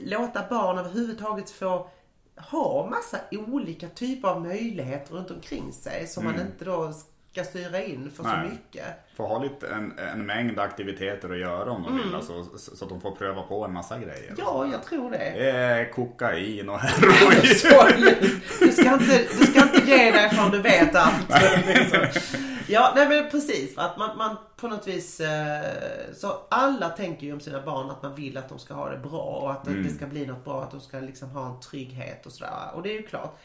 låta 0.04 0.44
barn 0.50 0.78
överhuvudtaget 0.78 1.50
få 1.50 1.90
ha 2.36 2.86
massa 2.90 3.18
olika 3.30 3.88
typer 3.88 4.28
av 4.28 4.42
möjligheter 4.42 5.14
runt 5.14 5.30
omkring 5.30 5.72
sig 5.72 6.06
som 6.06 6.24
man 6.24 6.40
inte 6.40 6.64
då 6.64 6.92
ska 7.36 7.44
styra 7.44 7.82
in 7.84 8.10
för 8.16 8.24
Mm. 8.24 8.36
Nej. 8.38 8.48
så 8.48 8.54
mycket. 8.54 8.84
Få 9.16 9.26
ha 9.26 9.38
lite, 9.42 9.68
en, 9.68 9.98
en 9.98 10.26
mängd 10.26 10.58
aktiviteter 10.58 11.30
att 11.32 11.38
göra 11.38 11.70
om 11.70 11.82
de 11.82 11.92
Mm. 11.92 12.06
vill. 12.06 12.14
Alltså, 12.14 12.44
så, 12.44 12.76
så 12.76 12.84
att 12.84 12.88
de 12.90 13.00
får 13.00 13.10
pröva 13.16 13.42
på 13.42 13.64
en 13.64 13.72
massa 13.72 13.98
grejer. 13.98 14.34
Ja, 14.38 14.68
jag 14.72 14.84
tror 14.84 15.10
det. 15.10 15.18
Är 15.50 15.92
kokain 15.92 16.68
och 16.68 16.78
heroin. 16.78 17.40
Du 18.60 18.72
ska 18.72 18.92
inte, 18.92 19.24
du 19.38 19.46
ska 19.46 19.62
inte 19.62 19.90
ge 19.90 20.10
dig 20.10 20.30
förrän 20.30 20.50
du 20.50 20.62
vet 20.62 20.94
allt. 20.94 21.26
Ja, 22.68 22.92
nej 22.96 23.08
men 23.08 23.30
precis. 23.30 23.78
Att 23.78 23.98
man, 23.98 24.16
man 24.18 24.36
på 24.56 24.68
något 24.68 24.86
vis... 24.88 25.20
Eh, 25.20 25.64
så 26.14 26.40
alla 26.50 26.88
tänker 26.88 27.26
ju 27.26 27.32
om 27.32 27.40
sina 27.40 27.62
barn 27.62 27.90
att 27.90 28.02
man 28.02 28.14
vill 28.14 28.36
att 28.36 28.48
de 28.48 28.58
ska 28.58 28.74
ha 28.74 28.88
det 28.90 28.98
bra 28.98 29.18
och 29.22 29.50
att 29.52 29.64
det 29.64 29.88
ska 29.96 30.06
bli 30.06 30.26
något 30.26 30.44
bra. 30.44 30.62
Att 30.62 30.70
de 30.70 30.80
ska 30.80 31.00
liksom 31.00 31.30
ha 31.30 31.46
en 31.54 31.60
trygghet 31.60 32.26
och 32.26 32.32
sådär. 32.32 32.50
Och 32.74 32.82
det 32.82 32.88
är 32.90 32.94
ju 32.94 33.02
klart. 33.02 33.38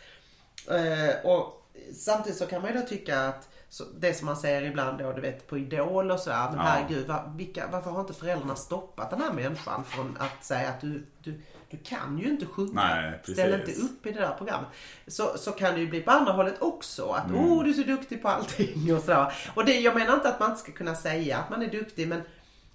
Eh, 0.69 1.25
och 1.31 1.67
samtidigt 1.95 2.37
så 2.39 2.45
kan 2.45 2.61
man 2.61 2.73
ju 2.73 2.79
då 2.79 2.85
tycka 2.87 3.19
att 3.19 3.49
så 3.73 3.83
det 3.99 4.13
som 4.13 4.25
man 4.25 4.37
säger 4.37 4.61
ibland 4.61 4.99
då, 4.99 5.11
du 5.13 5.21
vet 5.21 5.47
på 5.47 5.57
Idol 5.57 6.11
och 6.11 6.19
sådär. 6.19 6.47
Men 6.49 6.57
Ja. 6.59 6.61
herregud, 6.63 7.07
va, 7.07 7.33
vilka, 7.35 7.67
varför 7.71 7.91
har 7.91 7.99
inte 8.01 8.13
föräldrarna 8.13 8.55
stoppat 8.55 9.09
den 9.09 9.21
här 9.21 9.33
människan 9.33 9.83
från 9.83 10.17
att 10.19 10.43
säga 10.45 10.69
att 10.69 10.81
du, 10.81 11.05
du, 11.23 11.41
du 11.69 11.77
kan 11.77 12.17
ju 12.19 12.29
inte 12.29 12.45
sjunga. 12.45 12.71
Nej, 12.73 13.19
Ställ 13.23 13.59
precis. 13.59 13.79
inte 13.79 13.93
upp 13.93 14.05
i 14.05 14.11
det 14.11 14.19
där 14.19 14.33
programmet. 14.37 14.69
Så, 15.07 15.37
så 15.37 15.51
kan 15.51 15.73
det 15.73 15.79
ju 15.79 15.87
bli 15.87 16.01
på 16.01 16.11
andra 16.11 16.31
hållet 16.31 16.61
också. 16.61 17.05
Att 17.09 17.29
Mm. 17.29 17.51
åh, 17.51 17.63
du 17.63 17.69
är 17.69 17.73
så 17.73 17.81
duktig 17.83 18.21
på 18.21 18.27
allting 18.29 18.95
och 18.95 19.01
sådär. 19.01 19.33
Och 19.55 19.65
det, 19.65 19.79
jag 19.79 19.95
menar 19.95 20.13
inte 20.13 20.29
att 20.29 20.39
man 20.39 20.49
inte 20.49 20.61
ska 20.63 20.71
kunna 20.71 20.95
säga 20.95 21.37
att 21.37 21.49
man 21.49 21.61
är 21.61 21.67
duktig, 21.69 22.07
men 22.07 22.21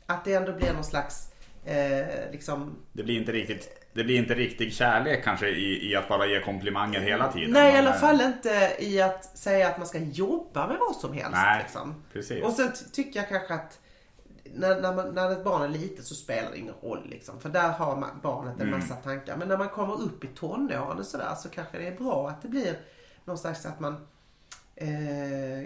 att 0.06 0.24
det 0.24 0.34
ändå 0.34 0.52
blir 0.52 0.72
någon 0.72 0.84
slags 0.84 1.32
eh, 1.64 2.30
liksom 2.32 2.76
Det 2.92 3.02
blir 3.02 3.18
inte 3.18 3.32
riktigt 3.32 3.85
det 3.96 4.04
blir 4.04 4.16
inte 4.18 4.34
riktig 4.34 4.72
kärlek 4.72 5.24
kanske 5.24 5.48
i, 5.48 5.90
i 5.90 5.96
att 5.96 6.08
bara 6.08 6.26
ge 6.26 6.40
komplimanger 6.40 7.00
hela 7.00 7.32
tiden. 7.32 7.50
Nej, 7.50 7.74
i 7.74 7.78
alla 7.78 7.94
är- 7.94 7.98
fall 7.98 8.20
inte 8.20 8.76
i 8.78 9.00
att 9.02 9.24
säga 9.38 9.68
att 9.68 9.78
man 9.78 9.86
ska 9.86 9.98
jobba 9.98 10.66
med 10.68 10.76
vad 10.80 10.96
som 10.96 11.12
helst. 11.12 11.30
Nej, 11.32 11.62
liksom. 11.62 12.02
precis. 12.12 12.44
Och 12.44 12.52
sen 12.52 12.72
ty- 12.72 12.84
tycker 12.92 13.20
jag 13.20 13.28
kanske 13.28 13.54
att 13.54 13.80
när, 14.54 14.80
när, 14.80 14.94
man, 14.94 15.14
när 15.14 15.32
ett 15.32 15.44
barn 15.44 15.62
är 15.62 15.68
litet 15.68 16.04
så 16.04 16.14
spelar 16.14 16.50
det 16.50 16.58
ingen 16.58 16.74
roll. 16.82 17.06
Liksom, 17.10 17.40
för 17.40 17.48
där 17.48 17.68
har 17.68 17.96
man, 17.96 18.10
barnet 18.22 18.54
en 18.60 18.68
Mm. 18.68 18.80
massa 18.80 18.94
tankar. 18.94 19.36
Men 19.36 19.48
när 19.48 19.58
man 19.58 19.68
kommer 19.68 19.94
upp 20.02 20.24
i 20.24 20.26
tonåren 20.26 20.98
och 20.98 21.06
sådär 21.06 21.34
så 21.36 21.48
kanske 21.48 21.78
det 21.78 21.86
är 21.86 21.96
bra 21.96 22.28
att 22.28 22.42
det 22.42 22.48
blir 22.48 22.78
någon 23.24 23.38
slags 23.38 23.66
att 23.66 23.80
man 23.80 24.06
eh, 24.76 25.60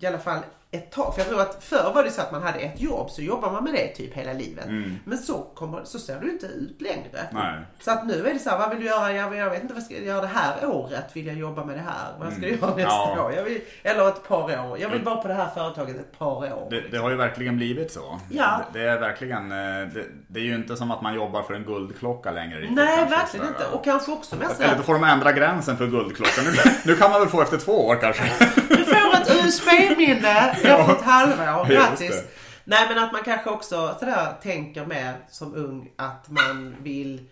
i 0.00 0.06
alla 0.06 0.18
fall 0.18 0.38
ett 0.74 0.90
tag. 0.90 1.14
För 1.14 1.20
jag 1.20 1.28
tror 1.28 1.40
att 1.40 1.64
förr 1.64 1.92
var 1.94 2.02
det 2.04 2.10
så 2.10 2.20
att 2.20 2.32
man 2.32 2.42
hade 2.42 2.58
ett 2.58 2.80
jobb 2.80 3.10
så 3.10 3.22
jobbar 3.22 3.50
man 3.52 3.64
med 3.64 3.72
det 3.72 3.88
typ 3.88 4.14
hela 4.14 4.32
livet. 4.32 4.64
Men 5.04 5.18
så, 5.18 5.38
kommer, 5.54 5.80
så 5.84 5.98
ser 5.98 6.20
du 6.20 6.30
inte 6.30 6.46
ut 6.46 6.80
längre. 6.80 7.18
Mm. 7.30 7.42
Nej. 7.42 7.54
Så 7.80 7.90
att 7.90 8.06
nu 8.06 8.26
är 8.26 8.32
det 8.32 8.38
så 8.38 8.50
här, 8.50 8.58
vad 8.58 8.70
vill 8.70 8.78
du 8.80 8.86
göra? 8.86 9.12
Jag, 9.12 9.36
jag 9.36 9.50
vet 9.50 9.62
inte, 9.62 9.74
vad 9.74 9.82
ska 9.82 9.94
jag 9.94 10.04
göra 10.04 10.20
det 10.20 10.26
här 10.26 10.66
året? 10.66 11.04
Vill 11.12 11.26
jag 11.26 11.36
jobba 11.36 11.64
med 11.64 11.76
det 11.76 11.82
här? 11.82 12.12
Vad 12.20 12.32
ska 12.32 12.42
jag 12.42 12.50
göra 12.50 12.74
nästa 12.76 13.04
Mm. 13.04 13.16
Ja. 13.18 13.24
år? 13.24 13.32
Jag 13.32 13.42
vill, 13.42 13.60
eller 13.82 14.08
ett 14.08 14.28
par 14.28 14.68
år. 14.70 14.78
Jag 14.78 14.88
vill 14.88 15.02
vara 15.02 15.16
på 15.16 15.28
det 15.28 15.34
här 15.34 15.48
företaget 15.54 15.96
ett 15.96 16.18
par 16.18 16.36
år. 16.54 16.66
Det, 16.70 16.80
det 16.90 16.96
har 16.96 17.10
ju 17.10 17.16
verkligen 17.16 17.56
blivit 17.56 17.92
så. 17.92 18.20
Ja. 18.30 18.60
Det, 18.72 18.78
det 18.78 18.88
är 18.88 19.00
verkligen, 19.00 19.52
eh, 19.52 19.56
det, 19.94 20.04
det 20.28 20.40
är 20.40 20.44
ju 20.44 20.54
inte 20.54 20.76
som 20.76 20.90
att 20.90 21.02
man 21.02 21.14
jobbar 21.14 21.42
för 21.42 21.54
en 21.54 21.64
guldklocka 21.64 22.30
längre. 22.30 22.58
riktigt, 22.60 22.76
Nej, 22.76 23.06
verkligen 23.10 23.46
inte. 23.46 23.66
Och 23.72 23.84
kanske 23.84 24.12
också 24.12 24.36
med 24.36 24.48
Eller 24.60 24.76
då 24.76 24.82
får 24.82 24.94
de 24.94 25.04
ändra 25.04 25.32
gränsen 25.32 25.76
för 25.76 25.86
guldklockan. 25.86 26.44
Nu, 26.44 26.52
nu 26.84 26.96
kan 26.96 27.10
man 27.10 27.20
väl 27.20 27.28
få 27.28 27.42
efter 27.42 27.56
två 27.58 27.86
år 27.86 27.96
kanske. 28.00 28.22
du 28.68 28.84
får 28.84 29.14
ett 29.14 29.44
USB-minne 29.44 30.56
efter 30.64 30.92
ett 30.92 31.02
halvår. 31.02 31.72
Just 31.72 31.88
Grattis! 31.88 32.24
Nej 32.64 32.86
men 32.88 33.04
att 33.04 33.12
man 33.12 33.22
kanske 33.24 33.50
också 33.50 33.96
sådär 33.98 34.32
tänker 34.42 34.86
mer 34.86 35.14
som 35.30 35.54
ung 35.54 35.92
att 35.96 36.30
man 36.30 36.76
vill 36.82 37.28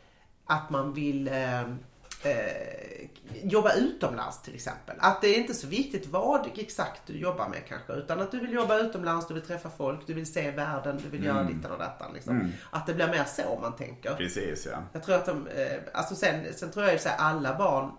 att 0.47 0.71
man 0.71 0.95
vill 0.95 1.29
eh, 1.29 1.61
eh, 1.61 3.09
jobba 3.43 3.73
utomlands 3.73 4.43
till 4.43 4.55
exempel. 4.55 4.97
Att 4.99 5.21
det 5.21 5.29
är 5.29 5.39
inte 5.39 5.55
så 5.55 5.67
viktigt 5.67 6.07
vad 6.07 6.51
exakt 6.57 7.03
du 7.07 7.19
jobbar 7.19 7.49
med 7.49 7.61
kanske. 7.69 7.93
Utan 7.93 8.21
att 8.21 8.31
du 8.31 8.41
vill 8.41 8.53
jobba 8.53 8.79
utomlands, 8.79 9.29
du 9.29 9.35
vill 9.35 9.43
träffa 9.43 9.71
folk, 9.71 10.07
du 10.07 10.15
vill 10.15 10.33
se 10.33 10.51
världen, 10.51 11.01
du 11.03 11.09
vill 11.09 11.25
göra 11.25 11.43
dittan 11.43 11.73
och 11.73 11.79
dattan. 11.79 12.13
Liksom. 12.15 12.53
Att 12.71 12.87
det 12.87 12.95
blir 12.95 13.09
mer 13.09 13.25
så 13.25 13.59
man 13.63 13.77
tänker. 13.77 14.15
Precis 14.15 14.67
ja. 14.71 14.79
Jag 14.93 15.03
tror 15.03 15.15
att 15.15 15.27
de, 15.27 15.47
eh, 15.47 15.79
alltså 15.93 16.15
sen, 16.15 16.55
sen 16.55 16.71
tror 16.71 16.85
jag 16.85 16.95
ju 16.95 17.01
här, 17.05 17.17
alla 17.17 17.59
barn 17.59 17.91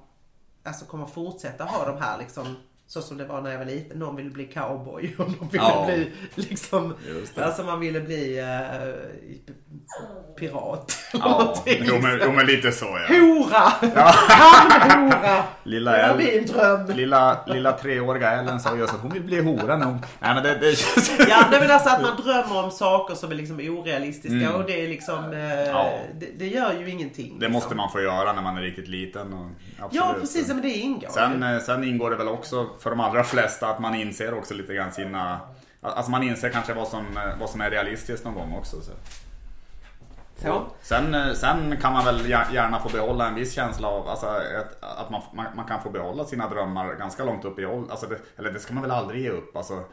alltså 0.64 0.86
kommer 0.86 1.06
fortsätta 1.06 1.64
ha 1.64 1.86
de 1.86 2.02
här 2.02 2.18
liksom 2.18 2.56
så 2.88 3.02
som 3.02 3.18
det 3.18 3.26
var 3.26 3.42
när 3.42 3.52
jag 3.52 3.58
var 3.58 3.66
liten. 3.66 4.00
Någon 4.00 4.16
ville 4.16 4.30
bli 4.30 4.46
cowboy 4.46 5.14
och 5.18 5.28
någon 5.28 5.50
ville 5.52 5.64
Ja. 5.64 5.86
bli 5.86 6.12
liksom, 6.36 6.96
det. 7.36 7.46
alltså 7.46 7.64
man 7.64 7.80
ville 7.80 8.00
bli 8.00 8.40
eh, 8.40 8.90
pirat. 10.40 10.98
Ja, 11.14 11.54
jo 11.66 12.00
men, 12.02 12.12
liksom. 12.12 12.20
jo, 12.24 12.32
men 12.32 12.46
lite 12.46 12.72
så 12.72 12.86
ja. 12.86 13.16
Hora! 13.16 13.94
Hamnhora! 14.28 15.44
Lilla 15.64 15.92
Det 15.92 16.08
var 16.08 16.18
min 16.18 16.46
dröm. 16.46 16.88
Lilla, 16.98 17.46
lilla 17.48 17.72
treåriga 17.72 18.32
Ellen 18.32 18.60
sa 18.60 18.76
just 18.76 18.94
att 18.94 19.00
hon 19.00 19.12
vill 19.12 19.24
bli 19.24 19.42
hora 19.42 19.78
när 19.78 19.86
hon... 19.86 20.00
Nej 20.20 20.34
men 20.34 20.44
det, 20.44 20.56
det. 20.56 20.76
Ja, 21.30 21.48
nej, 21.52 21.60
men 21.60 21.72
alltså 21.72 21.90
att 21.90 22.02
man 22.02 22.16
drömmer 22.22 22.64
om 22.64 22.72
saker 22.72 23.16
som 23.16 23.32
är 23.32 23.36
liksom 23.36 23.56
orealistiska 23.60 24.56
och 24.56 24.66
det 24.66 24.84
är 24.84 24.88
liksom, 24.88 25.34
eh, 25.34 25.44
Mm. 25.54 25.66
Ja. 25.68 25.90
det, 26.20 26.26
det 26.40 26.48
gör 26.48 26.74
ju 26.74 26.90
ingenting. 26.90 27.28
Det 27.28 27.34
liksom. 27.34 27.52
måste 27.52 27.76
man 27.76 27.92
få 27.92 28.02
göra 28.02 28.34
när 28.34 28.42
man 28.42 28.58
är 28.58 28.62
riktigt 28.62 28.88
liten. 28.88 29.34
Och, 29.34 29.50
absolut. 29.80 30.06
Ja, 30.06 30.16
precis. 30.20 30.48
Men 30.48 30.62
det 30.62 30.70
ingår 30.70 31.10
Sen, 31.10 31.44
eh, 31.44 31.60
sen 31.60 31.84
ingår 31.84 32.10
det 32.10 32.16
väl 32.16 32.28
också 32.28 32.70
för 32.80 32.90
de 32.90 33.00
allra 33.00 33.24
flesta 33.24 33.68
att 33.68 33.80
man 33.80 33.96
inser 33.96 34.34
också 34.34 34.54
lite 34.54 34.74
grann 34.74 34.92
sina... 34.92 35.40
Alltså 35.82 36.12
man 36.12 36.24
inser 36.24 36.50
kanske 36.50 36.74
vad 36.74 36.88
som, 36.88 37.18
eh, 37.18 37.40
vad 37.40 37.50
som 37.50 37.62
är 37.62 37.70
realistiskt 37.70 38.26
någon 38.26 38.36
gång 38.36 38.54
också. 38.54 38.82
Så. 38.82 38.92
Så. 40.42 40.64
Sen, 40.82 41.16
eh, 41.16 41.34
sen 41.34 41.78
kan 41.82 41.94
man 41.94 42.06
väl 42.06 42.26
gär- 42.26 42.54
gärna 42.54 42.80
få 42.80 42.90
behålla 42.90 43.28
en 43.28 43.36
viss 43.36 43.54
känsla 43.54 43.88
av 43.88 44.08
alltså, 44.10 44.26
att, 44.26 44.84
att 45.00 45.10
man, 45.10 45.22
man, 45.34 45.46
man 45.56 45.66
kan 45.66 45.82
få 45.82 45.90
behålla 45.90 46.26
sina 46.26 46.50
drömmar 46.50 46.94
ganska 46.94 47.24
långt 47.24 47.46
upp 47.46 47.60
i 47.60 47.66
åldern. 47.66 47.92
Alltså 47.92 48.08
eller 48.38 48.52
det 48.52 48.60
ska 48.60 48.74
man 48.74 48.84
väl 48.84 48.92
aldrig 48.92 49.22
ge 49.22 49.30
upp. 49.30 49.58
Alltså, 49.58 49.84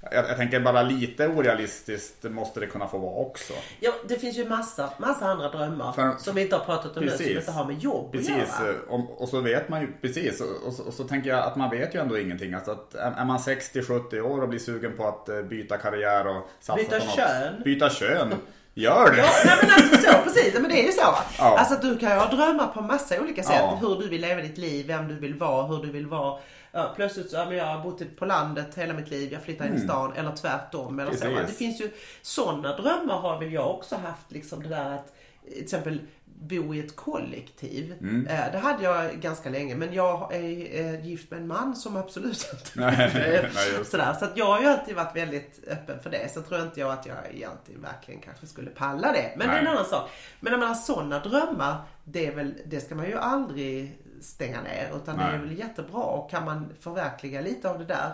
jag, 0.00 0.28
jag 0.28 0.36
tänker 0.36 0.60
bara 0.60 0.82
lite 0.82 1.28
orealistiskt 1.28 2.24
måste 2.24 2.60
det 2.60 2.66
kunna 2.66 2.88
få 2.88 2.98
vara 2.98 3.14
också. 3.14 3.52
Ja, 3.80 3.92
det 4.08 4.14
finns 4.18 4.36
ju 4.36 4.48
massa, 4.48 4.90
massa 4.98 5.26
andra 5.26 5.48
drömmar 5.48 5.92
För- 5.92 6.14
som 6.18 6.34
vi 6.34 6.42
inte 6.42 6.56
har 6.56 6.64
pratat 6.64 6.96
om 6.96 7.02
nu 7.04 7.08
som 7.10 7.18
Precis. 7.18 7.36
inte 7.36 7.50
har 7.50 7.64
med 7.64 7.78
jobb 7.78 8.12
Precis, 8.12 8.30
att 8.30 8.36
göra. 8.66 8.70
eh, 8.70 8.76
och, 8.88 9.22
och 9.22 9.28
så 9.28 9.40
vet 9.40 9.68
man 9.68 9.80
ju, 9.80 9.92
precis, 10.02 10.40
och, 10.40 10.66
och, 10.66 10.72
så, 10.72 10.82
och 10.82 10.94
så 10.94 11.04
tänker 11.04 11.30
jag 11.30 11.38
att 11.38 11.56
man 11.56 11.70
vet 11.70 11.94
ju 11.94 12.00
ändå 12.00 12.18
ingenting. 12.18 12.54
Alltså 12.54 12.70
att 12.70 12.94
är 12.94 13.24
man 13.24 13.38
60-70 13.38 14.20
år 14.20 14.42
och 14.42 14.48
blir 14.48 14.58
sugen 14.58 14.96
på 14.96 15.08
att 15.08 15.28
eh, 15.28 15.42
byta 15.42 15.76
karriär 15.76 16.26
och 16.26 16.48
satsa 16.60 16.76
Byta 16.76 16.98
på 17.00 17.04
något. 17.06 17.14
kön. 17.16 17.62
Byta 17.64 17.90
kön. 17.90 18.34
Gör 18.74 19.10
det! 19.12 19.18
Ja, 19.18 19.28
nej 19.44 19.56
men 19.62 19.70
alltså 19.70 19.96
så, 20.12 20.18
precis. 20.24 20.54
Men 20.54 20.70
det 20.70 20.80
är 20.82 20.86
ju 20.86 20.92
så. 20.92 21.00
Ja. 21.38 21.58
Alltså 21.58 21.74
du 21.82 21.98
kan 21.98 22.10
ju 22.10 22.16
ha 22.16 22.26
drömmar 22.26 22.66
på 22.66 22.80
massa 22.80 23.20
olika 23.20 23.42
sätt. 23.42 23.54
Ja. 23.58 23.78
Hur 23.80 23.96
du 24.02 24.08
vill 24.08 24.20
leva 24.20 24.40
ditt 24.42 24.58
liv, 24.58 24.86
vem 24.86 25.08
du 25.08 25.14
vill 25.14 25.34
vara, 25.34 25.66
hur 25.66 25.82
du 25.82 25.92
vill 25.92 26.06
vara. 26.06 26.38
Ja, 26.72 26.92
plötsligt 26.96 27.30
så, 27.30 27.36
ja, 27.36 27.44
men 27.44 27.56
jag 27.56 27.64
har 27.66 27.82
bott 27.82 28.16
på 28.16 28.24
landet 28.26 28.74
hela 28.74 28.94
mitt 28.94 29.10
liv, 29.10 29.32
jag 29.32 29.42
flyttar 29.42 29.66
in 29.66 29.74
i 29.74 29.80
stan 29.80 30.12
eller 30.16 30.36
tvärtom. 30.36 30.98
Eller 30.98 31.12
så. 31.14 31.24
Mm. 31.24 31.36
Precis. 31.36 31.52
Det 31.58 31.64
finns 31.64 31.80
ju 31.80 31.90
sådana 32.22 32.76
drömmar 32.76 33.14
har 33.20 33.38
väl 33.38 33.52
jag 33.52 33.70
också 33.70 33.96
haft. 33.96 34.30
Liksom 34.32 34.62
det 34.62 34.68
där 34.68 34.90
att 34.94 35.14
till 35.52 35.62
exempel 35.62 36.00
bo 36.40 36.74
i 36.74 36.80
ett 36.80 36.96
kollektiv. 36.96 37.94
Mm. 38.00 38.26
Eh, 38.26 38.52
Det 38.52 38.58
hade 38.58 38.84
jag 38.84 39.20
ganska 39.20 39.50
länge. 39.50 39.74
Men 39.76 39.92
jag 39.94 40.34
är 40.34 40.80
eh, 40.80 41.06
gift 41.06 41.30
med 41.30 41.40
en 41.40 41.46
man 41.46 41.76
som 41.76 41.96
absolut 41.96 42.48
inte 42.52 42.70
Nej, 42.80 43.50
nej. 43.54 43.84
Sådär. 43.84 44.12
Så 44.18 44.24
att 44.24 44.36
jag 44.36 44.46
har 44.46 44.60
ju 44.60 44.66
alltid 44.66 44.94
varit 44.96 45.16
väldigt 45.16 45.60
öppen 45.68 45.98
för 46.02 46.10
det. 46.10 46.28
Sen 46.32 46.42
tror 46.42 46.62
inte 46.62 46.80
jag 46.80 46.90
att 46.92 47.06
jag 47.06 47.16
egentligen 47.30 47.82
verkligen 47.82 48.20
kanske 48.20 48.46
skulle 48.46 48.70
palla 48.70 49.12
det. 49.12 49.32
Men 49.36 49.48
det 49.48 49.54
är 49.54 49.58
en 49.58 49.64
Nej. 49.64 49.72
annan 49.72 49.84
sak. 49.84 50.10
Men 50.40 50.50
jag 50.52 50.60
menar 50.60 50.74
sådana 50.74 51.18
drömmar, 51.18 51.76
det, 52.04 52.26
är 52.26 52.34
väl, 52.34 52.54
det 52.66 52.80
ska 52.80 52.94
man 52.94 53.06
ju 53.06 53.14
aldrig 53.18 53.98
stänga 54.22 54.62
ner. 54.62 54.90
Utan 54.96 55.16
det 55.16 55.22
är 55.22 55.30
Nej. 55.38 55.38
väl 55.48 55.58
jättebra. 55.58 56.00
Och 56.02 56.30
kan 56.30 56.44
man 56.44 56.72
förverkliga 56.80 57.40
lite 57.40 57.70
av 57.70 57.78
det 57.78 57.84
där, 57.84 58.12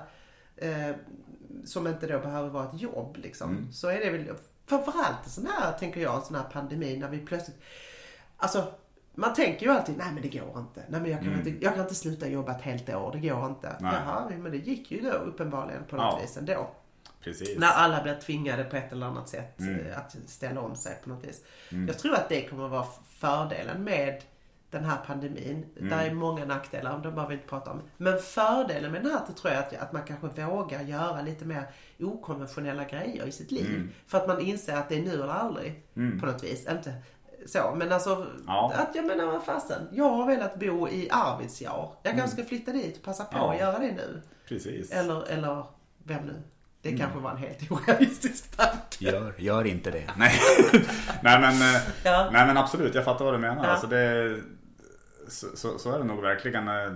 eh, 0.57 0.97
som 1.65 1.87
inte 1.87 2.07
då 2.07 2.19
behöver 2.19 2.49
vara 2.49 2.65
ett 2.65 2.81
jobb 2.81 3.17
liksom. 3.17 3.51
Mm. 3.51 3.73
Så 3.73 3.89
är 3.89 4.01
det 4.01 4.11
väl, 4.11 4.31
framförallt 4.67 5.27
sån 5.29 5.47
här, 5.47 5.73
tänker 5.73 6.01
jag, 6.01 6.17
en 6.17 6.23
sån 6.23 6.37
här 6.37 6.45
pandemi 6.53 6.97
när 6.99 7.09
vi 7.09 7.19
plötsligt, 7.19 7.59
alltså 8.37 8.73
man 9.15 9.35
tänker 9.35 9.67
ju 9.67 9.73
alltid, 9.73 9.97
nej 9.99 10.07
men 10.13 10.23
det 10.23 10.29
går 10.29 10.59
inte. 10.59 10.83
Nej 10.89 11.01
men 11.01 11.11
jag 11.11 11.21
kan, 11.21 11.33
inte, 11.35 11.65
jag 11.65 11.73
kan 11.75 11.83
inte 11.83 11.95
sluta 11.95 12.29
jobba 12.29 12.53
ett 12.53 12.63
helt 12.63 12.89
år, 12.95 13.13
det 13.13 13.29
går 13.29 13.47
inte. 13.47 13.69
Mm. 13.69 13.83
Nej. 13.83 13.95
Jaha, 14.07 14.31
men 14.39 14.53
det 14.53 14.59
gick 14.59 14.91
ju 14.91 15.01
då 15.01 15.11
uppenbarligen 15.13 15.85
på 15.85 15.97
något 15.97 16.15
Ja. 16.15 16.21
vis 16.23 16.37
ändå. 16.37 16.71
Precis. 17.21 17.59
När 17.59 17.69
alla 17.73 18.03
blir 18.03 18.15
tvingade 18.21 18.65
på 18.65 18.77
ett 18.77 18.93
eller 18.93 19.07
annat 19.07 19.29
sätt 19.29 19.61
Mm. 19.61 19.87
eh, 19.87 19.99
att 19.99 20.17
ställa 20.27 20.61
om 20.61 20.77
sig 20.77 20.99
på 21.03 21.09
något 21.09 21.25
vis. 21.25 21.45
Jag 21.89 21.99
tror 21.99 22.15
att 22.15 22.29
det 22.29 22.49
kommer 22.49 22.69
vara 22.69 22.87
fördelen 23.09 23.85
med 23.85 24.23
den 24.75 24.85
här 24.85 24.97
pandemin. 25.07 25.67
Mm. 25.77 25.91
Där 25.91 26.07
är 26.07 26.15
många 26.15 26.45
nackdelar, 26.45 26.93
de 26.93 27.15
behöver 27.15 27.29
vi 27.29 27.35
inte 27.35 27.49
prata 27.49 27.71
om. 27.71 27.83
Men 27.97 28.19
fördelen 28.19 28.93
med 28.93 29.03
den 29.03 29.11
här 29.11 29.21
det 29.27 29.33
tror 29.33 29.53
jag 29.55 29.63
att, 29.65 29.75
att 29.75 29.93
man 29.93 30.03
kanske 30.03 30.45
vågar 30.47 30.83
göra 30.83 31.23
lite 31.23 31.45
mer 31.45 31.67
okonventionella 32.01 32.85
grejer 32.85 33.27
i 33.27 33.33
sitt 33.33 33.51
liv. 33.51 33.67
Mm. 33.69 33.91
För 34.07 34.19
att 34.19 34.27
man 34.29 34.41
inser 34.41 34.77
att 34.77 34.89
det 34.89 34.95
är 34.99 35.03
nu 35.03 35.13
eller 35.15 35.29
aldrig 35.29 35.83
på 36.21 36.27
något 36.27 36.45
vis. 36.45 36.67
Inte 36.71 36.95
så, 37.47 37.75
men 37.77 37.93
alltså 37.93 38.27
Ja. 38.47 38.73
att 38.77 38.95
jag 38.95 39.05
menar 39.07 39.27
vad 39.27 39.45
fasen. 39.45 39.89
Jag 39.93 40.09
har 40.09 40.27
velat 40.27 40.59
bo 40.59 40.89
i 40.89 41.09
Arvidsjaur. 41.11 41.89
Jag 42.03 42.11
Mm. 42.11 42.19
kanske 42.21 42.37
ska 42.37 42.49
flytta 42.49 42.73
dit 42.73 42.97
och 42.97 43.03
passa 43.05 43.25
på 43.25 43.39
Ja. 43.39 43.53
att 43.53 43.59
göra 43.61 43.79
det 43.79 43.93
nu. 43.93 44.23
Precis. 44.49 44.91
Eller, 44.93 45.29
eller 45.31 45.65
vem 46.05 46.23
nu? 46.27 46.43
Det 46.83 46.89
Mm. 46.89 47.01
kanske 47.01 47.19
var 47.19 47.31
en 47.31 47.37
helt 47.37 47.71
orealistisk 47.73 48.57
tanke. 48.57 48.77
Gör, 48.99 49.35
gör 49.39 49.67
inte 49.67 49.91
det. 49.91 50.05
Nej. 50.17 50.33
nej, 51.23 51.41
men, 51.41 51.53
eh, 51.55 51.81
Ja. 52.05 52.29
nej 52.33 52.47
men 52.47 52.57
absolut, 52.57 52.95
jag 52.95 53.05
fattar 53.05 53.25
vad 53.25 53.35
du 53.35 53.39
menar. 53.39 53.65
Ja. 53.65 53.71
Alltså 53.71 53.87
det, 53.87 54.37
så, 55.29 55.47
så, 55.57 55.79
så 55.79 55.93
är 55.93 55.99
det 55.99 56.05
nog 56.05 56.23
verkligen. 56.23 56.69
eh, 56.69 56.93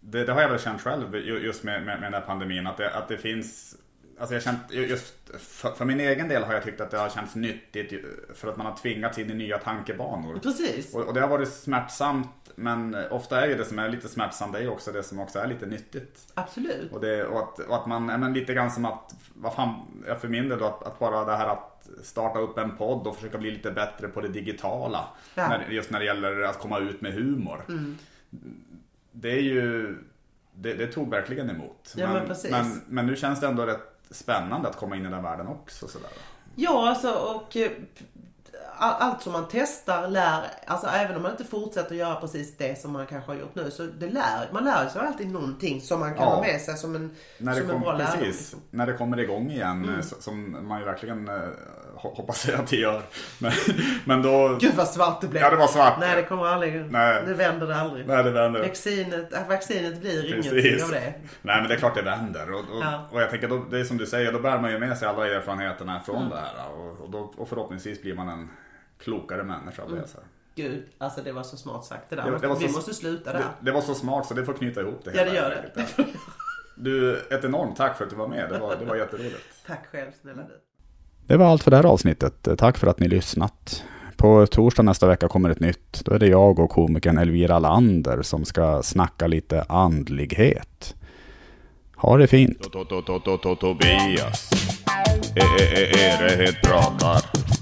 Det, 0.00 0.24
det 0.24 0.32
har 0.32 0.40
jag 0.42 0.48
väl 0.48 0.58
känt 0.58 0.80
själv 0.82 1.16
ju- 1.16 1.38
just 1.38 1.62
med, 1.64 1.82
med, 1.82 2.00
med 2.00 2.12
den 2.12 2.14
här 2.14 2.26
pandemin. 2.26 2.66
Att 2.66 2.76
det, 2.76 2.94
att 2.94 3.08
det 3.08 3.16
finns 3.16 3.76
Alltså 4.18 4.34
jag 4.34 4.42
känt, 4.42 4.58
just 4.70 5.14
för, 5.38 5.70
för 5.70 5.84
min 5.84 6.00
egen 6.00 6.28
del 6.28 6.42
har 6.44 6.54
jag 6.54 6.62
tyckt 6.62 6.80
att 6.80 6.90
det 6.90 6.98
har 6.98 7.08
känts 7.08 7.34
nyttigt 7.34 8.04
för 8.34 8.48
att 8.48 8.56
man 8.56 8.66
har 8.66 8.76
tvingats 8.76 9.18
in 9.18 9.30
i 9.30 9.34
nya 9.34 9.58
tankebanor. 9.58 10.38
Precis. 10.42 10.94
Och, 10.94 11.02
och 11.02 11.14
det 11.14 11.20
har 11.20 11.28
varit 11.28 11.48
smärtsamt 11.52 12.28
men 12.54 12.96
ofta 13.10 13.40
är 13.42 13.48
ju 13.48 13.54
det 13.54 13.64
som 13.64 13.78
är 13.78 13.88
lite 13.88 14.08
smärtsamt 14.08 14.52
det 14.52 14.58
är 14.58 14.68
också 14.68 14.92
det 14.92 15.02
som 15.02 15.20
också 15.20 15.38
är 15.38 15.46
lite 15.46 15.66
nyttigt. 15.66 16.20
Absolut. 16.34 16.92
Och, 16.92 17.00
det, 17.00 17.24
och, 17.24 17.38
att, 17.38 17.58
och 17.58 17.76
att 17.76 17.86
man, 17.86 18.06
men 18.06 18.32
lite 18.32 18.54
grann 18.54 18.70
som 18.70 18.84
att, 18.84 19.14
vad 19.34 19.54
fan, 19.54 20.04
för 20.20 20.28
min 20.28 20.48
del 20.48 20.58
då, 20.58 20.64
att, 20.66 20.82
att 20.82 20.98
bara 20.98 21.24
det 21.24 21.36
här 21.36 21.48
att 21.48 21.73
starta 22.02 22.38
upp 22.38 22.58
en 22.58 22.76
podd 22.76 23.06
och 23.06 23.16
försöka 23.16 23.38
bli 23.38 23.50
lite 23.50 23.70
bättre 23.70 24.08
på 24.08 24.20
det 24.20 24.28
digitala. 24.28 25.08
Ja. 25.34 25.48
När, 25.48 25.68
just 25.68 25.90
när 25.90 25.98
det 25.98 26.04
gäller 26.04 26.40
att 26.40 26.58
komma 26.58 26.78
ut 26.78 27.00
med 27.00 27.12
humor. 27.12 27.64
Det 29.12 29.30
är 29.30 29.42
ju, 29.42 29.96
det, 30.54 30.74
det 30.74 30.86
tog 30.86 31.10
verkligen 31.10 31.50
emot. 31.50 31.94
Ja, 31.96 32.12
men 32.12 32.26
precis. 32.26 32.50
men, 32.50 32.80
men 32.88 33.06
nu 33.06 33.16
känns 33.16 33.40
det 33.40 33.46
ändå 33.46 33.66
rätt 33.66 33.94
spännande 34.10 34.68
att 34.68 34.76
komma 34.76 34.96
in 34.96 35.06
i 35.06 35.10
den 35.10 35.22
världen 35.22 35.48
också. 35.48 35.88
Sådär. 35.88 36.10
Ja, 36.54 36.88
alltså 36.88 37.10
och 37.12 37.56
eh, 37.56 37.70
allt 38.78 39.22
som 39.22 39.32
man 39.32 39.44
testar 39.50 40.08
lär, 40.08 40.42
alltså 40.66 40.86
även 40.86 41.16
om 41.16 41.22
man 41.22 41.30
inte 41.30 41.44
fortsätter 41.44 41.94
göra 41.94 42.14
precis 42.14 42.56
det 42.56 42.80
som 42.80 42.92
man 42.92 43.06
kanske 43.06 43.30
har 43.32 43.38
gjort 43.38 43.54
nu 43.54 43.70
så 43.70 43.82
det 43.82 44.06
lär, 44.10 44.48
man 44.52 44.64
lär 44.64 44.88
sig 44.88 45.00
alltid 45.06 45.32
någonting 45.32 45.80
som 45.80 46.00
man 46.00 46.14
kan 46.14 46.22
Ja. 46.22 46.34
ha 46.34 46.40
med 46.40 46.60
sig 46.60 46.76
som 46.76 46.96
en, 46.96 47.10
När 47.38 47.54
det, 47.54 47.60
som 47.60 47.70
en 47.70 47.74
kom, 47.74 47.82
bra 47.82 47.92
lärdom. 47.96 48.12
precis, 48.18 48.40
Liksom. 48.40 48.60
när 48.70 48.86
det 48.86 48.92
kommer 48.92 49.20
igång 49.20 49.50
igen, 49.50 49.84
Mm. 49.84 49.94
eh, 49.98 50.00
som 50.20 50.68
man 50.68 50.78
ju 50.80 50.84
verkligen 50.84 51.28
ho- 51.96 52.14
hoppas 52.16 52.48
att 52.48 52.66
det 52.66 52.76
gör. 52.76 53.02
Men, 53.38 53.52
men 54.04 54.22
då... 54.22 54.56
Gud 54.60 54.74
vad 54.74 54.88
svart 54.88 55.20
det 55.20 55.26
blev. 55.26 55.42
Ja, 55.42 55.50
det 55.50 55.56
var 55.56 55.66
svart. 55.66 55.96
Nej, 56.00 56.16
det 56.16 56.22
kommer 56.22 56.46
aldrig, 56.46 56.90
Nej. 56.90 57.22
nu 57.26 57.34
vänder 57.34 57.66
det 57.66 57.76
aldrig. 57.76 58.06
Nej, 58.06 58.24
det 58.24 58.30
vänder. 58.30 58.60
Vaccinet, 58.62 59.32
äh, 59.34 59.48
vaccinet 59.48 60.00
blir 60.00 60.28
ingenting 60.32 60.50
Precis. 60.52 60.84
av 60.84 60.90
det. 60.90 61.14
Nej 61.42 61.60
men 61.60 61.68
det 61.68 61.74
är 61.74 61.78
klart 61.78 61.94
det 61.94 62.02
vänder. 62.02 62.52
Och, 62.52 62.58
och, 62.60 62.82
Ja. 62.82 63.08
och 63.12 63.22
jag 63.22 63.30
tänker, 63.30 63.48
då, 63.48 63.64
det 63.70 63.80
är 63.80 63.84
som 63.84 63.96
du 63.96 64.06
säger, 64.06 64.32
då 64.32 64.38
bär 64.38 64.58
man 64.58 64.70
ju 64.70 64.78
med 64.78 64.98
sig 64.98 65.08
alla 65.08 65.26
erfarenheterna 65.28 66.00
från 66.06 66.16
Mm. 66.16 66.30
det 66.30 66.36
här. 66.36 66.72
Och, 66.78 67.00
och, 67.00 67.10
då, 67.10 67.32
och 67.36 67.48
förhoppningsvis 67.48 68.02
blir 68.02 68.14
man 68.14 68.28
en 68.28 68.48
klokare 68.98 69.42
människa 69.42 69.82
av 69.82 69.90
det. 69.94 70.08
Så. 70.08 70.16
här. 70.18 70.26
Gud, 70.56 70.84
alltså 70.98 71.22
det 71.22 71.32
var 71.32 71.42
så 71.42 71.56
smart 71.56 71.84
sagt 71.84 72.10
det 72.10 72.16
där. 72.16 72.30
Det 72.30 72.38
det 72.38 72.46
var 72.48 72.56
Vi 72.56 72.68
så- 72.68 72.72
måste 72.74 72.94
sluta 72.94 73.32
där. 73.32 73.38
Det, 73.38 73.44
det 73.60 73.72
var 73.72 73.80
så 73.80 73.94
smart 73.94 74.26
så 74.26 74.34
det 74.34 74.44
får 74.44 74.52
knyta 74.54 74.80
ihop 74.80 75.00
det 75.04 75.10
Ja, 75.14 75.24
det 75.24 75.30
hela 75.30 75.34
gör 75.48 75.70
det. 75.74 76.04
Du, 76.76 77.16
ett 77.30 77.44
enormt 77.44 77.76
tack 77.76 77.96
för 77.96 78.04
att 78.04 78.10
du 78.10 78.16
var 78.16 78.28
med. 78.28 78.50
Det 78.50 78.58
var, 78.58 78.76
det 78.76 78.84
var 78.84 78.96
jätteroligt. 79.04 79.66
Tack 79.66 79.86
själv, 79.92 80.10
snälla 80.22 80.42
du. 80.42 80.60
Det 81.26 81.36
var 81.36 81.46
allt 81.46 81.62
för 81.62 81.70
det 81.70 81.76
här 81.76 81.86
avsnittet. 81.86 82.48
Tack 82.58 82.78
för 82.78 82.86
att 82.86 83.00
ni 83.00 83.08
lyssnat. 83.08 83.84
På 84.16 84.46
torsdag 84.46 84.82
nästa 84.82 85.06
vecka 85.06 85.28
kommer 85.28 85.50
ett 85.50 85.60
nytt. 85.60 86.02
Då 86.04 86.14
är 86.14 86.18
det 86.18 86.26
jag 86.26 86.58
och 86.58 86.70
komikern 86.70 87.18
Elvira 87.18 87.58
Lander 87.58 88.22
som 88.22 88.44
ska 88.44 88.82
snacka 88.82 89.26
lite 89.26 89.62
andlighet. 89.68 90.94
Ha 91.96 92.16
det 92.16 92.26
fint! 92.26 92.72
Tobias. 93.60 94.50
Är 95.36 96.22
det 96.22 96.44
het 96.44 96.62
pratar. 96.62 97.53